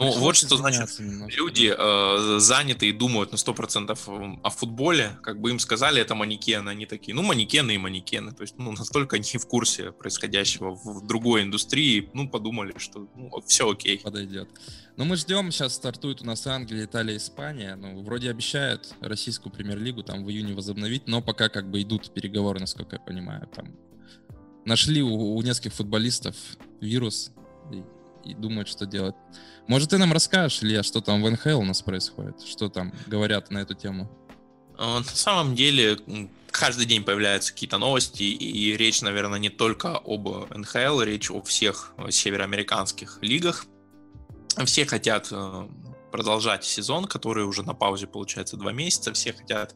ну, 0.00 0.12
вот 0.12 0.36
что 0.36 0.56
значит, 0.56 0.98
немножко. 0.98 1.36
люди 1.36 1.74
э, 1.76 2.38
заняты 2.38 2.88
и 2.88 2.92
думают 2.92 3.32
на 3.32 3.36
100% 3.36 4.40
о 4.42 4.50
футболе, 4.50 5.18
как 5.22 5.40
бы 5.40 5.50
им 5.50 5.58
сказали, 5.58 6.00
это 6.00 6.14
манекены, 6.14 6.70
они 6.70 6.86
такие, 6.86 7.14
ну, 7.14 7.22
манекены 7.22 7.74
и 7.74 7.78
манекены, 7.78 8.32
то 8.32 8.42
есть, 8.42 8.54
ну, 8.56 8.72
настолько 8.72 9.16
они 9.16 9.24
в 9.24 9.46
курсе 9.46 9.92
происходящего 9.92 10.74
в 10.74 11.06
другой 11.06 11.42
индустрии, 11.42 12.08
ну, 12.14 12.28
подумали, 12.28 12.74
что 12.78 13.08
ну, 13.14 13.30
все 13.46 13.70
окей. 13.70 13.98
Подойдет. 13.98 14.48
Ну, 14.96 15.04
мы 15.04 15.16
ждем, 15.16 15.52
сейчас 15.52 15.74
стартует 15.74 16.22
у 16.22 16.24
нас 16.24 16.46
Англия, 16.46 16.86
Италия, 16.86 17.16
Испания, 17.16 17.76
ну, 17.76 18.02
вроде 18.02 18.30
обещают 18.30 18.94
российскую 19.00 19.52
премьер-лигу 19.52 20.02
там 20.02 20.24
в 20.24 20.30
июне 20.30 20.54
возобновить, 20.54 21.08
но 21.08 21.20
пока 21.20 21.48
как 21.48 21.70
бы 21.70 21.82
идут 21.82 22.12
переговоры, 22.14 22.58
насколько 22.58 22.96
я 22.96 23.00
понимаю, 23.00 23.46
там 23.54 23.76
нашли 24.64 25.02
у, 25.02 25.36
у 25.36 25.42
нескольких 25.42 25.74
футболистов 25.74 26.36
вирус, 26.80 27.32
и 27.72 27.82
и 28.24 28.34
думают, 28.34 28.68
что 28.68 28.86
делать. 28.86 29.14
Может, 29.66 29.90
ты 29.90 29.98
нам 29.98 30.12
расскажешь, 30.12 30.62
Илья, 30.62 30.82
что 30.82 31.00
там 31.00 31.22
в 31.22 31.30
НХЛ 31.30 31.60
у 31.60 31.64
нас 31.64 31.82
происходит? 31.82 32.42
Что 32.42 32.68
там 32.68 32.92
говорят 33.06 33.50
на 33.50 33.58
эту 33.58 33.74
тему? 33.74 34.10
А, 34.76 34.98
на 34.98 35.04
самом 35.04 35.54
деле, 35.54 35.98
каждый 36.50 36.86
день 36.86 37.04
появляются 37.04 37.52
какие-то 37.52 37.78
новости, 37.78 38.22
и 38.22 38.76
речь, 38.76 39.02
наверное, 39.02 39.38
не 39.38 39.50
только 39.50 39.96
об 39.96 40.28
НХЛ, 40.54 41.02
речь 41.02 41.30
о 41.30 41.42
всех 41.42 41.92
североамериканских 42.08 43.18
лигах. 43.20 43.66
Все 44.64 44.84
хотят 44.84 45.28
э, 45.30 45.68
продолжать 46.10 46.64
сезон, 46.64 47.04
который 47.06 47.44
уже 47.44 47.62
на 47.62 47.74
паузе, 47.74 48.06
получается, 48.06 48.56
два 48.56 48.72
месяца. 48.72 49.12
Все 49.12 49.32
хотят 49.32 49.74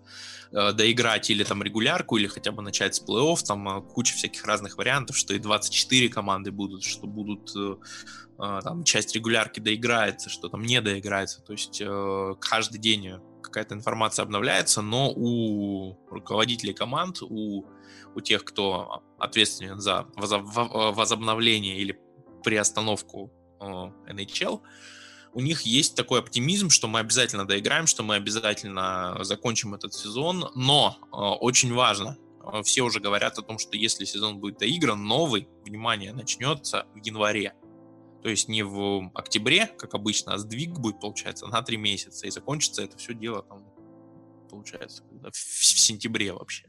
э, 0.53 0.72
доиграть 0.72 1.30
или 1.30 1.45
там 1.45 1.62
регулярку, 1.62 2.16
или 2.16 2.26
хотя 2.26 2.53
бы 2.53 2.62
начать 2.62 2.95
с 2.95 3.03
плей-офф. 3.03 3.45
Там 3.47 3.68
э, 3.68 3.82
куча 3.82 4.14
всяких 4.14 4.45
разных 4.45 4.76
вариантов, 4.76 5.16
что 5.16 5.35
и 5.35 5.39
24 5.39 6.09
команды 6.09 6.51
будут, 6.51 6.85
что 6.85 7.07
будут 7.07 7.51
э, 7.57 7.76
э, 8.39 8.61
там 8.62 8.85
часть 8.85 9.14
регулярки 9.14 9.61
доиграется, 9.61 10.28
что 10.28 10.49
там 10.49 10.62
не 10.62 10.80
доиграется. 10.80 11.43
То 11.43 11.53
есть 11.53 11.80
э, 11.80 12.35
каждый 12.41 12.78
день 12.78 13.20
какая-то 13.43 13.74
информация 13.74 14.24
обновляется, 14.24 14.82
но 14.82 15.12
у 15.14 15.97
руководителей 16.11 16.72
команд, 16.72 17.22
у, 17.22 17.64
у 18.14 18.20
тех, 18.20 18.45
кто 18.45 19.03
ответственен 19.18 19.80
за 19.80 20.07
возобновление 20.16 21.78
или 21.78 21.99
приостановку 22.45 23.32
э, 23.61 23.64
NHL, 23.64 24.61
у 25.35 25.41
них 25.41 25.62
есть 25.62 25.97
такой 25.97 26.20
оптимизм, 26.20 26.70
что 26.70 26.87
мы 26.87 27.01
обязательно 27.01 27.47
доиграем, 27.47 27.87
что 27.87 28.03
мы 28.03 28.14
обязательно 28.14 29.18
закончим 29.22 29.74
этот 29.74 29.93
сезон, 29.93 30.51
но 30.55 30.97
э, 31.03 31.16
очень 31.16 31.74
важно, 31.74 32.16
э, 32.41 32.62
все 32.62 32.82
уже 32.82 33.01
говорят 33.01 33.39
о 33.39 33.43
том, 33.43 33.59
что 33.59 33.76
если 33.76 34.05
сезон 34.05 34.39
будет 34.39 34.59
доигран, 34.59 35.05
новый, 35.05 35.49
внимание, 35.64 36.12
начнется 36.12 36.87
в 36.95 37.05
январе. 37.05 37.53
То 38.22 38.30
есть 38.30 38.49
не 38.49 38.62
в 38.62 39.11
октябре, 39.12 39.66
как 39.66 39.95
обычно, 39.95 40.35
а 40.35 40.39
сдвиг 40.39 40.78
будет, 40.78 41.01
получается, 41.01 41.47
на 41.47 41.61
три 41.62 41.76
месяца, 41.76 42.26
и 42.26 42.30
закончится 42.30 42.82
это 42.82 42.97
все 42.97 43.12
дело 43.12 43.43
там, 43.43 43.64
получается, 44.49 45.03
в, 45.11 45.30
в 45.32 45.78
сентябре 45.78 46.32
вообще. 46.32 46.64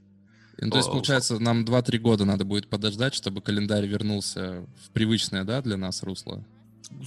Ну, 0.58 0.72
то 0.72 0.78
есть, 0.78 0.90
получается, 0.90 1.38
нам 1.40 1.66
2-3 1.66 1.98
года 2.00 2.26
надо 2.26 2.46
будет 2.46 2.70
подождать, 2.70 3.14
чтобы 3.14 3.42
календарь 3.42 3.86
вернулся 3.86 4.66
в 4.84 4.90
привычное, 4.92 5.44
да, 5.44 5.62
для 5.62 5.78
нас 5.78 6.02
русло? 6.02 6.46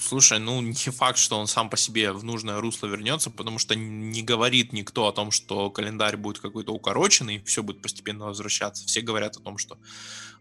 Слушай, 0.01 0.39
ну 0.39 0.61
не 0.61 0.73
факт, 0.75 1.19
что 1.19 1.39
он 1.39 1.47
сам 1.47 1.71
по 1.71 1.77
себе 1.77 2.13
в 2.13 2.25
нужное 2.25 2.61
русло 2.61 2.87
вернется, 2.87 3.31
потому 3.31 3.59
что 3.59 3.75
не 3.75 4.23
говорит 4.23 4.73
никто 4.73 5.07
о 5.07 5.13
том, 5.13 5.31
что 5.31 5.71
календарь 5.71 6.17
будет 6.17 6.39
какой-то 6.39 6.73
укороченный, 6.73 7.43
все 7.45 7.63
будет 7.63 7.83
постепенно 7.83 8.27
возвращаться. 8.27 8.87
Все 8.87 9.01
говорят 9.01 9.37
о 9.37 9.41
том, 9.41 9.59
что 9.59 9.79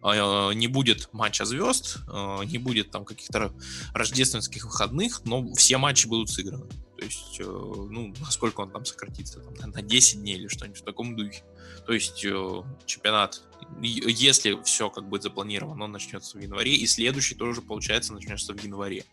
э, 0.04 0.54
не 0.54 0.68
будет 0.68 1.10
матча 1.14 1.46
звезд, 1.46 1.98
э, 2.08 2.46
не 2.46 2.58
будет 2.58 2.92
там 2.92 3.06
каких-то 3.06 3.54
рождественских 3.94 4.66
выходных, 4.66 5.22
но 5.26 5.54
все 5.54 5.78
матчи 5.78 6.08
будут 6.08 6.30
сыграны. 6.30 6.66
То 6.98 7.06
есть, 7.06 7.40
э, 7.40 7.44
ну, 7.44 8.14
насколько 8.20 8.62
он 8.62 8.72
там 8.72 8.84
сократится, 8.84 9.40
там, 9.40 9.72
на 9.72 9.82
10 9.82 10.22
дней 10.22 10.36
или 10.36 10.48
что-нибудь 10.48 10.80
в 10.80 10.84
таком 10.84 11.16
духе. 11.16 11.44
То 11.86 11.94
есть 11.94 12.26
э, 12.26 12.64
чемпионат, 12.86 13.44
если 13.80 14.60
все 14.64 14.90
как 14.90 15.08
будет 15.08 15.24
запланировано, 15.24 15.84
он 15.84 15.92
начнется 15.92 16.38
в 16.38 16.42
январе, 16.42 16.74
и 16.76 16.88
следующий 16.88 17.36
тоже, 17.36 17.62
получается, 17.62 18.14
начнется 18.14 18.54
в 18.54 18.64
январе. 18.64 19.06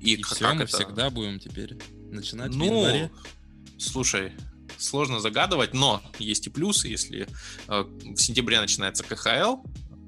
И, 0.00 0.14
и 0.14 0.22
все, 0.22 0.52
мы 0.52 0.64
это... 0.64 0.76
всегда 0.76 1.10
будем 1.10 1.38
теперь 1.38 1.78
начинать 2.10 2.50
ну, 2.52 2.64
в 2.64 2.66
январе. 2.66 3.12
Слушай, 3.78 4.32
сложно 4.76 5.20
загадывать, 5.20 5.72
но 5.72 6.02
есть 6.18 6.48
и 6.48 6.50
плюсы, 6.50 6.88
если 6.88 7.28
э, 7.68 7.82
в 7.82 8.16
сентябре 8.16 8.60
начинается 8.60 9.04
КХЛ, 9.04 9.58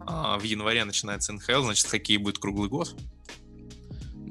а 0.01 0.39
в 0.39 0.43
январе 0.43 0.85
начинается 0.85 1.33
НХЛ, 1.33 1.63
значит 1.63 1.87
хоккей 1.87 2.17
будет 2.17 2.39
круглый 2.39 2.69
год. 2.69 2.97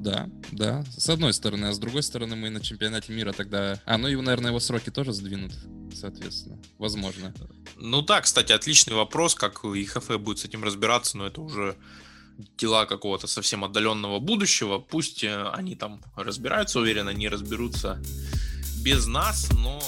Да, 0.02 0.28
да. 0.50 0.84
С 0.98 1.08
одной 1.08 1.32
стороны, 1.32 1.66
а 1.66 1.72
с 1.72 1.78
другой 1.78 2.02
стороны, 2.02 2.34
мы 2.34 2.50
на 2.50 2.60
чемпионате 2.60 3.12
мира 3.12 3.32
тогда. 3.32 3.80
А, 3.86 3.98
ну 3.98 4.08
и, 4.08 4.16
наверное, 4.16 4.50
его 4.50 4.58
сроки 4.58 4.90
тоже 4.90 5.12
сдвинут, 5.12 5.52
соответственно. 5.94 6.58
Возможно. 6.78 7.32
Ну 7.76 8.02
да, 8.02 8.20
кстати, 8.20 8.50
отличный 8.50 8.96
вопрос, 8.96 9.36
как 9.36 9.64
ИХФ 9.64 10.18
будет 10.18 10.40
с 10.40 10.44
этим 10.44 10.64
разбираться, 10.64 11.16
но 11.16 11.28
это 11.28 11.40
уже 11.40 11.76
дела 12.58 12.86
какого-то 12.86 13.28
совсем 13.28 13.62
отдаленного 13.62 14.18
будущего. 14.18 14.80
Пусть 14.80 15.22
э, 15.22 15.48
они 15.52 15.76
там 15.76 16.02
разбираются, 16.16 16.80
уверенно, 16.80 17.10
не 17.10 17.28
разберутся 17.28 18.02
без 18.82 19.06
нас, 19.06 19.50
но 19.52 19.80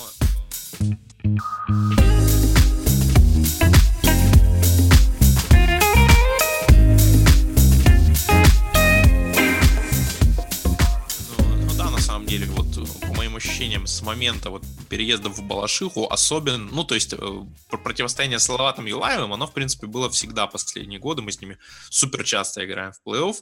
деле, 12.24 12.46
вот 12.46 12.66
по 13.00 13.14
моим 13.14 13.36
ощущениям, 13.36 13.86
с 13.86 14.02
момента 14.02 14.50
вот 14.50 14.62
переезда 14.88 15.28
в 15.28 15.42
Балашиху 15.42 16.06
особенно, 16.10 16.70
ну, 16.72 16.84
то 16.84 16.94
есть 16.94 17.12
э, 17.12 17.16
противостояние 17.70 18.38
с 18.38 18.44
Салаватом 18.44 18.86
Юлаевым, 18.86 19.32
оно, 19.32 19.46
в 19.46 19.52
принципе, 19.52 19.86
было 19.86 20.08
всегда 20.10 20.46
последние 20.46 20.98
годы, 21.00 21.22
мы 21.22 21.32
с 21.32 21.40
ними 21.40 21.58
супер 21.90 22.24
часто 22.24 22.64
играем 22.64 22.92
в 22.92 23.00
плей-офф, 23.06 23.36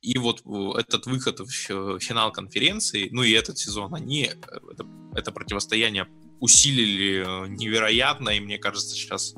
и 0.00 0.18
вот 0.18 0.42
э, 0.44 0.80
этот 0.80 1.06
выход 1.06 1.40
в 1.40 1.98
финал 2.00 2.32
конференции, 2.32 3.08
ну 3.12 3.22
и 3.22 3.32
этот 3.32 3.58
сезон, 3.58 3.94
они 3.94 4.24
э, 4.24 4.58
это, 4.72 4.86
это 5.14 5.32
противостояние 5.32 6.06
усилили 6.40 7.48
невероятно, 7.48 8.30
и 8.30 8.40
мне 8.40 8.58
кажется, 8.58 8.94
сейчас 8.94 9.34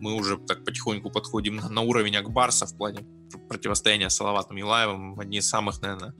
мы 0.00 0.14
уже 0.14 0.36
так 0.36 0.64
потихоньку 0.64 1.10
подходим 1.10 1.56
на, 1.56 1.68
на 1.68 1.80
уровень 1.80 2.16
Акбарса 2.16 2.66
в 2.66 2.76
плане 2.76 3.06
противостояния 3.48 4.10
с 4.10 4.16
Салаватом 4.16 4.56
Юлаевым, 4.56 5.18
одни 5.18 5.38
из 5.38 5.48
самых, 5.48 5.80
наверное, 5.82 6.14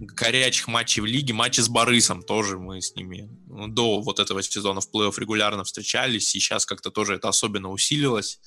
горячих 0.00 0.66
матчей 0.66 1.02
в 1.02 1.06
лиге, 1.06 1.34
матчи 1.34 1.60
с 1.60 1.68
Борисом 1.68 2.22
тоже 2.22 2.58
мы 2.58 2.80
с 2.80 2.94
ними 2.96 3.28
ну, 3.46 3.68
до 3.68 4.00
вот 4.00 4.18
этого 4.18 4.42
сезона 4.42 4.80
в 4.80 4.88
плей-офф 4.92 5.14
регулярно 5.18 5.62
встречались, 5.64 6.28
сейчас 6.28 6.64
как-то 6.64 6.90
тоже 6.90 7.14
это 7.14 7.28
особенно 7.28 7.70
усилилось. 7.70 8.40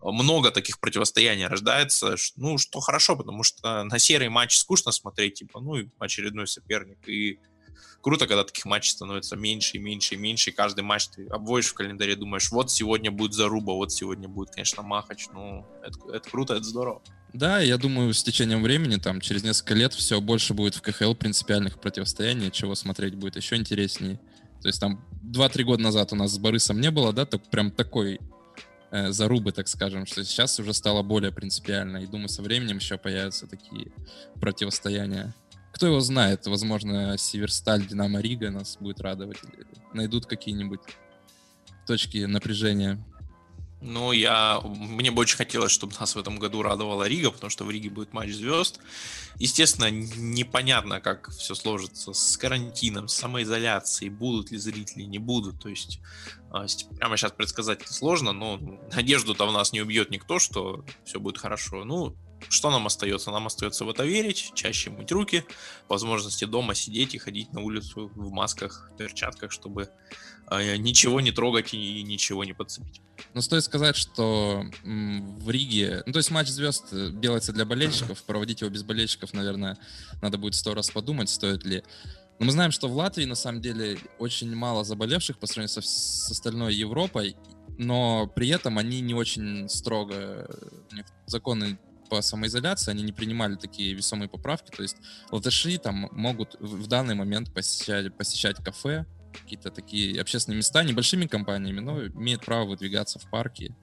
Много 0.00 0.50
таких 0.50 0.80
противостояний 0.80 1.46
рождается, 1.46 2.16
ну, 2.36 2.58
что 2.58 2.80
хорошо, 2.80 3.16
потому 3.16 3.42
что 3.42 3.84
на 3.84 3.98
серый 3.98 4.28
матч 4.28 4.56
скучно 4.56 4.92
смотреть, 4.92 5.34
типа, 5.34 5.60
ну, 5.60 5.76
и 5.76 5.88
очередной 5.98 6.46
соперник, 6.46 7.08
и 7.08 7.38
круто, 8.02 8.26
когда 8.26 8.44
таких 8.44 8.66
матчей 8.66 8.92
становится 8.92 9.34
меньше 9.34 9.78
и 9.78 9.80
меньше 9.80 10.14
и 10.14 10.18
меньше, 10.18 10.50
и 10.50 10.52
каждый 10.52 10.82
матч 10.82 11.08
ты 11.08 11.26
обводишь 11.28 11.70
в 11.70 11.74
календаре, 11.74 12.16
думаешь, 12.16 12.50
вот 12.50 12.70
сегодня 12.70 13.10
будет 13.10 13.32
заруба, 13.32 13.72
вот 13.72 13.92
сегодня 13.92 14.28
будет, 14.28 14.50
конечно, 14.50 14.82
махач, 14.82 15.26
ну, 15.32 15.66
это, 15.82 15.98
это 16.12 16.30
круто, 16.30 16.54
это 16.54 16.64
здорово. 16.64 17.02
Да, 17.34 17.58
я 17.58 17.78
думаю, 17.78 18.14
с 18.14 18.22
течением 18.22 18.62
времени, 18.62 18.96
там, 18.96 19.20
через 19.20 19.42
несколько 19.42 19.74
лет 19.74 19.92
все 19.92 20.20
больше 20.20 20.54
будет 20.54 20.76
в 20.76 20.82
КХЛ 20.82 21.14
принципиальных 21.14 21.80
противостояний, 21.80 22.52
чего 22.52 22.76
смотреть 22.76 23.16
будет 23.16 23.34
еще 23.34 23.56
интереснее. 23.56 24.20
То 24.62 24.68
есть 24.68 24.80
там 24.80 25.04
2-3 25.24 25.64
года 25.64 25.82
назад 25.82 26.12
у 26.12 26.16
нас 26.16 26.30
с 26.30 26.38
Борисом 26.38 26.80
не 26.80 26.92
было, 26.92 27.12
да, 27.12 27.26
так, 27.26 27.42
прям 27.50 27.72
такой 27.72 28.20
э, 28.92 29.10
зарубы, 29.10 29.50
так 29.50 29.66
скажем, 29.66 30.06
что 30.06 30.22
сейчас 30.22 30.60
уже 30.60 30.72
стало 30.72 31.02
более 31.02 31.32
принципиально. 31.32 31.98
И 31.98 32.06
думаю, 32.06 32.28
со 32.28 32.40
временем 32.40 32.76
еще 32.76 32.98
появятся 32.98 33.48
такие 33.48 33.90
противостояния. 34.40 35.34
Кто 35.72 35.88
его 35.88 35.98
знает, 35.98 36.46
возможно, 36.46 37.18
Северсталь, 37.18 37.84
Динамо 37.84 38.20
Рига 38.20 38.52
нас 38.52 38.76
будет 38.78 39.00
радовать. 39.00 39.38
Найдут 39.92 40.26
какие-нибудь 40.26 40.82
точки 41.84 42.26
напряжения. 42.26 43.04
Ну, 43.86 44.12
я... 44.12 44.60
Мне 44.64 45.10
бы 45.10 45.20
очень 45.20 45.36
хотелось, 45.36 45.70
чтобы 45.70 45.94
нас 46.00 46.16
в 46.16 46.18
этом 46.18 46.38
году 46.38 46.62
радовала 46.62 47.06
Рига, 47.06 47.30
потому 47.30 47.50
что 47.50 47.64
в 47.64 47.70
Риге 47.70 47.90
будет 47.90 48.14
матч 48.14 48.30
звезд. 48.32 48.80
Естественно, 49.36 49.90
непонятно, 49.90 51.00
как 51.00 51.30
все 51.30 51.54
сложится 51.54 52.14
с 52.14 52.36
карантином, 52.38 53.08
с 53.08 53.14
самоизоляцией, 53.14 54.08
будут 54.08 54.50
ли 54.50 54.56
зрители, 54.56 55.02
не 55.02 55.18
будут. 55.18 55.60
То 55.60 55.68
есть 55.68 56.00
а, 56.50 56.64
прямо 56.98 57.18
сейчас 57.18 57.32
предсказать 57.32 57.86
сложно, 57.86 58.32
но 58.32 58.58
надежду-то 58.94 59.46
в 59.46 59.52
нас 59.52 59.72
не 59.72 59.82
убьет 59.82 60.10
никто, 60.10 60.38
что 60.38 60.82
все 61.04 61.20
будет 61.20 61.36
хорошо. 61.36 61.84
Ну, 61.84 62.16
что 62.48 62.70
нам 62.70 62.86
остается? 62.86 63.30
Нам 63.30 63.46
остается 63.46 63.84
в 63.84 63.90
это 63.90 64.04
верить, 64.04 64.52
чаще 64.54 64.90
мыть 64.90 65.12
руки, 65.12 65.44
возможности 65.88 66.44
дома 66.44 66.74
сидеть 66.74 67.14
и 67.14 67.18
ходить 67.18 67.52
на 67.52 67.60
улицу 67.60 68.10
в 68.14 68.30
масках, 68.30 68.90
перчатках, 68.98 69.52
чтобы 69.52 69.90
э, 70.50 70.76
ничего 70.76 71.20
не 71.20 71.32
трогать 71.32 71.74
и 71.74 72.02
ничего 72.02 72.44
не 72.44 72.52
подцепить. 72.52 73.00
Ну, 73.34 73.40
стоит 73.40 73.64
сказать, 73.64 73.96
что 73.96 74.64
в 74.82 75.50
Риге, 75.50 76.02
ну, 76.06 76.12
то 76.12 76.18
есть 76.18 76.30
матч 76.30 76.48
звезд 76.48 76.86
э, 76.92 77.10
делается 77.12 77.52
для 77.52 77.64
болельщиков, 77.64 78.22
проводить 78.24 78.60
его 78.60 78.70
без 78.70 78.82
болельщиков, 78.82 79.32
наверное, 79.32 79.78
надо 80.22 80.38
будет 80.38 80.54
сто 80.54 80.74
раз 80.74 80.90
подумать, 80.90 81.28
стоит 81.30 81.64
ли. 81.64 81.82
Но 82.38 82.46
мы 82.46 82.52
знаем, 82.52 82.72
что 82.72 82.88
в 82.88 82.96
Латвии, 82.96 83.24
на 83.24 83.36
самом 83.36 83.60
деле, 83.60 83.98
очень 84.18 84.54
мало 84.54 84.84
заболевших 84.84 85.38
по 85.38 85.46
сравнению 85.46 85.68
со, 85.68 85.82
с 85.82 86.30
остальной 86.30 86.74
Европой, 86.74 87.36
но 87.78 88.26
при 88.26 88.48
этом 88.48 88.78
они 88.78 89.00
не 89.00 89.14
очень 89.14 89.68
строго, 89.68 90.48
законы 91.26 91.78
по 92.08 92.20
самоизоляции, 92.22 92.90
они 92.90 93.02
не 93.02 93.12
принимали 93.12 93.56
такие 93.56 93.94
весомые 93.94 94.28
поправки, 94.28 94.70
то 94.70 94.82
есть 94.82 94.96
латыши 95.30 95.78
там 95.78 96.08
могут 96.12 96.56
в 96.60 96.86
данный 96.86 97.14
момент 97.14 97.52
посещать, 97.52 98.14
посещать 98.16 98.56
кафе, 98.56 99.06
какие-то 99.32 99.70
такие 99.70 100.20
общественные 100.20 100.58
места 100.58 100.82
небольшими 100.82 101.26
компаниями, 101.26 101.80
но 101.80 102.06
имеют 102.06 102.44
право 102.44 102.66
выдвигаться 102.66 103.18
в 103.18 103.28
парки. 103.30 103.74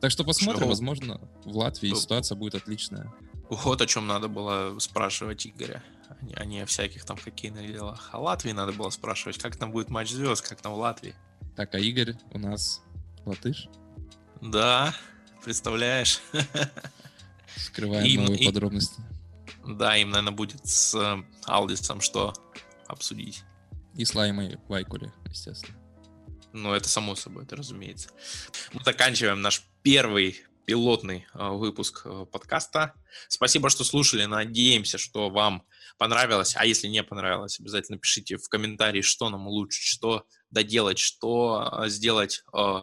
Так 0.00 0.10
что 0.10 0.24
посмотрим, 0.24 0.62
что? 0.62 0.68
возможно, 0.68 1.20
в 1.44 1.56
Латвии 1.56 1.90
ну, 1.90 1.96
ситуация 1.96 2.36
будет 2.36 2.54
отличная. 2.54 3.12
Вот 3.48 3.80
о 3.80 3.86
чем 3.86 4.06
надо 4.06 4.28
было 4.28 4.78
спрашивать 4.78 5.46
Игоря, 5.46 5.82
а 6.34 6.44
не 6.44 6.60
о 6.60 6.66
всяких 6.66 7.04
там 7.04 7.16
хоккейных 7.16 7.66
делах. 7.66 8.10
А 8.12 8.20
Латвии 8.20 8.52
надо 8.52 8.72
было 8.72 8.90
спрашивать, 8.90 9.38
как 9.38 9.56
там 9.56 9.72
будет 9.72 9.88
матч 9.88 10.10
звезд, 10.10 10.46
как 10.46 10.60
там 10.60 10.74
в 10.74 10.78
Латвии. 10.78 11.14
Так, 11.54 11.74
а 11.74 11.78
Игорь 11.78 12.14
у 12.32 12.38
нас 12.38 12.82
латыш? 13.24 13.68
Да, 14.42 14.94
представляешь. 15.44 16.20
Скрываем 17.56 18.06
им, 18.06 18.24
новые 18.24 18.40
и, 18.40 18.46
подробности. 18.46 19.02
Да, 19.66 19.96
им, 19.96 20.10
наверное, 20.10 20.32
будет 20.32 20.66
с 20.66 20.94
э, 20.94 21.24
Алдисом 21.44 22.00
что 22.00 22.32
обсудить. 22.86 23.42
И 23.94 24.04
с 24.04 24.14
Лаймой 24.14 24.58
Вайкуле, 24.68 25.12
естественно. 25.28 25.76
Ну, 26.52 26.72
это 26.72 26.88
само 26.88 27.14
собой, 27.14 27.44
это 27.44 27.56
разумеется. 27.56 28.10
Мы 28.72 28.82
заканчиваем 28.84 29.42
наш 29.42 29.62
первый 29.82 30.40
пилотный 30.66 31.26
э, 31.32 31.48
выпуск 31.48 32.02
э, 32.04 32.26
подкаста. 32.30 32.94
Спасибо, 33.28 33.70
что 33.70 33.84
слушали. 33.84 34.24
Надеемся, 34.24 34.98
что 34.98 35.30
вам 35.30 35.64
понравилось. 35.96 36.54
А 36.56 36.66
если 36.66 36.88
не 36.88 37.02
понравилось, 37.02 37.60
обязательно 37.60 37.98
пишите 37.98 38.36
в 38.36 38.48
комментарии, 38.48 39.00
что 39.00 39.30
нам 39.30 39.46
лучше, 39.46 39.82
что 39.82 40.26
доделать, 40.50 40.98
что 40.98 41.82
э, 41.84 41.88
сделать 41.88 42.42
э, 42.52 42.82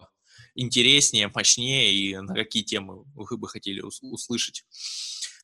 интереснее, 0.55 1.31
мощнее 1.33 1.93
и 1.93 2.17
на 2.17 2.33
какие 2.33 2.63
темы 2.63 3.03
вы 3.13 3.37
бы 3.37 3.47
хотели 3.47 3.81
услышать. 3.81 4.63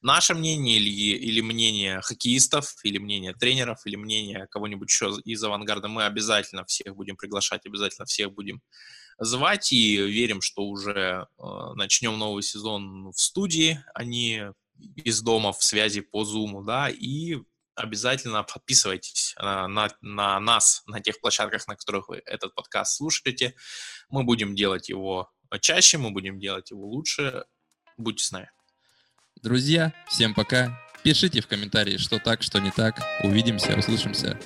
Наше 0.01 0.34
мнение 0.34 0.78
или, 0.78 0.89
или 0.89 1.41
мнение 1.41 1.99
хоккеистов, 2.01 2.74
или 2.84 2.99
мнение 2.99 3.34
тренеров, 3.34 3.86
или 3.86 3.97
мнение 3.97 4.47
кого-нибудь 4.49 4.89
еще 4.89 5.14
из 5.26 5.43
авангарда, 5.43 5.89
мы 5.89 6.05
обязательно 6.05 6.64
всех 6.66 6.95
будем 6.95 7.18
приглашать, 7.18 7.66
обязательно 7.66 8.05
всех 8.05 8.34
будем 8.34 8.62
звать 9.20 9.74
и 9.74 9.97
верим, 9.97 10.41
что 10.41 10.64
уже 10.64 11.28
э, 11.38 11.43
начнем 11.76 12.18
новый 12.18 12.43
сезон 12.43 13.12
в 13.12 13.20
студии, 13.20 13.84
а 13.93 14.05
не 14.05 14.53
из 14.95 15.22
дома 15.22 15.51
в 15.51 15.62
связи 15.64 15.99
по 15.99 16.24
Zoom, 16.24 16.64
да, 16.66 16.89
и 16.89 17.38
обязательно 17.80 18.44
подписывайтесь 18.44 19.36
на, 19.40 19.68
на, 19.68 19.90
на 20.02 20.40
нас 20.40 20.84
на 20.86 21.00
тех 21.00 21.20
площадках, 21.20 21.68
на 21.68 21.76
которых 21.76 22.10
вы 22.10 22.22
этот 22.26 22.54
подкаст 22.54 22.98
слушаете. 22.98 23.56
Мы 24.10 24.24
будем 24.24 24.56
делать 24.56 24.90
его 24.90 25.32
чаще, 25.62 25.98
мы 25.98 26.12
будем 26.12 26.40
делать 26.40 26.72
его 26.72 26.86
лучше. 26.86 27.46
Будьте 27.98 28.24
с 28.24 28.32
нами. 28.32 28.50
Друзья, 29.42 29.94
всем 30.08 30.34
пока. 30.34 30.78
Пишите 31.04 31.42
в 31.42 31.48
комментарии, 31.48 31.98
что 31.98 32.20
так, 32.20 32.44
что 32.44 32.60
не 32.60 32.72
так. 32.72 33.02
Увидимся, 33.24 33.78
услышимся. 33.78 34.38